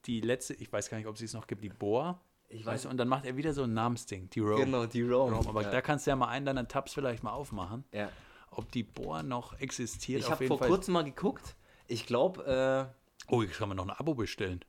die 0.07 0.21
letzte, 0.21 0.53
ich 0.55 0.71
weiß 0.71 0.89
gar 0.89 0.97
nicht, 0.97 1.07
ob 1.07 1.17
sie 1.17 1.25
es 1.25 1.33
noch 1.33 1.45
gibt, 1.47 1.63
die 1.63 1.69
Boa. 1.69 2.19
Ich 2.49 2.65
Weißt 2.65 2.85
du, 2.85 2.89
und 2.89 2.95
dann 2.97 3.09
macht 3.09 3.25
er 3.25 3.35
wieder 3.35 3.53
so 3.53 3.63
ein 3.63 3.73
Namensding, 3.73 4.29
die 4.29 4.39
Rome. 4.39 4.63
Genau, 4.63 4.85
die 4.85 5.01
Rome. 5.01 5.35
Rome. 5.35 5.49
Aber 5.49 5.63
ja. 5.63 5.69
da 5.69 5.81
kannst 5.81 6.07
du 6.07 6.11
ja 6.11 6.15
mal 6.15 6.29
einen 6.29 6.45
deiner 6.45 6.65
Tabs 6.67 6.93
vielleicht 6.93 7.21
mal 7.21 7.31
aufmachen, 7.33 7.83
ja. 7.91 8.09
ob 8.51 8.71
die 8.71 8.83
Boa 8.83 9.21
noch 9.21 9.59
existiert. 9.59 10.21
Ich 10.21 10.29
habe 10.31 10.47
vor 10.47 10.57
Fall. 10.59 10.69
kurzem 10.69 10.93
mal 10.93 11.03
geguckt. 11.03 11.55
Ich 11.87 12.05
glaube, 12.05 12.89
Oh, 13.29 13.41
jetzt 13.41 13.57
kann 13.57 13.67
man 13.67 13.75
noch 13.75 13.83
ein 13.85 13.91
Abo 13.91 14.13
bestellen. 14.15 14.63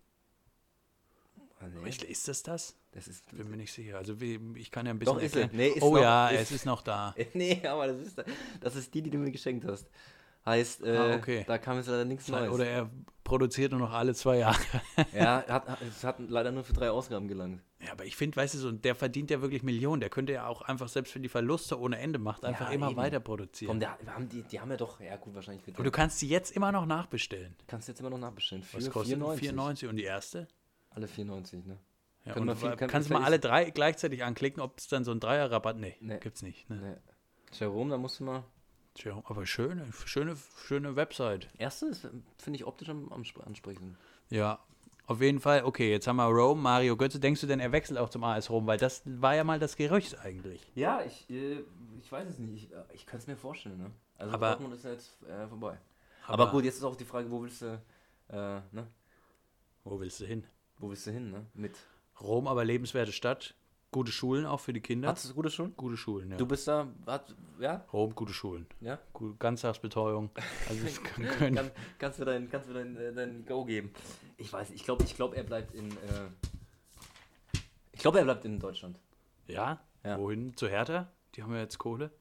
äh, 1.60 1.64
Aber 1.66 1.68
nee, 1.84 1.88
ist 1.90 2.26
das 2.26 2.42
das? 2.42 2.74
das 2.90 3.06
ist, 3.06 3.30
Bin 3.36 3.48
mir 3.48 3.56
nicht 3.56 3.72
sicher. 3.72 3.96
Also 3.98 4.16
ich 4.20 4.70
kann 4.72 4.86
ja 4.86 4.90
ein 4.92 4.98
bisschen 4.98 5.14
Doch, 5.14 5.22
ist. 5.22 5.52
Nee, 5.52 5.68
ist 5.68 5.82
oh 5.82 5.94
noch- 5.94 6.02
ja, 6.02 6.28
ist- 6.30 6.40
es 6.42 6.50
ist 6.50 6.66
noch 6.66 6.82
da. 6.82 7.14
nee, 7.34 7.64
aber 7.64 7.86
das 7.86 7.98
ist, 8.08 8.24
das 8.60 8.74
ist 8.74 8.92
die, 8.92 9.02
die 9.02 9.10
du 9.10 9.18
mir 9.18 9.30
geschenkt 9.30 9.64
hast. 9.64 9.88
Heißt, 10.46 10.82
äh, 10.82 10.96
Ah, 10.96 11.14
okay. 11.16 11.44
da 11.46 11.58
kam 11.58 11.76
jetzt 11.76 11.88
leider 11.88 12.04
nichts 12.06 12.28
Neues. 12.28 12.50
Oder 12.50 12.66
er 12.66 12.90
produziert 13.22 13.72
nur 13.72 13.80
noch 13.80 13.92
alle 13.92 14.14
zwei 14.14 14.38
Jahre. 14.38 14.58
ja, 15.14 15.44
hat, 15.46 15.68
hat- 15.68 15.82
es 15.82 16.02
hat 16.04 16.16
leider 16.20 16.50
nur 16.52 16.64
für 16.64 16.72
drei 16.72 16.90
Ausgaben 16.90 17.28
gelangt. 17.28 17.60
Ja, 17.84 17.92
aber 17.92 18.06
ich 18.06 18.16
finde, 18.16 18.36
weißt 18.36 18.54
du, 18.54 18.58
so, 18.58 18.72
der 18.72 18.94
verdient 18.94 19.30
ja 19.30 19.40
wirklich 19.42 19.62
Millionen. 19.62 20.00
Der 20.00 20.08
könnte 20.10 20.32
ja 20.32 20.46
auch 20.46 20.62
einfach, 20.62 20.88
selbst 20.88 21.14
wenn 21.14 21.22
die 21.22 21.28
Verluste 21.28 21.78
ohne 21.78 21.98
Ende 21.98 22.18
macht, 22.18 22.44
einfach 22.44 22.68
Ja, 22.68 22.74
immer 22.74 22.88
eben. 22.88 22.96
weiter 22.96 23.20
produzieren. 23.20 23.68
Komm, 23.68 23.80
der, 23.80 23.98
haben 24.14 24.28
die, 24.28 24.42
die 24.42 24.58
haben 24.58 24.70
ja 24.70 24.76
doch, 24.78 25.00
ja 25.00 25.16
gut, 25.16 25.34
wahrscheinlich 25.34 25.66
Und 25.76 25.84
du 25.84 25.90
kannst 25.90 26.20
die 26.22 26.28
jetzt 26.28 26.50
immer 26.56 26.72
noch 26.72 26.86
nachbestellen. 26.86 27.54
kannst 27.66 27.86
jetzt 27.88 28.00
immer 28.00 28.10
noch 28.10 28.18
nachbestellen. 28.18 28.64
Für 28.64 28.78
Was 28.78 28.90
kostet 28.90 29.16
94. 29.18 29.40
94 29.48 29.88
und 29.88 29.96
die 29.96 30.04
erste? 30.04 30.48
Alle 30.90 31.06
94, 31.06 31.66
ne? 31.66 31.78
Ja, 32.24 32.34
und 32.34 32.56
viel- 32.56 32.70
können- 32.74 32.90
kannst 32.90 33.10
du 33.10 33.14
mal 33.14 33.22
alle 33.24 33.38
drei 33.38 33.70
gleichzeitig 33.70 34.24
anklicken, 34.24 34.60
ob 34.62 34.78
es 34.78 34.88
dann 34.88 35.04
so 35.04 35.12
ein 35.12 35.20
Dreierrabatt. 35.20 35.76
Nee, 35.76 35.96
Nee. 36.00 36.18
gibt's 36.18 36.42
nicht. 36.42 36.68
Ne? 36.70 36.76
Nee. 36.76 36.96
Jerome, 37.52 37.90
da 37.90 37.98
musst 37.98 38.18
du 38.20 38.24
mal. 38.24 38.44
Tja, 38.98 39.22
aber 39.26 39.46
schöne, 39.46 39.86
schöne, 40.06 40.36
schöne 40.66 40.96
Website. 40.96 41.48
Erste 41.56 41.86
ist, 41.86 42.00
finde 42.36 42.56
ich, 42.56 42.64
optisch 42.66 42.88
am, 42.88 43.12
am 43.12 43.22
spr- 43.22 43.44
ansprechend. 43.44 43.96
Ja, 44.28 44.58
auf 45.06 45.20
jeden 45.22 45.38
Fall. 45.40 45.62
Okay, 45.64 45.90
jetzt 45.90 46.06
haben 46.08 46.16
wir 46.16 46.24
Rome, 46.26 46.60
Mario 46.60 46.96
Götze. 46.96 47.20
Denkst 47.20 47.40
du 47.40 47.46
denn, 47.46 47.60
er 47.60 47.70
wechselt 47.72 47.98
auch 47.98 48.10
zum 48.10 48.24
AS 48.24 48.50
Rom? 48.50 48.66
Weil 48.66 48.78
das 48.78 49.02
war 49.06 49.34
ja 49.36 49.44
mal 49.44 49.58
das 49.60 49.76
Gerücht 49.76 50.18
eigentlich. 50.18 50.60
Ja, 50.74 51.02
ich, 51.02 51.30
äh, 51.30 51.60
ich 52.00 52.10
weiß 52.10 52.28
es 52.28 52.38
nicht. 52.38 52.64
Ich, 52.64 52.72
äh, 52.72 52.82
ich 52.92 53.06
könnte 53.06 53.22
es 53.22 53.26
mir 53.28 53.36
vorstellen, 53.36 53.78
ne? 53.78 53.90
Also 54.18 54.34
Aber- 54.34 54.48
Dortmund 54.50 54.74
ist 54.74 54.84
jetzt 54.84 55.22
äh, 55.22 55.46
vorbei. 55.46 55.78
Aber, 56.26 56.50
gut, 56.50 56.64
jetzt 56.64 56.76
ist 56.78 56.84
auch 56.84 56.96
die 56.96 57.04
Frage, 57.06 57.30
wo 57.30 57.40
willst 57.42 57.62
du, 57.62 57.80
äh, 58.28 58.60
ne? 58.72 58.86
Wo 59.84 59.98
willst 60.00 60.20
du 60.20 60.26
hin? 60.26 60.44
Wo 60.78 60.90
willst 60.90 61.06
du 61.06 61.12
hin, 61.12 61.30
ne? 61.30 61.46
Mit. 61.54 61.76
Rom, 62.20 62.46
aber 62.48 62.64
lebenswerte 62.64 63.12
Stadt. 63.12 63.54
Gute 63.90 64.12
Schulen 64.12 64.44
auch 64.44 64.60
für 64.60 64.74
die 64.74 64.82
Kinder. 64.82 65.08
Hattest 65.08 65.30
du 65.30 65.34
gute 65.34 65.50
schon? 65.50 65.74
Gute 65.74 65.96
Schulen, 65.96 66.30
ja. 66.30 66.36
Du 66.36 66.44
bist 66.46 66.68
da, 66.68 66.88
hat, 67.06 67.34
ja? 67.58 67.86
Rom, 67.92 68.14
gute 68.14 68.34
Schulen. 68.34 68.66
Ja? 68.80 68.98
Ganztagsbetreuung. 69.38 70.30
Also 70.68 70.86
es 70.86 71.02
kann, 71.02 71.24
können, 71.24 71.56
Kann, 71.56 71.70
kannst 71.98 72.20
du 72.20 72.24
dein, 72.26 72.50
kannst 72.50 72.68
du 72.68 72.74
dein, 72.74 72.96
äh, 72.96 73.14
dein 73.14 73.46
Go 73.46 73.64
geben? 73.64 73.90
Ich 74.36 74.52
weiß, 74.52 74.70
ich 74.72 74.84
glaube, 74.84 75.04
ich 75.04 75.16
glaub, 75.16 75.34
er 75.34 75.42
bleibt 75.42 75.74
in, 75.74 75.90
äh, 75.90 76.28
ich 77.92 78.00
glaube, 78.00 78.18
er 78.18 78.24
bleibt 78.24 78.44
in 78.44 78.58
Deutschland. 78.58 78.98
ja? 79.46 79.80
Ja. 80.04 80.16
Wohin? 80.18 80.56
Zu 80.56 80.68
Hertha? 80.68 81.10
Die 81.34 81.42
haben 81.42 81.52
ja 81.54 81.60
jetzt 81.60 81.78
Kohle. 81.78 82.12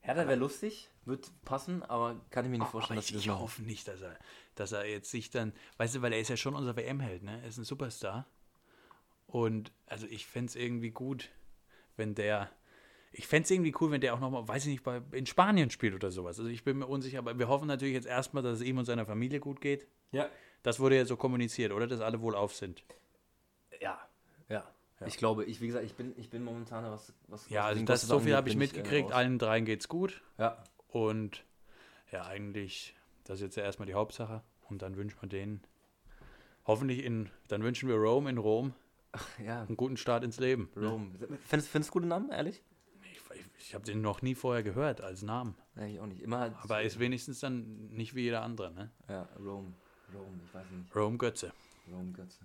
Hertha 0.00 0.26
wäre 0.26 0.38
lustig, 0.38 0.88
wird 1.04 1.30
passen, 1.44 1.82
aber 1.82 2.20
kann 2.30 2.44
ich 2.44 2.50
mir 2.50 2.58
nicht 2.58 2.70
vorstellen, 2.70 2.96
dass 2.96 3.06
ich, 3.06 3.12
das 3.12 3.22
ich 3.22 3.30
hoffe 3.30 3.62
nicht, 3.62 3.86
dass 3.86 4.00
er, 4.00 4.16
dass 4.54 4.72
er 4.72 4.86
jetzt 4.86 5.10
sich 5.10 5.30
dann, 5.30 5.52
weißt 5.78 5.96
du, 5.96 6.02
weil 6.02 6.12
er 6.12 6.20
ist 6.20 6.28
ja 6.28 6.36
schon 6.36 6.54
unser 6.54 6.74
WM-Held, 6.76 7.22
ne? 7.24 7.40
Er 7.42 7.48
ist 7.48 7.58
ein 7.58 7.64
Superstar. 7.64 8.24
Und 9.26 9.72
also 9.86 10.06
ich 10.06 10.26
fände 10.26 10.50
es 10.50 10.56
irgendwie 10.56 10.90
gut, 10.90 11.30
wenn 11.96 12.14
der, 12.14 12.50
ich 13.12 13.26
fände 13.26 13.44
es 13.44 13.50
irgendwie 13.50 13.74
cool, 13.80 13.90
wenn 13.90 14.00
der 14.00 14.14
auch 14.14 14.20
nochmal, 14.20 14.46
weiß 14.46 14.66
ich 14.66 14.72
nicht, 14.72 14.84
bei, 14.84 15.02
in 15.12 15.26
Spanien 15.26 15.70
spielt 15.70 15.94
oder 15.94 16.10
sowas. 16.10 16.38
Also 16.38 16.50
ich 16.50 16.64
bin 16.64 16.78
mir 16.78 16.86
unsicher, 16.86 17.18
aber 17.18 17.38
wir 17.38 17.48
hoffen 17.48 17.66
natürlich 17.66 17.94
jetzt 17.94 18.06
erstmal, 18.06 18.42
dass 18.42 18.60
es 18.60 18.64
ihm 18.64 18.78
und 18.78 18.84
seiner 18.84 19.06
Familie 19.06 19.40
gut 19.40 19.60
geht. 19.60 19.86
Ja. 20.12 20.28
Das 20.62 20.80
wurde 20.80 20.96
ja 20.96 21.04
so 21.04 21.16
kommuniziert, 21.16 21.72
oder? 21.72 21.86
Dass 21.86 22.00
alle 22.00 22.20
wohlauf 22.20 22.54
sind. 22.54 22.84
Ja, 23.80 23.98
ja. 24.48 24.64
Ich 25.04 25.18
glaube, 25.18 25.44
ich, 25.44 25.60
wie 25.60 25.66
gesagt, 25.66 25.84
ich 25.84 25.94
bin, 25.94 26.14
ich 26.16 26.30
bin 26.30 26.42
momentan 26.42 26.84
was, 26.84 27.12
was 27.28 27.48
Ja, 27.50 27.66
also 27.66 27.84
das, 27.84 28.02
so 28.02 28.18
viel 28.18 28.34
habe 28.34 28.48
ich 28.48 28.56
mitgekriegt. 28.56 29.10
äh, 29.10 29.12
raus. 29.12 29.12
Allen 29.12 29.38
dreien 29.38 29.66
geht's 29.66 29.88
gut. 29.88 30.22
ja, 30.38 30.62
Und 30.88 31.44
ja, 32.10 32.24
eigentlich, 32.24 32.96
das 33.24 33.36
ist 33.36 33.42
jetzt 33.42 33.56
ja 33.56 33.64
erstmal 33.64 33.86
die 33.86 33.94
Hauptsache. 33.94 34.42
Und 34.70 34.80
dann 34.82 34.96
wünschen 34.96 35.20
wir 35.20 35.28
denen, 35.28 35.62
hoffentlich 36.66 37.04
in, 37.04 37.28
dann 37.48 37.62
wünschen 37.62 37.88
wir 37.88 37.96
Rome 37.96 38.30
in 38.30 38.38
Rom 38.38 38.72
ja. 39.44 39.62
einen 39.62 39.76
guten 39.76 39.96
Start 39.96 40.24
ins 40.24 40.38
Leben. 40.38 40.70
Rome. 40.76 41.10
Findest, 41.46 41.70
findest 41.70 41.90
du 41.90 41.92
gute 41.92 42.06
Namen, 42.06 42.30
ehrlich? 42.30 42.62
Ich, 43.58 43.74
habe 43.74 43.84
den 43.84 44.00
noch 44.00 44.22
nie 44.22 44.34
vorher 44.36 44.62
gehört 44.62 45.00
als 45.00 45.22
Namen. 45.22 45.56
Ja, 45.74 45.84
ich 45.86 45.98
auch 45.98 46.06
nicht. 46.06 46.22
Immer 46.22 46.38
halt. 46.38 46.54
Aber 46.62 46.76
er 46.78 46.82
ist 46.84 46.98
wenigstens 47.00 47.40
dann 47.40 47.88
nicht 47.88 48.14
wie 48.14 48.22
jeder 48.22 48.42
andere, 48.42 48.72
ne? 48.72 48.90
Ja, 49.08 49.28
Rome. 49.38 49.72
Rome, 50.14 50.40
ich 50.44 50.54
weiß 50.54 50.70
nicht. 50.70 50.94
Rome 50.94 51.18
Götze. 51.18 51.52
Rome 51.92 52.12
Götze. 52.12 52.38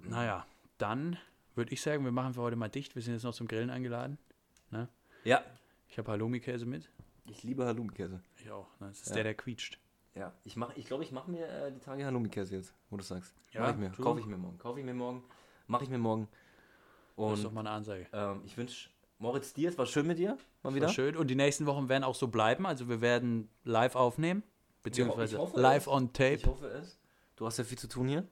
Naja, 0.00 0.44
dann 0.78 1.16
würde 1.54 1.72
ich 1.72 1.80
sagen, 1.80 2.04
wir 2.04 2.10
machen 2.10 2.34
für 2.34 2.40
heute 2.40 2.56
mal 2.56 2.68
dicht. 2.68 2.96
Wir 2.96 3.02
sind 3.02 3.14
jetzt 3.14 3.22
noch 3.22 3.34
zum 3.34 3.46
Grillen 3.46 3.70
eingeladen. 3.70 4.18
Ja, 5.22 5.42
Ich 5.88 5.96
habe 5.98 6.10
Halloumi-Käse 6.10 6.66
mit. 6.66 6.90
ich 7.30 7.44
liebe 7.44 7.64
Halloumi-Käse. 7.64 8.20
Ich 8.42 8.50
auch. 8.50 8.68
Ne? 8.80 8.88
Das 8.88 9.00
ist 9.00 9.08
Ja. 9.10 9.14
der, 9.14 9.24
der 9.24 9.34
quietscht. 9.34 9.78
Ja, 10.14 10.32
ich 10.44 10.54
glaube, 10.54 10.72
ich, 10.76 10.86
glaub, 10.86 11.00
ich 11.02 11.12
mache 11.12 11.30
mir 11.30 11.46
äh, 11.48 11.72
die 11.72 11.78
Tage 11.80 12.04
Halloumi-Käse 12.04 12.56
jetzt, 12.56 12.74
wo 12.90 12.96
du 12.96 13.02
sagst. 13.04 13.32
Ja, 13.52 13.62
Mach 13.62 13.70
ich 13.70 13.76
mir. 13.76 13.90
Kaufe 13.90 14.20
ich 14.20 14.26
mir 14.26 14.36
morgen. 14.36 14.58
Kaufe 14.58 14.80
ich 14.80 14.84
mir 14.84 14.94
morgen. 14.94 15.22
Mache 15.66 15.84
ich 15.84 15.90
mir 15.90 15.98
morgen. 15.98 16.28
Das 17.16 17.34
ist 17.34 17.44
doch 17.44 17.48
Und 17.50 17.54
mal 17.54 17.60
eine 17.60 17.70
Ansage. 17.70 18.06
ähm, 18.12 18.42
ich 18.44 18.56
wünsche 18.56 18.90
Moritz 19.18 19.52
dir, 19.52 19.68
es 19.68 19.78
war 19.78 19.86
schön 19.86 20.06
mit 20.06 20.18
dir. 20.18 20.30
Mal 20.62 20.70
War 20.70 20.74
wieder. 20.74 20.88
schön. 20.88 21.16
Und 21.16 21.28
die 21.28 21.36
nächsten 21.36 21.66
Wochen 21.66 21.88
werden 21.88 22.02
auch 22.04 22.14
so 22.16 22.28
bleiben. 22.28 22.66
Also 22.66 22.88
wir 22.88 23.00
werden 23.00 23.48
live 23.64 23.94
aufnehmen. 23.94 24.42
Beziehungsweise 24.82 25.38
hoffe 25.38 25.58
live 25.60 25.82
es. 25.86 25.88
on 25.88 26.12
tape. 26.12 26.34
Ich 26.34 26.46
hoffe 26.46 26.66
es. 26.66 26.98
Du 27.36 27.46
hast 27.46 27.56
ja 27.58 27.64
viel 27.64 27.78
zu 27.78 27.88
tun 27.88 28.08
hier. 28.08 28.26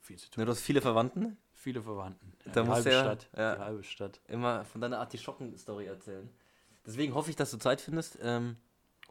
Viel 0.00 0.16
zu 0.18 0.30
tun. 0.30 0.42
Ne, 0.42 0.46
du 0.46 0.52
hast 0.52 0.60
viele 0.60 0.80
Verwandten. 0.80 1.36
Viele 1.54 1.82
Verwandten. 1.82 2.32
Ja, 2.44 2.52
Da 2.52 2.62
die 2.62 2.68
halbe 2.70 2.90
ja- 2.90 3.00
Stadt. 3.00 3.28
ja. 3.36 3.54
Die 3.56 3.60
halbe 3.62 3.82
Stadt. 3.82 4.20
Immer 4.28 4.64
von 4.66 4.80
deiner 4.80 5.00
Artischocken-Story 5.00 5.86
erzählen. 5.86 6.28
Deswegen 6.86 7.14
hoffe 7.14 7.30
ich, 7.30 7.36
dass 7.36 7.50
du 7.50 7.56
Zeit 7.56 7.80
findest. 7.80 8.18
Ähm, 8.22 8.56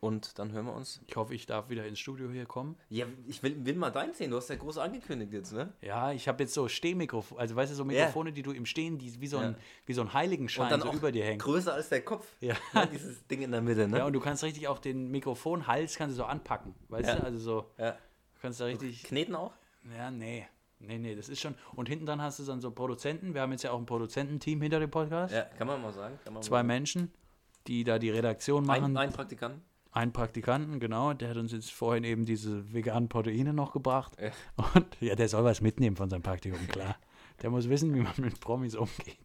und 0.02 0.38
dann 0.40 0.52
hören 0.52 0.66
wir 0.66 0.74
uns. 0.74 1.02
Ich 1.08 1.16
hoffe, 1.16 1.34
ich 1.34 1.46
darf 1.46 1.70
wieder 1.70 1.86
ins 1.86 2.00
Studio 2.00 2.30
hier 2.30 2.46
kommen. 2.46 2.78
Ja, 2.90 3.06
ich 3.28 3.42
will, 3.44 3.66
will 3.66 3.76
mal 3.76 3.90
dein 3.92 4.14
sehen. 4.14 4.32
Du 4.32 4.38
hast 4.38 4.50
ja 4.50 4.56
groß 4.56 4.78
angekündigt 4.78 5.32
jetzt, 5.34 5.54
ne? 5.54 5.74
Ja, 5.82 6.12
ich 6.12 6.28
habe 6.28 6.44
jetzt 6.44 6.54
so 6.54 6.68
Stehmikrofone, 6.68 7.40
also 7.40 7.56
weißt 7.56 7.72
du, 7.72 7.76
so 7.76 7.86
Mikrofone, 7.86 8.32
die 8.34 8.42
du 8.44 8.52
im 8.52 8.66
Stehen, 8.66 8.98
die 8.98 9.20
wie 9.22 9.28
so 9.28 9.38
ein, 9.38 9.52
Ja. 9.54 9.58
wie 9.86 9.94
so 9.94 10.02
ein 10.02 10.14
Heiligenschein 10.14 10.80
so 10.82 10.92
über 10.94 11.12
dir 11.12 11.24
hängen. 11.26 11.40
größer 11.40 11.74
als 11.74 11.90
der 11.90 12.04
Kopf. 12.04 12.28
Ja. 12.42 12.56
Dieses 12.92 13.26
Ding 13.28 13.42
in 13.42 13.52
der 13.52 13.62
Mitte, 13.62 13.88
ne? 13.88 14.00
Ja, 14.00 14.06
und 14.06 14.14
du 14.14 14.20
kannst 14.20 14.44
richtig 14.44 14.68
auf 14.68 14.82
den 14.82 15.10
Mikrofonhals 15.12 15.96
kannst 15.96 16.16
du 16.18 16.22
so 16.24 16.26
anpacken, 16.26 16.76
weißt 16.90 17.08
Ja. 17.10 17.16
du? 17.16 17.24
Also 17.24 17.40
so, 17.40 17.72
Ja. 17.78 17.92
du 17.92 18.42
kannst 18.42 18.60
da 18.60 18.66
richtig, 18.66 19.04
Kneten 19.04 19.34
auch? 19.36 19.54
ja, 19.98 20.12
nee, 20.12 20.48
nee, 20.80 20.98
nee, 20.98 21.16
das 21.16 21.30
ist 21.30 21.40
schon, 21.42 21.56
und 21.76 21.88
hinten 21.90 22.06
dran 22.06 22.22
hast 22.22 22.40
du 22.40 22.44
dann 22.44 22.60
so 22.62 22.70
Produzenten, 22.72 23.34
wir 23.34 23.42
haben 23.42 23.52
jetzt 23.54 23.64
ja 23.64 23.72
auch 23.72 23.80
ein 23.80 23.86
Produzententeam 23.86 24.62
hinter 24.62 24.80
dem 24.80 24.92
Podcast, 24.92 25.34
Ja, 25.34 25.44
kann 25.44 25.68
man 25.68 25.82
mal 25.82 25.94
sagen. 25.94 26.20
Man 26.32 26.44
zwei 26.44 26.58
mal 26.64 26.68
Menschen, 26.76 27.12
die 27.68 27.84
da 27.84 27.98
die 27.98 28.10
Redaktion 28.12 28.66
sagen. 28.66 28.82
machen, 28.82 28.98
Ein, 28.98 29.08
ein 29.10 29.14
Praktikant. 29.14 29.62
Ein 29.96 30.12
Praktikanten, 30.12 30.80
genau, 30.82 31.14
der 31.14 31.30
hat 31.30 31.38
uns 31.38 31.54
jetzt 31.54 31.72
vorhin 31.72 32.04
eben 32.04 32.26
diese 32.26 32.74
veganen 32.74 33.08
Proteine 33.10 33.54
noch 33.54 33.72
gebracht. 33.72 34.18
Ja. 34.22 34.32
Und 34.76 34.86
ja, 35.00 35.16
der 35.16 35.30
soll 35.30 35.46
was 35.46 35.62
mitnehmen 35.62 35.96
von 35.96 36.10
seinem 36.10 36.22
Praktikum, 36.22 36.68
klar. 36.68 36.98
Der 37.42 37.50
muss 37.50 37.70
wissen, 37.70 37.94
wie 37.96 38.02
man 38.02 38.14
mit 38.18 38.40
Promis 38.42 38.76
umgeht. 38.76 39.18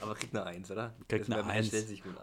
Aber 0.00 0.14
kriegt 0.14 0.34
eine 0.36 0.44
Eins, 0.46 0.70
oder? 0.70 0.94
Kriegt 1.08 1.28
Das 1.28 1.36
eine 1.38 1.50
Eins. 1.50 1.72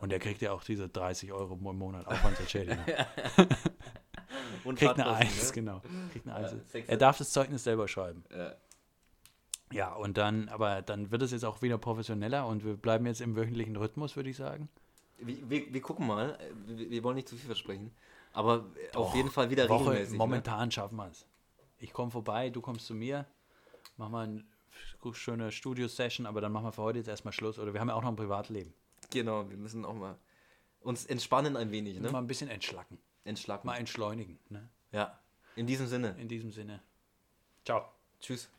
Und 0.01 0.11
der 0.11 0.19
kriegt 0.19 0.41
ja 0.41 0.51
auch 0.53 0.63
diese 0.63 0.87
30 0.87 1.31
Euro 1.33 1.55
im 1.55 1.77
Monat 1.77 2.07
Aufwandsentschädigung. 2.07 2.77
Und 4.63 4.77
kriegt 4.79 4.93
eine 4.99 5.07
Eins, 5.15 5.47
ne? 5.47 5.53
genau. 5.53 5.81
Kriegt 6.11 6.27
eine 6.27 6.41
Ja, 6.41 6.47
Eins. 6.51 6.71
sechs- 6.71 6.89
Er 6.89 6.97
darf 6.97 7.17
das 7.17 7.31
Zeugnis 7.31 7.63
selber 7.63 7.87
schreiben. 7.87 8.23
Ja. 8.31 8.53
Ja, 9.73 9.93
und 9.95 10.17
dann, 10.17 10.47
aber 10.49 10.83
dann 10.83 11.09
wird 11.09 11.23
es 11.23 11.31
jetzt 11.31 11.43
auch 11.43 11.63
wieder 11.63 11.79
professioneller 11.79 12.45
und 12.47 12.63
wir 12.63 12.77
bleiben 12.77 13.07
jetzt 13.07 13.19
im 13.19 13.35
wöchentlichen 13.35 13.75
Rhythmus, 13.75 14.15
würde 14.15 14.29
ich 14.29 14.37
sagen. 14.37 14.69
Wir, 15.17 15.49
wir, 15.49 15.73
wir 15.73 15.81
gucken 15.81 16.07
mal. 16.07 16.37
Wir, 16.65 16.89
wir 16.89 17.03
wollen 17.03 17.15
nicht 17.15 17.27
zu 17.27 17.35
viel 17.35 17.45
versprechen. 17.45 17.91
Aber 18.33 18.65
äh, 18.75 18.95
auf 18.95 19.07
Doch, 19.09 19.15
jeden 19.15 19.31
Fall 19.31 19.49
wieder 19.49 19.67
Woche, 19.69 19.91
regelmäßig. 19.91 20.11
Ne? 20.13 20.17
momentan 20.17 20.71
schaffen 20.71 20.97
wir 20.97 21.07
es. 21.07 21.25
Ich 21.79 21.93
komme 21.93 22.11
vorbei, 22.11 22.49
du 22.49 22.61
kommst 22.61 22.85
zu 22.85 22.93
mir, 22.93 23.25
machen 23.97 24.11
wir 24.13 24.19
eine 24.19 24.43
schöne 25.13 25.51
Studio-Session, 25.51 26.25
aber 26.25 26.41
dann 26.41 26.51
machen 26.51 26.65
wir 26.65 26.71
für 26.71 26.81
heute 26.81 26.99
jetzt 26.99 27.07
erstmal 27.07 27.33
Schluss. 27.33 27.59
Oder 27.59 27.73
wir 27.73 27.79
haben 27.79 27.89
ja 27.89 27.95
auch 27.95 28.01
noch 28.01 28.09
ein 28.09 28.15
Privatleben. 28.15 28.73
Genau, 29.09 29.49
wir 29.49 29.57
müssen 29.57 29.85
auch 29.85 29.93
mal 29.93 30.17
uns 30.81 31.05
entspannen 31.05 31.57
ein 31.57 31.71
wenig, 31.71 31.99
ne? 31.99 32.11
Mal 32.11 32.19
ein 32.19 32.27
bisschen 32.27 32.49
entschlacken, 32.49 32.99
Entschlacken. 33.23 33.67
mal 33.67 33.77
entschleunigen. 33.77 34.39
Ne? 34.49 34.69
Ja. 34.91 35.19
In 35.55 35.65
diesem 35.65 35.87
Sinne. 35.87 36.15
In 36.19 36.27
diesem 36.27 36.51
Sinne. 36.51 36.81
Ciao. 37.63 37.89
Tschüss. 38.19 38.49